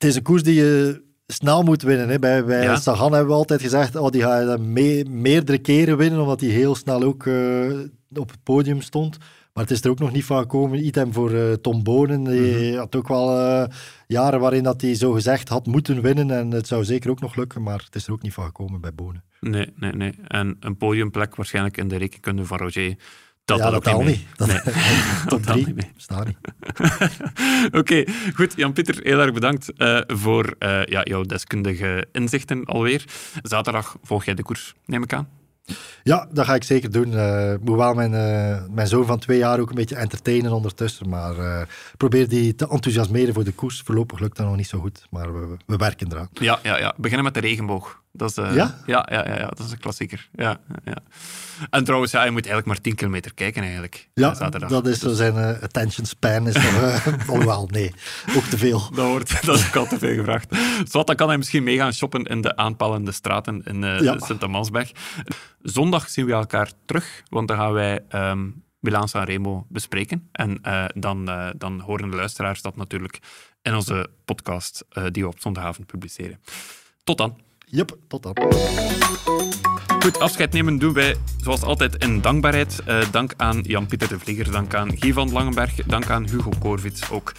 het 0.00 0.08
is 0.08 0.16
een 0.16 0.22
koers 0.22 0.42
die 0.42 0.54
je 0.54 1.02
snel 1.26 1.62
moet 1.62 1.82
winnen. 1.82 2.08
Hè. 2.08 2.18
Bij, 2.18 2.44
bij 2.44 2.62
ja. 2.62 2.76
Sagan 2.76 3.12
hebben 3.12 3.30
we 3.30 3.38
altijd 3.38 3.60
gezegd, 3.60 3.96
oh, 3.96 4.10
die 4.10 4.22
gaat 4.22 4.60
me 4.60 5.04
meerdere 5.08 5.58
keren 5.58 5.96
winnen, 5.96 6.20
omdat 6.20 6.40
hij 6.40 6.50
heel 6.50 6.74
snel 6.74 7.02
ook 7.02 7.24
uh, 7.24 7.78
op 8.14 8.30
het 8.30 8.42
podium 8.42 8.80
stond. 8.80 9.18
Maar 9.52 9.62
het 9.62 9.72
is 9.72 9.84
er 9.84 9.90
ook 9.90 9.98
nog 9.98 10.12
niet 10.12 10.24
van 10.24 10.38
gekomen. 10.38 10.86
Item 10.86 11.12
voor 11.12 11.30
uh, 11.30 11.52
Tom 11.52 11.82
Bonen. 11.82 12.24
Die 12.24 12.40
mm 12.40 12.68
-hmm. 12.68 12.76
had 12.78 12.96
ook 12.96 13.08
wel 13.08 13.38
uh, 13.38 13.64
jaren 14.06 14.40
waarin 14.40 14.62
dat 14.62 14.80
hij 14.80 14.94
zo 14.94 15.12
gezegd 15.12 15.48
had 15.48 15.66
moeten 15.66 16.02
winnen. 16.02 16.30
En 16.30 16.50
het 16.50 16.66
zou 16.66 16.84
zeker 16.84 17.10
ook 17.10 17.20
nog 17.20 17.36
lukken, 17.36 17.62
maar 17.62 17.82
het 17.84 17.94
is 17.94 18.06
er 18.06 18.12
ook 18.12 18.22
niet 18.22 18.32
van 18.32 18.44
gekomen 18.44 18.80
bij 18.80 18.94
Bonen. 18.94 19.24
Nee, 19.40 19.72
nee, 19.76 19.92
nee. 19.92 20.14
En 20.26 20.56
een 20.60 20.76
podiumplek 20.76 21.36
waarschijnlijk 21.36 21.76
in 21.76 21.88
de 21.88 21.96
rekenkunde 21.96 22.44
van 22.44 22.58
Roger 22.58 22.96
dat 23.50 23.58
ja, 23.58 23.70
dat, 23.70 23.84
dat 23.84 23.94
al 23.94 24.02
niet. 24.02 24.20
Dat, 24.36 24.48
nee. 24.48 24.60
top 25.26 25.42
drie. 25.42 25.74
Staat 25.96 26.26
niet. 26.26 26.36
Oké, 27.66 27.78
okay, 27.78 28.08
goed. 28.34 28.52
Jan-Pieter, 28.56 29.00
heel 29.02 29.20
erg 29.20 29.32
bedankt 29.32 29.72
uh, 29.76 30.00
voor 30.06 30.54
uh, 30.58 30.84
ja, 30.84 31.00
jouw 31.02 31.22
deskundige 31.22 32.06
inzichten 32.12 32.64
alweer. 32.64 33.04
Zaterdag 33.42 33.96
volg 34.02 34.24
jij 34.24 34.34
de 34.34 34.42
koers, 34.42 34.74
neem 34.84 35.02
ik 35.02 35.12
aan. 35.12 35.28
Ja, 36.02 36.28
dat 36.32 36.46
ga 36.46 36.54
ik 36.54 36.64
zeker 36.64 36.90
doen. 36.90 37.12
Uh, 37.12 37.54
moet 37.60 37.76
wel 37.76 37.94
mijn, 37.94 38.12
uh, 38.12 38.74
mijn 38.74 38.86
zoon 38.86 39.06
van 39.06 39.18
twee 39.18 39.38
jaar 39.38 39.60
ook 39.60 39.68
een 39.68 39.74
beetje 39.74 39.96
entertainen 39.96 40.52
ondertussen. 40.52 41.08
Maar 41.08 41.36
uh, 41.36 41.60
probeer 41.96 42.28
die 42.28 42.54
te 42.54 42.68
enthousiasmeren 42.68 43.34
voor 43.34 43.44
de 43.44 43.52
koers. 43.52 43.80
Voorlopig 43.84 44.18
lukt 44.18 44.36
dat 44.36 44.46
nog 44.46 44.56
niet 44.56 44.66
zo 44.66 44.78
goed, 44.78 45.06
maar 45.10 45.34
we, 45.34 45.56
we 45.66 45.76
werken 45.76 46.12
eraan. 46.12 46.28
Ja, 46.32 46.58
ja, 46.62 46.78
ja. 46.78 46.94
beginnen 46.96 47.24
met 47.24 47.34
de 47.34 47.40
regenboog. 47.40 48.02
Dat 48.12 48.30
is, 48.30 48.34
ja? 48.34 48.52
Ja, 48.52 48.74
ja? 48.86 49.06
Ja, 49.08 49.24
ja, 49.26 49.46
dat 49.46 49.58
is 49.58 49.70
een 49.70 49.78
klassieker. 49.78 50.28
Ja, 50.32 50.60
ja. 50.84 50.96
En 51.70 51.84
trouwens, 51.84 52.12
ja, 52.12 52.24
je 52.24 52.30
moet 52.30 52.46
eigenlijk 52.46 52.66
maar 52.66 52.80
10 52.80 52.94
kilometer 52.94 53.34
kijken 53.34 53.62
eigenlijk. 53.62 54.08
Ja, 54.14 54.34
zaterdag. 54.34 54.70
dat 54.70 54.86
is 54.86 54.98
dus... 54.98 55.16
zijn 55.16 55.34
attention 55.62 56.06
span. 56.06 56.46
Is 56.46 56.54
nog, 56.54 57.06
alhoewel, 57.28 57.66
nee, 57.66 57.94
ook 58.36 58.44
te 58.44 58.58
veel. 58.58 58.90
Dat, 58.94 59.06
wordt, 59.06 59.46
dat 59.46 59.56
is 59.56 59.66
ook 59.66 59.76
al 59.76 59.86
te 59.86 59.98
veel 59.98 60.14
gevraagd. 60.14 60.56
Zo, 60.90 61.04
dan 61.04 61.16
kan 61.16 61.28
hij 61.28 61.36
misschien 61.36 61.62
mee 61.62 61.76
gaan 61.76 61.92
shoppen 61.92 62.24
in 62.24 62.40
de 62.40 62.56
aanpalende 62.56 63.12
straten 63.12 63.62
in 63.62 63.82
ja. 63.82 64.18
Sint-Amansberg. 64.18 64.92
Zondag 65.62 66.08
zien 66.08 66.26
we 66.26 66.32
elkaar 66.32 66.72
terug, 66.86 67.22
want 67.28 67.48
dan 67.48 67.56
gaan 67.56 67.72
wij 67.72 68.00
um, 68.14 68.62
Milaan 68.80 69.08
Sanremo 69.08 69.66
bespreken. 69.68 70.28
En 70.32 70.58
uh, 70.66 70.84
dan, 70.94 71.28
uh, 71.28 71.48
dan 71.56 71.80
horen 71.80 72.10
de 72.10 72.16
luisteraars 72.16 72.62
dat 72.62 72.76
natuurlijk 72.76 73.18
in 73.62 73.74
onze 73.74 74.10
podcast 74.24 74.84
uh, 74.92 75.04
die 75.10 75.22
we 75.22 75.28
op 75.28 75.40
zondagavond 75.40 75.86
publiceren. 75.86 76.40
Tot 77.04 77.18
dan. 77.18 77.49
Yep, 77.70 77.96
tot 78.08 78.22
dan. 78.22 78.36
Goed, 80.00 80.18
afscheid 80.18 80.52
nemen 80.52 80.78
doen 80.78 80.92
wij 80.92 81.16
zoals 81.42 81.62
altijd 81.62 81.96
in 81.96 82.20
dankbaarheid. 82.20 82.82
dank 83.10 83.34
aan 83.36 83.60
Jan-Pieter 83.62 84.08
de 84.08 84.18
Vlieger, 84.18 84.50
dank 84.52 84.74
aan 84.74 84.98
Guy 84.98 85.12
van 85.12 85.32
Langenberg, 85.32 85.74
dank 85.86 86.10
aan 86.10 86.28
Hugo 86.28 86.50
Korvits 86.58 87.10
ook. 87.10 87.32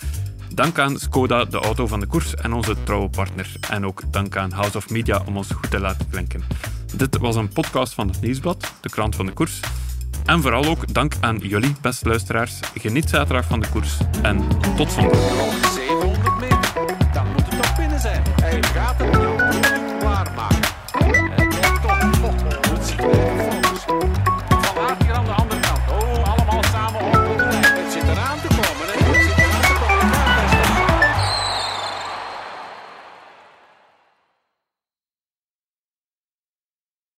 Dank 0.53 0.79
aan 0.79 0.99
Skoda, 0.99 1.45
de 1.45 1.57
auto 1.57 1.87
van 1.87 1.99
de 1.99 2.05
koers 2.05 2.35
en 2.35 2.53
onze 2.53 2.75
trouwe 2.83 3.09
partner. 3.09 3.51
En 3.69 3.85
ook 3.85 4.01
dank 4.11 4.37
aan 4.37 4.51
House 4.51 4.77
of 4.77 4.89
Media 4.89 5.21
om 5.25 5.37
ons 5.37 5.47
goed 5.51 5.71
te 5.71 5.79
laten 5.79 6.09
klinken. 6.09 6.43
Dit 6.95 7.17
was 7.17 7.35
een 7.35 7.49
podcast 7.49 7.93
van 7.93 8.07
het 8.07 8.21
Nieuwsblad, 8.21 8.73
de 8.81 8.89
krant 8.89 9.15
van 9.15 9.25
de 9.25 9.31
koers. 9.31 9.59
En 10.25 10.41
vooral 10.41 10.65
ook 10.65 10.93
dank 10.93 11.13
aan 11.19 11.37
jullie, 11.37 11.75
beste 11.81 12.07
luisteraars. 12.07 12.59
Geniet 12.75 13.09
zaterdag 13.09 13.45
van 13.45 13.59
de 13.59 13.69
koers 13.69 13.97
en 14.21 14.47
tot 14.75 14.91
zondag. 14.91 16.30